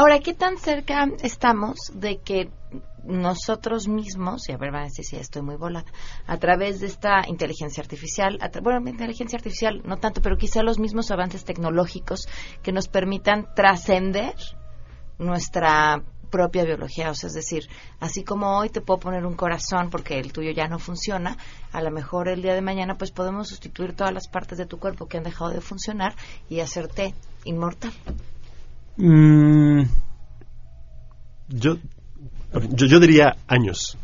Ahora, 0.00 0.20
¿qué 0.20 0.32
tan 0.32 0.58
cerca 0.58 1.08
estamos 1.24 1.76
de 1.92 2.18
que 2.18 2.52
nosotros 3.02 3.88
mismos, 3.88 4.48
y 4.48 4.52
a 4.52 4.56
ver, 4.56 4.70
van 4.70 4.82
a 4.82 4.84
decir 4.84 5.04
si 5.04 5.16
estoy 5.16 5.42
muy 5.42 5.56
volada, 5.56 5.86
a 6.24 6.36
través 6.36 6.78
de 6.78 6.86
esta 6.86 7.26
inteligencia 7.26 7.82
artificial, 7.82 8.38
bueno, 8.62 8.88
inteligencia 8.88 9.38
artificial 9.38 9.82
no 9.84 9.96
tanto, 9.96 10.22
pero 10.22 10.36
quizá 10.36 10.62
los 10.62 10.78
mismos 10.78 11.10
avances 11.10 11.44
tecnológicos 11.44 12.28
que 12.62 12.70
nos 12.70 12.86
permitan 12.86 13.52
trascender 13.56 14.36
nuestra 15.18 16.00
propia 16.30 16.62
biología, 16.62 17.10
o 17.10 17.14
sea, 17.16 17.26
es 17.26 17.34
decir, 17.34 17.64
así 17.98 18.22
como 18.22 18.56
hoy 18.56 18.70
te 18.70 18.80
puedo 18.80 19.00
poner 19.00 19.26
un 19.26 19.34
corazón 19.34 19.90
porque 19.90 20.20
el 20.20 20.32
tuyo 20.32 20.52
ya 20.52 20.68
no 20.68 20.78
funciona, 20.78 21.36
a 21.72 21.82
lo 21.82 21.90
mejor 21.90 22.28
el 22.28 22.40
día 22.40 22.54
de 22.54 22.62
mañana 22.62 22.94
pues 22.96 23.10
podemos 23.10 23.48
sustituir 23.48 23.96
todas 23.96 24.14
las 24.14 24.28
partes 24.28 24.58
de 24.58 24.66
tu 24.66 24.78
cuerpo 24.78 25.08
que 25.08 25.18
han 25.18 25.24
dejado 25.24 25.50
de 25.50 25.60
funcionar 25.60 26.14
y 26.48 26.60
hacerte 26.60 27.16
inmortal. 27.44 27.92
Mm, 28.98 29.82
Yo, 31.48 31.76
yo, 32.70 33.00
diría 33.00 33.36
años. 33.46 33.96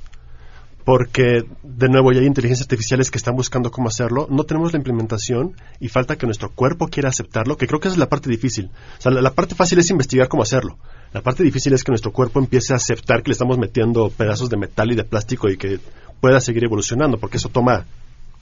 Porque, 0.85 1.45
de 1.63 1.89
nuevo, 1.89 2.13
ya 2.13 2.21
hay 2.21 2.27
inteligencias 2.27 2.67
artificiales 2.67 3.11
que 3.11 3.17
están 3.17 3.35
buscando 3.35 3.71
cómo 3.71 3.89
hacerlo. 3.89 4.29
No 4.31 4.45
tenemos 4.45 4.73
la 4.73 4.79
implementación 4.79 5.57
y 5.81 5.89
falta 5.89 6.17
que 6.17 6.27
nuestro 6.27 6.51
cuerpo 6.51 6.89
quiera 6.89 7.09
aceptarlo, 7.09 7.57
que 7.57 7.67
creo 7.67 7.81
que 7.81 7.89
esa 7.89 7.95
es 7.95 7.99
la 7.99 8.09
parte 8.09 8.31
difícil. 8.31 8.71
O 8.99 9.01
sea, 9.01 9.11
la, 9.11 9.23
la 9.23 9.33
parte 9.33 9.55
fácil 9.55 9.79
es 9.79 9.91
investigar 9.91 10.29
cómo 10.29 10.43
hacerlo. 10.43 10.79
La 11.13 11.23
parte 11.23 11.43
difícil 11.43 11.73
es 11.73 11.83
que 11.85 11.91
nuestro 11.91 12.13
cuerpo 12.13 12.39
empiece 12.39 12.75
a 12.75 12.77
aceptar 12.77 13.23
que 13.23 13.31
le 13.31 13.33
estamos 13.33 13.59
metiendo 13.59 14.11
pedazos 14.11 14.51
de 14.51 14.59
metal 14.59 14.93
y 14.93 14.95
de 14.95 15.05
plástico 15.05 15.49
y 15.49 15.57
que 15.57 15.81
pueda 16.21 16.39
seguir 16.39 16.65
evolucionando, 16.65 17.19
porque 17.19 17.39
eso 17.39 17.49
toma 17.49 17.87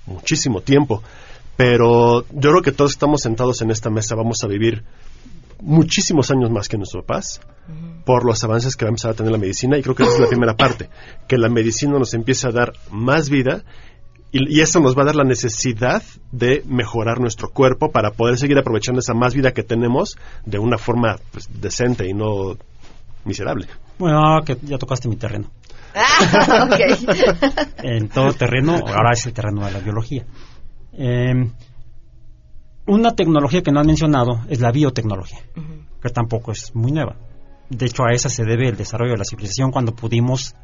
muchísimo 0.06 0.60
tiempo. 0.62 1.02
Pero 1.56 2.24
yo 2.32 2.50
creo 2.50 2.62
que 2.62 2.72
todos 2.72 2.92
estamos 2.92 3.20
sentados 3.20 3.62
en 3.62 3.70
esta 3.70 3.88
mesa, 3.88 4.16
vamos 4.16 4.38
a 4.42 4.48
vivir 4.48 4.82
muchísimos 5.62 6.30
años 6.30 6.50
más 6.50 6.68
que 6.68 6.76
nuestros 6.76 7.04
papás 7.04 7.40
por 8.04 8.24
los 8.24 8.42
avances 8.42 8.76
que 8.76 8.84
va 8.84 8.88
a 8.88 8.90
empezar 8.90 9.12
a 9.12 9.14
tener 9.14 9.30
la 9.30 9.38
medicina 9.38 9.78
y 9.78 9.82
creo 9.82 9.94
que 9.94 10.02
esa 10.02 10.14
es 10.14 10.20
la 10.20 10.26
primera 10.26 10.56
parte, 10.56 10.90
que 11.28 11.38
la 11.38 11.48
medicina 11.48 11.98
nos 11.98 12.14
empieza 12.14 12.48
a 12.48 12.52
dar 12.52 12.72
más 12.90 13.30
vida 13.30 13.62
y, 14.32 14.58
y 14.58 14.60
eso 14.60 14.80
nos 14.80 14.98
va 14.98 15.02
a 15.02 15.06
dar 15.06 15.14
la 15.14 15.24
necesidad 15.24 16.02
de 16.32 16.62
mejorar 16.66 17.20
nuestro 17.20 17.50
cuerpo 17.50 17.92
para 17.92 18.10
poder 18.10 18.38
seguir 18.38 18.58
aprovechando 18.58 19.00
esa 19.00 19.14
más 19.14 19.34
vida 19.34 19.52
que 19.52 19.62
tenemos 19.62 20.18
de 20.44 20.58
una 20.58 20.78
forma 20.78 21.18
pues, 21.30 21.48
decente 21.60 22.08
y 22.08 22.12
no 22.12 22.56
miserable. 23.24 23.68
Bueno, 23.98 24.40
que 24.44 24.56
ya 24.62 24.78
tocaste 24.78 25.08
mi 25.08 25.16
terreno. 25.16 25.50
Ah, 25.94 26.68
en 27.82 28.08
todo 28.08 28.32
terreno, 28.32 28.80
ahora 28.86 29.12
es 29.12 29.26
el 29.26 29.32
terreno 29.32 29.64
de 29.64 29.72
la 29.72 29.78
biología. 29.78 30.24
Eh, 30.94 31.34
una 32.86 33.14
tecnología 33.14 33.62
que 33.62 33.70
no 33.72 33.80
han 33.80 33.86
mencionado 33.86 34.40
es 34.48 34.60
la 34.60 34.70
biotecnología, 34.72 35.40
que 36.02 36.08
tampoco 36.10 36.52
es 36.52 36.74
muy 36.74 36.92
nueva. 36.92 37.16
De 37.70 37.86
hecho, 37.86 38.04
a 38.04 38.12
esa 38.12 38.28
se 38.28 38.44
debe 38.44 38.68
el 38.68 38.76
desarrollo 38.76 39.12
de 39.12 39.18
la 39.18 39.24
civilización 39.24 39.70
cuando 39.70 39.94
pudimos 39.94 40.54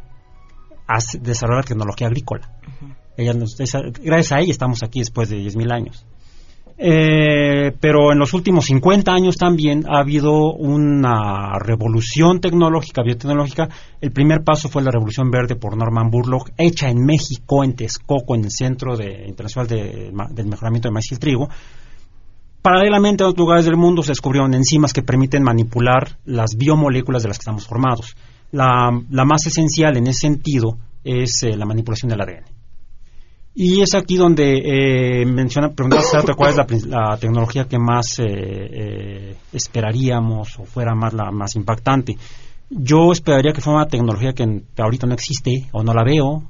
desarrollar 1.21 1.64
la 1.64 1.69
tecnología 1.69 2.07
agrícola. 2.07 2.51
Ella 3.16 3.35
nos- 3.35 3.59
esa- 3.61 3.81
gracias 4.03 4.33
a 4.33 4.41
ella 4.41 4.51
estamos 4.53 4.83
aquí 4.83 5.01
después 5.01 5.29
de 5.29 5.37
10.000 5.37 5.71
años. 5.73 6.07
Eh, 6.81 7.73
pero 7.81 8.12
en 8.12 8.19
los 8.21 8.35
últimos 8.35 8.66
50 8.66 9.12
años 9.12 9.37
también 9.37 9.85
ha 9.89 9.99
habido 9.99 10.53
una 10.53 11.59
revolución 11.59 12.41
tecnológica, 12.41 13.03
biotecnológica. 13.03 13.69
El 14.01 14.12
primer 14.12 14.45
paso 14.45 14.69
fue 14.69 14.83
la 14.83 14.93
Revolución 14.93 15.29
Verde 15.31 15.57
por 15.57 15.77
Norman 15.77 16.09
Burlock, 16.09 16.51
hecha 16.57 16.89
en 16.89 17.05
México, 17.05 17.64
en 17.64 17.75
Texcoco, 17.75 18.37
en 18.37 18.45
el 18.45 18.51
Centro 18.53 18.97
de- 18.97 19.25
Internacional 19.27 19.66
de- 19.66 20.12
del 20.31 20.47
Mejoramiento 20.47 20.89
de 20.89 20.93
Maíz 20.93 21.11
y 21.11 21.14
el 21.14 21.21
Trigo. 21.21 21.49
Paralelamente 22.69 23.25
en 23.25 23.31
otros 23.31 23.47
lugares 23.47 23.64
del 23.64 23.79
mundo 23.79 24.03
se 24.03 24.11
descubrieron 24.11 24.53
enzimas 24.53 24.93
que 24.93 25.03
permiten 25.03 25.43
manipular 25.43 26.19
las 26.27 26.55
biomoléculas 26.55 27.23
de 27.23 27.29
las 27.29 27.39
que 27.39 27.41
estamos 27.41 27.66
formados. 27.66 28.14
La, 28.53 28.91
más 29.25 29.47
esencial 29.47 29.97
en 29.97 30.07
ese 30.07 30.27
sentido 30.27 30.77
es 31.03 31.45
eh, 31.45 31.57
la 31.57 31.64
manipulación 31.64 32.11
del 32.11 32.21
ADN. 32.21 32.45
Y 33.55 33.81
es 33.81 33.95
aquí 33.95 34.19
donde 34.19 34.59
eh, 34.59 35.25
menciona, 35.25 35.71
preguntas 35.71 36.12
cuál 36.37 36.51
es 36.69 36.85
la, 36.85 37.16
tecnología 37.16 37.64
que 37.64 37.79
más 37.79 38.19
eh, 38.19 38.25
eh, 38.27 39.37
esperaríamos 39.51 40.59
o 40.59 40.66
fuera 40.66 40.95
más 40.95 41.14
la 41.14 41.31
más 41.31 41.57
impactante. 41.57 42.19
Yo 42.69 43.12
esperaría 43.12 43.55
que 43.55 43.62
fuera 43.62 43.79
una 43.79 43.89
tecnología 43.89 44.35
que 44.35 44.45
ahorita 44.77 45.07
no 45.07 45.14
existe 45.14 45.71
o 45.73 45.83
no 45.83 45.95
la 45.95 46.05
veo, 46.05 46.43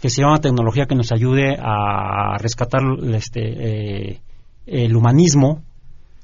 que 0.00 0.08
sea 0.08 0.28
una 0.28 0.40
tecnología 0.40 0.86
que 0.86 0.94
nos 0.94 1.12
ayude 1.12 1.58
a 1.60 2.38
rescatar 2.38 2.80
este, 3.12 4.22
el 4.66 4.94
humanismo 4.96 5.62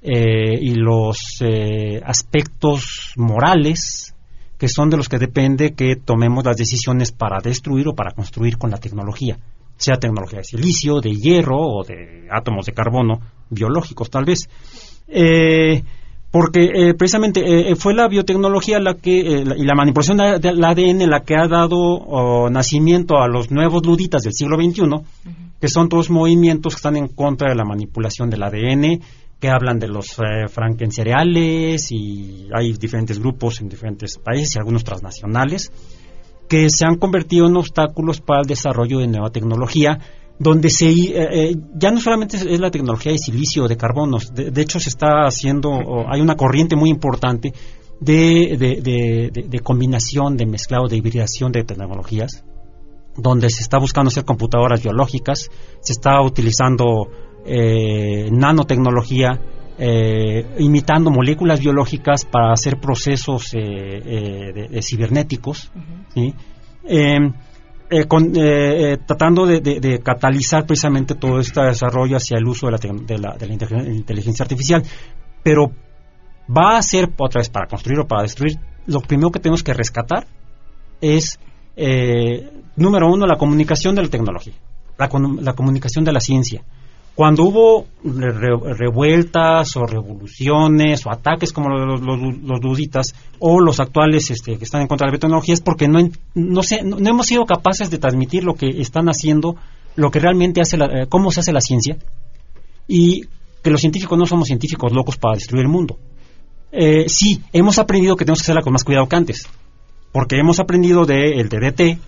eh, 0.03 0.59
y 0.61 0.75
los 0.75 1.19
eh, 1.41 2.01
aspectos 2.05 3.13
morales 3.17 4.15
que 4.59 4.69
son 4.69 4.91
de 4.91 4.97
los 4.97 5.09
que 5.09 5.19
depende 5.19 5.73
que 5.75 5.95
tomemos 5.97 6.45
las 6.45 6.57
decisiones 6.57 7.13
para 7.13 7.39
destruir 7.43 7.89
o 7.89 7.95
para 7.95 8.11
construir 8.13 8.59
con 8.59 8.71
la 8.71 8.79
tecnología, 8.79 9.39
sea 9.77 9.97
tecnología 9.97 10.39
de 10.39 10.45
silicio, 10.45 11.01
de 11.01 11.13
hierro 11.13 11.59
o 11.61 11.85
de 11.85 12.27
átomos 12.31 12.67
de 12.67 12.73
carbono 12.73 13.21
biológicos 13.51 14.11
tal 14.11 14.25
vez. 14.25 14.49
Eh, 15.07 15.83
porque 16.31 16.65
eh, 16.75 16.95
precisamente 16.95 17.71
eh, 17.71 17.75
fue 17.77 17.95
la 17.95 18.07
biotecnología 18.09 18.79
la 18.81 18.95
que 18.95 19.21
eh, 19.21 19.45
y 19.57 19.65
la 19.65 19.75
manipulación 19.75 20.19
de- 20.19 20.39
del 20.41 20.63
ADN 20.63 21.09
la 21.09 21.21
que 21.21 21.37
ha 21.37 21.47
dado 21.49 21.79
oh, 21.79 22.51
nacimiento 22.51 23.17
a 23.19 23.29
los 23.29 23.51
nuevos 23.51 23.87
luditas 23.87 24.23
del 24.23 24.33
siglo 24.35 24.57
XXI, 24.61 24.83
que 25.61 25.69
son 25.69 25.89
todos 25.89 26.11
movimientos 26.11 26.75
que 26.75 26.79
están 26.79 26.97
en 26.97 27.09
contra 27.09 27.49
de 27.51 27.57
la 27.57 27.65
manipulación 27.65 28.31
del 28.31 28.43
ADN, 28.43 29.01
que 29.41 29.49
hablan 29.49 29.79
de 29.79 29.89
los 29.89 30.19
eh, 30.19 30.49
frankencereales 30.49 31.91
y 31.93 32.49
hay 32.53 32.73
diferentes 32.73 33.19
grupos 33.19 33.61
en 33.61 33.69
diferentes 33.69 34.19
países 34.19 34.57
y 34.57 34.59
algunos 34.59 34.85
transnacionales 34.85 35.71
que 36.49 36.69
se 36.71 36.85
han 36.87 36.97
convertido 36.97 37.47
en 37.47 37.57
obstáculos 37.57 38.21
para 38.21 38.41
el 38.41 38.47
desarrollo 38.47 38.99
de 38.99 39.07
nueva 39.07 39.31
tecnología 39.31 39.99
donde 40.39 40.71
se 40.71 40.89
eh, 40.89 41.13
eh, 41.51 41.57
ya 41.75 41.91
no 41.91 42.01
solamente 42.01 42.37
es, 42.37 42.61
la 42.61 42.71
tecnología 42.71 43.13
de 43.13 43.19
silicio 43.19 43.67
de 43.69 43.77
carbonos, 43.77 44.33
de, 44.35 44.63
hecho 44.63 44.79
se 44.81 44.89
está 44.89 45.25
haciendo, 45.25 45.69
o 45.71 46.07
hay 46.13 46.21
una 46.21 46.37
corriente 46.37 46.77
muy 46.77 46.91
importante 46.91 47.53
de- 48.01 48.57
de- 48.57 49.31
de 49.49 49.59
combinación, 49.61 50.37
de 50.37 50.47
mezclado, 50.47 50.87
de 50.87 50.97
hibridación 50.97 51.51
de 51.51 51.65
tecnologías, 51.65 52.45
donde 53.19 53.51
se 53.51 53.63
está 53.63 53.79
buscando 53.79 54.09
hacer 54.09 54.25
computadoras 54.25 54.83
biológicas, 54.83 55.51
se 55.81 55.93
está 55.93 56.21
utilizando 56.23 57.09
eh, 57.45 58.29
nanotecnología, 58.31 59.41
eh, 59.79 60.45
imitando 60.59 61.11
moléculas 61.11 61.61
biológicas 61.61 62.25
para 62.25 62.53
hacer 62.53 62.79
procesos 62.81 63.53
eh, 63.55 63.61
de- 64.55 64.69
de 64.69 64.83
cibernéticos, 64.83 65.71
eh, 66.85 67.21
tratando 69.07 69.47
de, 69.47 70.01
catalizar 70.03 70.67
precisamente 70.67 71.15
todo 71.15 71.41
este 71.41 71.61
desarrollo 71.63 72.17
hacia 72.17 72.37
el 72.39 72.47
uso 72.47 72.67
de 72.67 72.73
la, 72.73 72.79
de 72.79 73.19
la- 73.19 73.89
inteligencia 73.95 74.43
artificial. 74.43 74.83
Pero 75.43 75.71
va 76.55 76.77
a 76.77 76.83
ser, 76.83 77.11
otra 77.19 77.41
vez, 77.41 77.49
para 77.49 77.67
construir 77.67 78.01
o 78.01 78.07
para 78.07 78.23
destruir, 78.23 78.59
lo 78.87 79.01
primero 79.01 79.31
que 79.31 79.39
tenemos 79.41 79.63
que 79.63 79.73
rescatar 79.75 80.27
es, 81.01 81.39
eh, 81.79 82.51
número 82.77 83.07
uno, 83.11 83.25
la 83.27 83.37
comunicación 83.39 83.95
de 83.95 84.03
la 84.03 84.09
tecnología, 84.09 84.55
la, 84.99 85.09
la 85.41 85.53
comunicación 85.55 86.05
de 86.05 86.13
la 86.13 86.21
ciencia. 86.21 86.63
Cuando 87.15 87.43
hubo 87.45 87.87
re- 88.05 88.31
re- 88.33 88.75
revueltas 88.75 89.77
o 89.77 89.87
revoluciones 89.87 91.05
o 91.05 91.11
ataques 91.11 91.53
como 91.53 91.69
los, 91.69 92.01
los, 92.01 92.19
los 92.43 92.61
luditas 92.63 93.13
o 93.41 93.61
los 93.61 93.81
actuales 93.81 94.31
este, 94.31 94.57
que 94.57 94.65
están 94.65 94.83
en 94.83 94.87
contra 94.87 95.07
de 95.07 95.09
la 95.09 95.13
biotecnología 95.15 95.55
es 95.55 95.61
porque 95.61 95.89
no, 95.89 95.99
no, 96.35 96.63
sé, 96.63 96.83
no, 96.85 96.99
no 97.01 97.11
hemos 97.11 97.27
sido 97.27 97.45
capaces 97.45 97.91
de 97.91 97.99
transmitir 97.99 98.45
lo 98.45 98.55
que 98.55 98.69
están 98.69 99.09
haciendo, 99.09 99.57
lo 99.97 100.11
que 100.13 100.21
realmente 100.21 100.61
hace, 100.61 100.77
la, 100.77 100.87
eh, 100.87 101.07
cómo 101.09 101.33
se 101.33 101.41
hace 101.41 101.53
la 101.53 101.61
ciencia 101.61 101.97
y 102.87 103.23
que 103.65 103.71
los 103.71 103.81
científicos 103.81 104.17
no 104.17 104.25
somos 104.27 104.47
científicos 104.47 104.93
locos 104.93 105.17
para 105.17 105.35
destruir 105.35 105.65
el 105.65 105.71
mundo. 105.73 105.99
Eh, 106.71 107.07
sí, 107.09 107.43
hemos 107.53 107.81
aprendido 107.81 108.15
que 108.15 108.25
tenemos 108.25 108.41
que 108.41 108.45
hacerla 108.45 108.63
con 108.63 108.73
más 108.73 108.85
cuidado 108.85 109.09
que 109.09 109.17
antes, 109.17 109.49
porque 110.13 110.39
hemos 110.39 110.59
aprendido 110.61 111.05
del 111.05 111.49
DDT, 111.49 111.99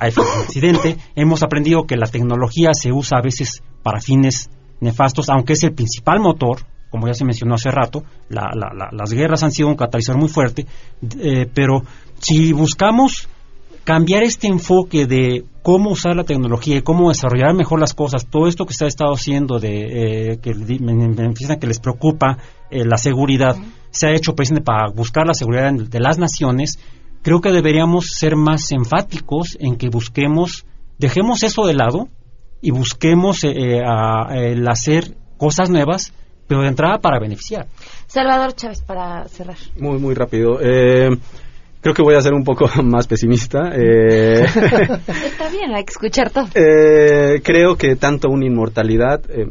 hay 0.00 0.12
un 0.16 0.42
accidente, 0.42 0.96
hemos 1.16 1.42
aprendido 1.42 1.84
que 1.86 1.96
la 1.96 2.06
tecnología 2.06 2.70
se 2.72 2.92
usa 2.92 3.18
a 3.18 3.22
veces 3.22 3.62
para 3.82 4.00
fines 4.00 4.50
nefastos, 4.80 5.28
aunque 5.28 5.54
es 5.54 5.62
el 5.64 5.74
principal 5.74 6.20
motor, 6.20 6.58
como 6.90 7.06
ya 7.06 7.14
se 7.14 7.24
mencionó 7.24 7.54
hace 7.56 7.70
rato, 7.70 8.04
la- 8.28 8.50
la- 8.54 8.72
la- 8.74 8.90
las 8.92 9.12
guerras 9.12 9.42
han 9.42 9.50
sido 9.52 9.68
un 9.68 9.74
catalizador 9.76 10.20
muy 10.20 10.28
fuerte, 10.28 10.66
eh, 11.20 11.46
pero 11.52 11.82
si 12.20 12.52
buscamos 12.52 13.28
cambiar 13.84 14.22
este 14.22 14.46
enfoque 14.46 15.06
de 15.06 15.44
cómo 15.62 15.90
usar 15.90 16.14
la 16.14 16.24
tecnología 16.24 16.76
y 16.76 16.82
cómo 16.82 17.08
desarrollar 17.08 17.54
mejor 17.54 17.80
las 17.80 17.94
cosas, 17.94 18.26
todo 18.26 18.46
esto 18.46 18.66
que 18.66 18.74
se 18.74 18.84
ha 18.84 18.88
estado 18.88 19.12
haciendo 19.14 19.58
de 19.58 20.32
eh, 20.32 20.38
que 20.40 20.54
me, 20.54 20.94
me- 20.94 21.58
que 21.58 21.66
les 21.66 21.80
preocupa 21.80 22.38
eh, 22.70 22.84
la 22.84 22.98
seguridad, 22.98 23.56
se 23.90 24.06
ha 24.06 24.10
hecho 24.14 24.34
precisamente 24.34 24.64
para 24.64 24.90
buscar 24.90 25.26
la 25.26 25.32
seguridad 25.34 25.72
de 25.72 26.00
las 26.00 26.18
naciones, 26.18 26.78
creo 27.28 27.42
que 27.42 27.50
deberíamos 27.52 28.06
ser 28.18 28.36
más 28.36 28.72
enfáticos 28.72 29.58
en 29.60 29.76
que 29.76 29.90
busquemos, 29.90 30.64
dejemos 30.96 31.42
eso 31.42 31.66
de 31.66 31.74
lado 31.74 32.08
y 32.62 32.70
busquemos 32.70 33.44
eh, 33.44 33.50
eh, 33.54 33.82
a- 33.86 34.28
el 34.34 34.66
hacer 34.66 35.14
cosas 35.36 35.68
nuevas, 35.68 36.14
pero 36.46 36.62
de 36.62 36.68
entrada 36.68 37.00
para 37.00 37.20
beneficiar. 37.20 37.66
Salvador 38.06 38.54
Chávez, 38.54 38.80
para 38.80 39.28
cerrar. 39.28 39.58
Muy, 39.78 39.98
muy 39.98 40.14
rápido. 40.14 40.58
Eh, 40.62 41.10
creo 41.82 41.94
que 41.94 42.00
voy 42.02 42.14
a 42.14 42.22
ser 42.22 42.32
un 42.32 42.44
poco 42.44 42.66
más 42.82 43.06
pesimista. 43.06 43.72
Eh, 43.74 44.44
Está 44.46 45.50
bien, 45.50 45.74
hay 45.74 45.84
que 45.84 45.92
escuchar 45.92 46.30
todo. 46.30 46.46
eh, 46.54 47.42
creo 47.44 47.76
que 47.76 47.94
tanto 47.96 48.30
una 48.30 48.46
inmortalidad 48.46 49.20
eh, 49.28 49.46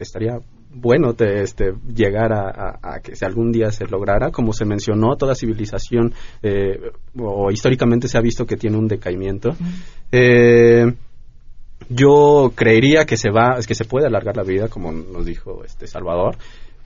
estaría 0.00 0.40
bueno 0.70 1.14
te- 1.14 1.42
este, 1.42 1.72
llegar 1.94 2.32
a, 2.32 2.48
a- 2.50 2.78
a 2.96 3.00
que 3.00 3.16
si 3.16 3.24
algún 3.24 3.50
día 3.52 3.70
se 3.70 3.86
lograra, 3.86 4.30
como 4.30 4.52
se 4.52 4.64
mencionó, 4.64 5.16
toda 5.16 5.34
civilización 5.34 6.12
eh, 6.42 6.78
o 7.18 7.50
históricamente 7.50 8.08
se 8.08 8.18
ha 8.18 8.20
visto 8.20 8.46
que 8.46 8.56
tiene 8.56 8.76
un 8.76 8.88
decaimiento. 8.88 9.56
Eh, 10.12 10.92
yo 11.88 12.52
creería 12.54 13.04
que 13.06 13.16
se 13.16 13.30
va, 13.30 13.58
que 13.66 13.74
se 13.74 13.84
puede 13.84 14.06
alargar 14.06 14.36
la 14.36 14.42
vida, 14.42 14.68
como 14.68 14.92
nos 14.92 15.24
dijo 15.24 15.64
este 15.64 15.86
Salvador, 15.86 16.36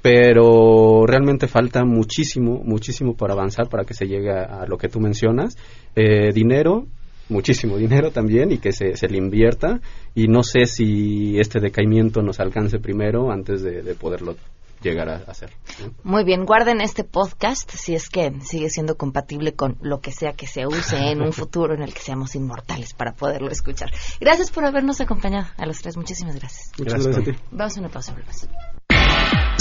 pero 0.01 1.05
realmente 1.07 1.47
falta 1.49 1.85
muchísimo, 1.85 2.61
muchísimo 2.65 3.15
por 3.15 3.31
avanzar 3.31 3.69
para 3.69 3.85
que 3.85 3.95
se 3.95 4.07
llegue 4.07 4.31
a, 4.31 4.63
a 4.63 4.67
lo 4.67 4.77
que 4.77 4.89
tú 4.89 5.01
mencionas. 5.01 5.57
Eh, 5.97 6.33
dinero, 6.33 6.87
muchísimo 7.33 7.77
dinero 7.77 8.11
también 8.11 8.53
y 8.53 8.59
que 8.59 8.73
se, 8.73 8.97
se 8.97 9.09
le 9.09 9.19
invierta 9.19 9.81
y 10.15 10.29
no 10.29 10.43
sé 10.43 10.67
si 10.67 11.39
este 11.39 11.59
decaimiento 11.61 12.23
nos 12.23 12.39
alcance 12.39 12.79
primero 12.79 13.33
antes 13.33 13.63
de, 13.63 13.83
de 13.83 13.95
poderlo 13.95 14.37
llegar 14.83 15.09
a 15.09 15.17
hacer. 15.27 15.51
Muy 16.03 16.25
bien, 16.25 16.45
guarden 16.45 16.81
este 16.81 17.05
podcast 17.05 17.71
si 17.71 17.95
es 17.95 18.09
que 18.09 18.33
sigue 18.43 18.69
siendo 18.69 18.97
compatible 18.97 19.55
con 19.55 19.79
lo 19.81 20.01
que 20.01 20.13
sea 20.13 20.33
que 20.33 20.47
se 20.47 20.67
use 20.67 20.97
en 20.97 21.23
un 21.23 21.33
futuro 21.33 21.75
en 21.75 21.83
el 21.83 21.95
que 21.95 22.01
seamos 22.01 22.35
inmortales 22.35 22.93
para 22.93 23.13
poderlo 23.15 23.51
escuchar. 23.51 23.91
Gracias 24.21 24.51
por 24.51 24.65
habernos 24.65 25.01
acompañado 25.01 25.47
a 25.57 25.67
los 25.67 25.81
tres, 25.81 25.97
muchísimas 25.97 26.37
gracias. 26.37 26.73
Muchas 26.79 27.05
gracias 27.05 27.17
a 27.17 27.31
ti. 27.31 27.39
Vamos 27.51 27.77
a 27.77 27.81
una 27.81 27.89
pausa, 27.89 28.13
volvemos. 28.13 28.49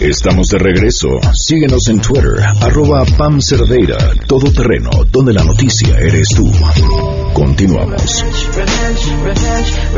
Estamos 0.00 0.46
de 0.50 0.58
regreso. 0.58 1.08
Síguenos 1.34 1.88
en 1.88 2.00
Twitter, 2.00 2.38
arroba 2.60 3.04
Pam 3.16 3.40
Cerdeira, 3.40 3.96
Todo 4.28 4.52
Terreno, 4.52 4.90
donde 5.10 5.32
la 5.32 5.42
noticia 5.42 5.98
eres 5.98 6.28
tú. 6.36 6.48
Continuamos. 7.34 8.24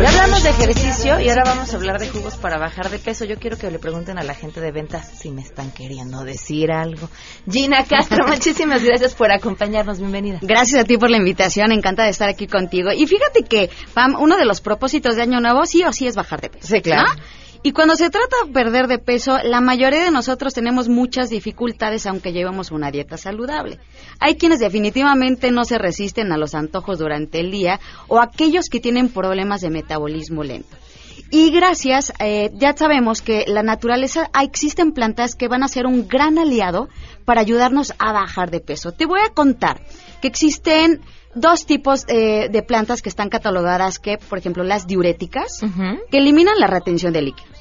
Ya 0.03 0.09
hablamos 0.09 0.43
de 0.43 0.49
ejercicio 0.49 1.21
y 1.21 1.29
ahora 1.29 1.43
vamos 1.45 1.75
a 1.75 1.77
hablar 1.77 2.01
de 2.01 2.09
jugos 2.09 2.37
para 2.37 2.59
bajar 2.59 2.89
de 2.89 2.99
peso. 2.99 3.27
Yo 3.27 3.37
quiero 3.37 3.59
que 3.59 3.71
le 3.71 3.79
pregunten 3.79 4.19
a 4.19 4.23
la 4.23 4.35
gente 4.35 4.63
de 4.63 4.73
ventas 4.73 5.07
si 5.21 5.31
me 5.31 5.43
están 5.43 5.71
queriendo 5.71 6.25
decir 6.25 6.73
algo. 6.73 7.11
Gina 7.47 7.85
Castro, 7.85 8.27
muchísimas 8.29 8.83
gracias 8.83 9.15
por 9.15 9.31
acompañarnos. 9.31 9.99
Bienvenida. 9.99 10.39
Gracias 10.41 10.81
a 10.81 10.85
ti 10.85 10.97
por 10.97 11.11
la 11.11 11.19
invitación, 11.19 11.73
encantada 11.73 12.07
de 12.07 12.13
estar 12.13 12.31
aquí 12.31 12.47
contigo. 12.47 12.91
Y 12.91 13.07
fíjate 13.07 13.43
que, 13.43 13.69
Pam, 13.93 14.17
uno 14.19 14.39
de 14.39 14.47
los 14.47 14.63
propósitos 14.63 15.17
de 15.17 15.23
Año 15.23 15.41
Nuevo 15.41 15.67
sí 15.67 15.85
o 15.85 15.93
sí 15.93 16.07
es 16.07 16.17
bajar 16.17 16.41
de 16.41 16.49
peso. 16.49 16.69
Sí, 16.69 16.81
claro. 16.81 17.11
¿no? 17.15 17.23
Y 17.63 17.73
cuando 17.73 17.95
se 17.95 18.09
trata 18.09 18.37
de 18.47 18.53
perder 18.53 18.87
de 18.87 18.99
peso, 18.99 19.37
la 19.45 19.61
mayoría 19.61 20.05
de 20.05 20.11
nosotros 20.11 20.55
tenemos 20.55 20.89
muchas 20.89 21.29
dificultades 21.29 22.07
aunque 22.07 22.33
llevemos 22.33 22.71
una 22.71 22.91
dieta 22.91 23.19
saludable. 23.19 23.79
Hay 24.19 24.37
quienes 24.37 24.61
definitivamente 24.61 25.51
no 25.51 25.65
se 25.65 25.77
resisten 25.77 26.33
a 26.33 26.39
los 26.39 26.55
antojos 26.55 26.99
durante 26.99 27.39
el 27.41 27.51
día 27.51 27.79
o 28.09 28.19
aquellos 28.19 28.71
que 28.71 28.81
tienen 28.81 29.11
problemas 29.11 29.61
de 29.61 29.69
metabolismo 29.69 30.43
lento. 30.43 30.75
Y 31.31 31.51
gracias, 31.51 32.15
eh, 32.19 32.51
ya 32.55 32.75
sabemos 32.75 33.21
que 33.21 33.45
la 33.47 33.63
naturaleza, 33.63 34.31
ah, 34.33 34.43
existen 34.43 34.93
plantas 34.93 35.35
que 35.35 35.47
van 35.47 35.63
a 35.63 35.69
ser 35.69 35.87
un 35.87 36.09
gran 36.09 36.39
aliado 36.39 36.89
para 37.27 37.43
ayudarnos 37.43 37.93
a 37.99 38.13
bajar 38.13 38.51
de 38.51 38.61
peso. 38.61 38.93
Te 38.93 39.07
voy 39.07 39.21
a 39.21 39.33
contar 39.33 39.83
que 40.23 40.29
existen 40.29 41.03
dos 41.35 41.67
tipos 41.67 42.05
eh, 42.09 42.49
de 42.51 42.63
plantas 42.63 43.03
que 43.03 43.09
están 43.09 43.29
catalogadas 43.29 43.99
que, 43.99 44.19
por 44.19 44.39
ejemplo, 44.39 44.63
las 44.65 44.87
diuréticas, 44.87 45.61
que 46.11 46.19
eliminan 46.19 46.59
la 46.59 46.67
retención 46.67 47.13
de 47.13 47.23
líquidos, 47.23 47.57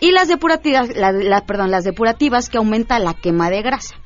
y 0.00 0.12
las 0.12 0.28
depurativas, 0.28 0.94
la- 0.96 1.12
la- 1.12 1.44
perdón, 1.44 1.70
las 1.70 1.84
depurativas 1.84 2.48
que 2.48 2.58
aumenta 2.58 2.98
la 2.98 3.14
quema 3.14 3.50
de 3.50 3.62
grasa. 3.62 3.96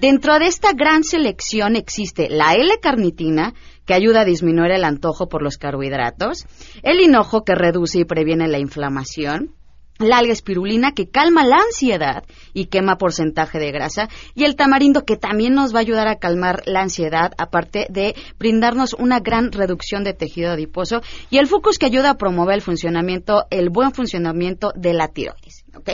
Dentro 0.00 0.38
de 0.38 0.46
esta 0.46 0.72
gran 0.72 1.04
selección 1.04 1.76
existe 1.76 2.28
la 2.30 2.54
L-carnitina, 2.54 3.54
que 3.86 3.94
ayuda 3.94 4.20
a 4.22 4.24
disminuir 4.24 4.70
el 4.72 4.84
antojo 4.84 5.28
por 5.28 5.42
los 5.42 5.58
carbohidratos, 5.58 6.46
el 6.82 7.00
hinojo, 7.00 7.44
que 7.44 7.54
reduce 7.54 8.00
y 8.00 8.04
previene 8.04 8.48
la 8.48 8.58
inflamación, 8.58 9.54
la 10.02 10.18
alga 10.18 10.32
espirulina 10.32 10.92
que 10.92 11.08
calma 11.08 11.44
la 11.44 11.56
ansiedad 11.56 12.24
y 12.52 12.66
quema 12.66 12.96
porcentaje 12.96 13.58
de 13.58 13.72
grasa 13.72 14.08
y 14.34 14.44
el 14.44 14.56
tamarindo 14.56 15.04
que 15.04 15.16
también 15.16 15.54
nos 15.54 15.74
va 15.74 15.78
a 15.78 15.82
ayudar 15.82 16.08
a 16.08 16.16
calmar 16.16 16.62
la 16.66 16.82
ansiedad 16.82 17.32
aparte 17.38 17.86
de 17.90 18.14
brindarnos 18.38 18.94
una 18.94 19.20
gran 19.20 19.52
reducción 19.52 20.04
de 20.04 20.14
tejido 20.14 20.52
adiposo 20.52 21.02
y 21.30 21.38
el 21.38 21.46
fucus 21.46 21.78
que 21.78 21.86
ayuda 21.86 22.10
a 22.10 22.18
promover 22.18 22.56
el 22.56 22.62
funcionamiento 22.62 23.46
el 23.50 23.70
buen 23.70 23.92
funcionamiento 23.92 24.72
de 24.74 24.92
la 24.94 25.08
tiroides 25.08 25.64
¿ok? 25.74 25.88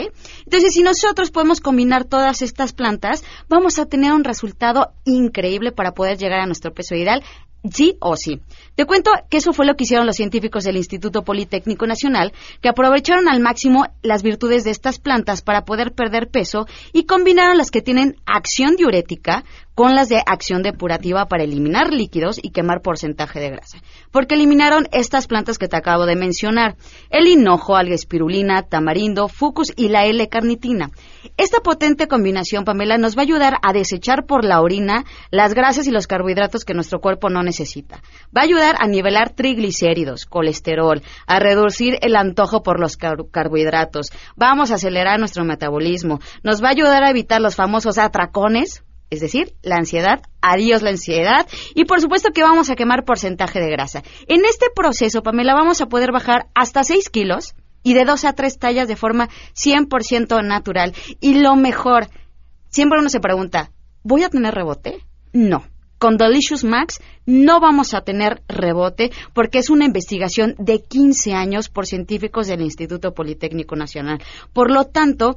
Entonces, 0.45 0.73
si 0.73 0.83
nosotros 0.83 1.31
podemos 1.31 1.61
combinar 1.61 2.05
todas 2.05 2.41
estas 2.41 2.73
plantas, 2.73 3.23
vamos 3.47 3.79
a 3.79 3.85
tener 3.85 4.13
un 4.13 4.23
resultado 4.23 4.91
increíble 5.05 5.71
para 5.71 5.93
poder 5.93 6.17
llegar 6.17 6.39
a 6.39 6.45
nuestro 6.45 6.73
peso 6.73 6.95
ideal 6.95 7.23
sí 7.71 7.97
o 7.99 8.15
sí. 8.15 8.41
Te 8.75 8.85
cuento 8.85 9.11
que 9.29 9.37
eso 9.37 9.53
fue 9.53 9.65
lo 9.65 9.75
que 9.75 9.83
hicieron 9.83 10.07
los 10.07 10.15
científicos 10.15 10.63
del 10.63 10.77
Instituto 10.77 11.23
Politécnico 11.23 11.85
Nacional, 11.85 12.33
que 12.61 12.69
aprovecharon 12.69 13.27
al 13.27 13.39
máximo 13.39 13.85
las 14.01 14.23
virtudes 14.23 14.63
de 14.63 14.71
estas 14.71 14.99
plantas 14.99 15.41
para 15.41 15.65
poder 15.65 15.91
perder 15.93 16.29
peso 16.29 16.67
y 16.93 17.05
combinaron 17.05 17.57
las 17.57 17.71
que 17.71 17.81
tienen 17.81 18.15
acción 18.25 18.75
diurética 18.75 19.43
con 19.79 19.95
las 19.95 20.09
de 20.09 20.21
acción 20.25 20.61
depurativa 20.61 21.27
para 21.27 21.45
eliminar 21.45 21.93
líquidos 21.93 22.37
y 22.43 22.49
quemar 22.49 22.81
porcentaje 22.81 23.39
de 23.39 23.49
grasa. 23.49 23.77
Porque 24.11 24.35
eliminaron 24.35 24.89
estas 24.91 25.25
plantas 25.25 25.57
que 25.57 25.69
te 25.69 25.77
acabo 25.77 26.05
de 26.05 26.17
mencionar, 26.17 26.75
el 27.09 27.27
hinojo, 27.27 27.77
alga 27.77 27.95
espirulina, 27.95 28.63
tamarindo, 28.63 29.29
fucus 29.29 29.71
y 29.77 29.87
la 29.87 30.05
L-carnitina. 30.05 30.89
Esta 31.37 31.61
potente 31.61 32.09
combinación, 32.09 32.65
Pamela, 32.65 32.97
nos 32.97 33.15
va 33.15 33.21
a 33.21 33.23
ayudar 33.23 33.53
a 33.61 33.71
desechar 33.71 34.25
por 34.25 34.43
la 34.43 34.59
orina 34.59 35.05
las 35.31 35.53
grasas 35.53 35.87
y 35.87 35.91
los 35.91 36.07
carbohidratos 36.07 36.65
que 36.65 36.73
nuestro 36.73 36.99
cuerpo 36.99 37.29
no 37.29 37.41
necesita. 37.41 38.01
Va 38.35 38.41
a 38.41 38.43
ayudar 38.43 38.75
a 38.79 38.87
nivelar 38.87 39.29
triglicéridos, 39.29 40.25
colesterol, 40.25 41.01
a 41.25 41.39
reducir 41.39 41.99
el 42.01 42.17
antojo 42.17 42.63
por 42.63 42.81
los 42.81 42.97
car- 42.97 43.29
carbohidratos. 43.31 44.07
Vamos 44.35 44.71
a 44.71 44.75
acelerar 44.75 45.19
nuestro 45.19 45.45
metabolismo. 45.45 46.19
Nos 46.43 46.61
va 46.61 46.67
a 46.67 46.71
ayudar 46.71 47.05
a 47.05 47.11
evitar 47.11 47.39
los 47.39 47.55
famosos 47.55 47.97
atracones, 47.97 48.83
es 49.09 49.19
decir, 49.19 49.53
la 49.63 49.77
ansiedad, 49.77 50.21
adiós 50.41 50.81
la 50.81 50.91
ansiedad 50.91 51.47
y 51.73 51.85
por 51.85 52.01
supuesto 52.01 52.29
que 52.33 52.43
vamos 52.43 52.69
a 52.69 52.75
quemar 52.75 53.05
porcentaje 53.05 53.59
de 53.59 53.71
grasa. 53.71 54.03
En 54.27 54.45
este 54.45 54.67
proceso, 54.73 55.23
Pamela, 55.23 55.53
vamos 55.53 55.81
a 55.81 55.87
poder 55.87 56.11
bajar 56.11 56.47
hasta 56.53 56.83
6 56.83 57.09
kilos 57.09 57.55
y 57.83 57.93
de 57.93 58.05
2 58.05 58.25
a 58.25 58.33
3 58.33 58.59
tallas 58.59 58.87
de 58.87 58.95
forma 58.95 59.29
100% 59.55 60.45
natural. 60.45 60.93
Y 61.19 61.35
lo 61.35 61.55
mejor, 61.55 62.07
siempre 62.69 62.99
uno 62.99 63.09
se 63.09 63.19
pregunta, 63.19 63.71
¿voy 64.03 64.23
a 64.23 64.29
tener 64.29 64.53
rebote? 64.53 64.99
No. 65.33 65.63
Con 65.97 66.15
Delicious 66.15 66.63
Max 66.63 67.01
no 67.25 67.59
vamos 67.59 67.93
a 67.93 68.01
tener 68.01 68.41
rebote 68.47 69.11
porque 69.33 69.57
es 69.57 69.69
una 69.69 69.85
investigación 69.85 70.55
de 70.57 70.81
15 70.81 71.33
años 71.33 71.67
por 71.67 71.85
científicos 71.87 72.47
del 72.47 72.61
Instituto 72.61 73.13
Politécnico 73.13 73.75
Nacional. 73.75 74.23
Por 74.53 74.71
lo 74.71 74.85
tanto, 74.85 75.35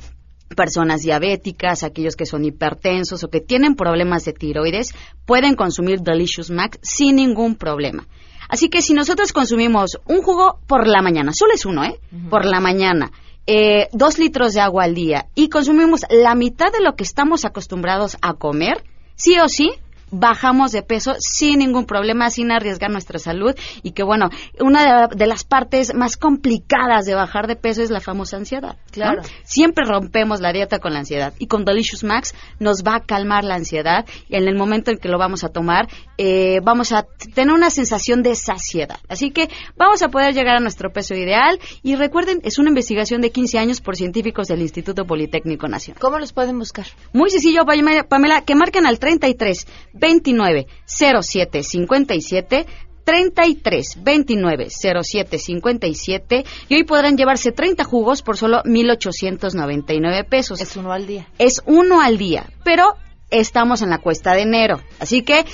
personas 0.55 1.03
diabéticas, 1.03 1.83
aquellos 1.83 2.17
que 2.17 2.27
son 2.27 2.45
hipertensos 2.45 3.25
o 3.25 3.29
que 3.29 3.41
tienen 3.41 3.75
problemas 3.75 4.25
de 4.25 4.33
tiroides, 4.33 4.95
pueden 5.27 5.55
consumir 5.55 6.01
Delicious 6.01 6.51
Max 6.51 6.79
sin 6.83 7.17
ningún 7.17 7.57
problema. 7.57 8.07
Así 8.49 8.69
que 8.69 8.83
si 8.83 8.93
nosotros 8.93 9.33
consumimos 9.33 9.99
un 10.07 10.23
jugo 10.23 10.59
por 10.67 10.87
la 10.87 11.01
mañana, 11.01 11.33
solo 11.33 11.55
es 11.55 11.65
uno, 11.65 11.85
¿eh? 11.85 11.99
Por 12.29 12.45
la 12.45 12.61
mañana, 12.61 13.11
eh, 13.47 13.89
dos 13.93 14.19
litros 14.19 14.53
de 14.53 14.61
agua 14.61 14.85
al 14.85 14.95
día 14.95 15.27
y 15.35 15.49
consumimos 15.49 16.03
la 16.11 16.35
mitad 16.35 16.71
de 16.71 16.83
lo 16.83 16.95
que 16.95 17.03
estamos 17.03 17.45
acostumbrados 17.45 18.17
a 18.21 18.35
comer, 18.35 18.85
sí 19.17 19.39
o 19.39 19.49
sí, 19.49 19.71
bajamos 20.13 20.71
de 20.71 20.83
peso 20.83 21.15
sin 21.19 21.59
ningún 21.59 21.87
problema, 21.87 22.31
sin 22.31 22.53
arriesgar 22.53 22.91
nuestra 22.91 23.19
salud 23.19 23.55
y 23.83 23.93
que 23.93 24.05
bueno, 24.05 24.29
una 24.61 25.09
de, 25.09 25.17
de 25.17 25.27
las 25.27 25.43
partes 25.43 25.95
más 25.95 26.17
complicadas 26.17 27.07
de 27.07 27.15
bajar 27.15 27.49
de 27.49 27.57
peso 27.57 27.83
es 27.83 27.91
la 27.91 28.01
famosa 28.01 28.37
ansiedad. 28.37 28.77
¿no? 28.77 28.93
Claro. 28.93 29.23
Siempre 29.43 29.85
rompemos 29.85 30.41
la 30.41 30.53
dieta 30.53 30.79
con 30.79 30.93
la 30.93 31.01
ansiedad 31.01 31.33
y 31.39 31.47
con 31.47 31.65
Delicious 31.65 32.05
Max 32.05 32.35
nos 32.61 32.85
va 32.85 32.97
a 32.97 33.01
calmar 33.01 33.45
la 33.45 33.55
ansiedad 33.55 34.07
y 34.29 34.37
en 34.37 34.47
el 34.47 34.55
momento 34.55 34.91
en 34.91 34.99
que 34.99 35.09
lo 35.09 35.19
vamos 35.19 35.45
a 35.45 35.49
tomar 35.49 35.89
eh, 36.19 36.61
vamos 36.63 36.93
a 36.93 37.07
tener 37.35 37.53
una 37.53 37.71
sensación 37.71 38.23
de 38.23 38.35
saciedad. 38.37 38.99
Así 39.09 39.31
que 39.31 39.49
vamos 39.77 40.03
a 40.03 40.09
poder 40.09 40.35
llegar 40.35 40.57
a 40.57 40.61
nuestro 40.61 40.93
peso 40.93 41.15
ideal 41.15 41.59
y 41.83 41.97
recuerden, 41.97 42.41
es 42.45 42.59
una 42.59 42.69
investigación 42.69 43.21
de 43.21 43.31
15 43.31 43.59
años 43.59 43.81
por 43.81 43.97
científicos 43.97 44.49
del 44.49 44.61
Instituto 44.61 45.07
Politécnico 45.07 45.69
Nacional. 45.69 46.01
¿Cómo 46.01 46.19
los 46.19 46.33
pueden 46.33 46.59
buscar? 46.59 46.87
Muy 47.13 47.31
sencillo, 47.31 47.65
Pamela, 48.09 48.43
que 48.43 48.55
marquen 48.55 48.87
al 48.87 48.99
33 48.99 49.67
29 50.03 50.67
07 50.85 51.63
57 51.63 52.67
33 53.05 54.03
29 54.03 54.69
07 54.69 55.39
57 55.39 56.45
y 56.69 56.75
hoy 56.75 56.85
podrán 56.85 57.17
llevarse 57.17 57.53
30 57.53 57.85
jugos 57.85 58.23
por 58.23 58.37
solo 58.37 58.63
1899 58.65 60.25
pesos. 60.25 60.61
Es 60.61 60.77
uno 60.77 60.93
al 60.93 61.07
día. 61.07 61.29
Es 61.39 61.63
uno 61.67 62.01
al 62.01 62.19
día, 62.19 62.51
pero 62.65 62.97
estamos 63.31 63.81
en 63.83 63.91
la 63.91 63.99
cuesta 63.99 64.35
de 64.35 64.43
enero, 64.43 64.81
así 64.99 65.23
que 65.23 65.45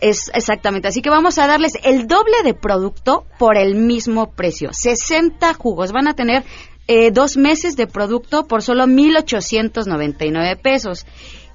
es 0.00 0.30
exactamente, 0.34 0.88
así 0.88 1.00
que 1.00 1.10
vamos 1.10 1.38
a 1.38 1.46
darles 1.46 1.72
el 1.82 2.06
doble 2.06 2.42
de 2.44 2.52
producto 2.52 3.24
por 3.38 3.56
el 3.56 3.74
mismo 3.74 4.32
precio, 4.32 4.70
60 4.72 5.54
jugos, 5.54 5.92
van 5.92 6.08
a 6.08 6.14
tener 6.14 6.44
eh, 6.86 7.10
dos 7.10 7.38
meses 7.38 7.76
de 7.76 7.86
producto 7.86 8.46
por 8.46 8.62
solo 8.62 8.84
1.899 8.84 10.60
pesos. 10.60 11.06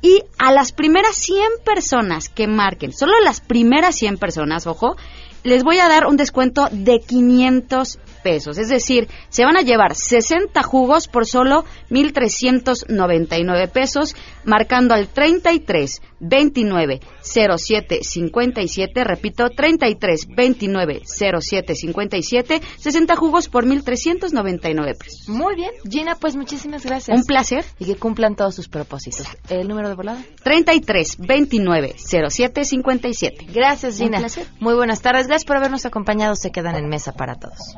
Y 0.01 0.23
a 0.37 0.51
las 0.51 0.71
primeras 0.71 1.15
100 1.15 1.43
personas 1.65 2.29
que 2.29 2.47
marquen, 2.47 2.93
solo 2.93 3.13
las 3.23 3.41
primeras 3.41 3.95
100 3.95 4.17
personas, 4.17 4.65
ojo, 4.65 4.95
les 5.43 5.63
voy 5.63 5.79
a 5.79 5.87
dar 5.87 6.05
un 6.05 6.17
descuento 6.17 6.67
de 6.71 6.99
500 6.99 7.99
pesos. 8.23 8.57
Es 8.57 8.69
decir, 8.69 9.07
se 9.29 9.43
van 9.45 9.57
a 9.57 9.61
llevar 9.61 9.95
60 9.95 10.61
jugos 10.63 11.07
por 11.07 11.25
solo 11.25 11.65
1.399 11.89 13.69
pesos, 13.69 14.15
marcando 14.43 14.93
al 14.93 15.07
33 15.07 16.01
29 16.19 16.99
07 17.21 17.99
57. 18.01 19.03
Repito, 19.03 19.49
33 19.49 20.27
29 20.35 21.01
07 21.05 21.75
57. 21.75 22.61
60 22.77 23.15
jugos 23.15 23.47
por 23.49 23.65
1.399 23.65 24.97
pesos. 24.97 25.29
Muy 25.29 25.55
bien. 25.55 25.71
Gina, 25.89 26.15
pues 26.15 26.35
muchísimas 26.35 26.85
gracias. 26.85 27.17
Un 27.17 27.25
placer. 27.25 27.63
Y 27.79 27.85
que 27.85 27.95
cumplan 27.95 28.35
todos 28.35 28.55
sus 28.55 28.67
propósitos. 28.67 29.27
¿El 29.49 29.67
número 29.67 29.89
de 29.89 29.95
volada? 29.95 30.23
33 30.43 31.17
29 31.19 31.95
07 31.97 32.65
57. 32.65 33.47
Gracias, 33.53 33.99
Un 33.99 34.05
Gina. 34.07 34.19
placer. 34.19 34.47
Muy 34.59 34.73
buenas 34.73 35.01
tardes. 35.01 35.27
Gracias 35.27 35.45
por 35.45 35.57
habernos 35.57 35.85
acompañado. 35.85 36.35
Se 36.35 36.51
quedan 36.51 36.75
en 36.75 36.87
mesa 36.89 37.13
para 37.13 37.35
todos. 37.35 37.77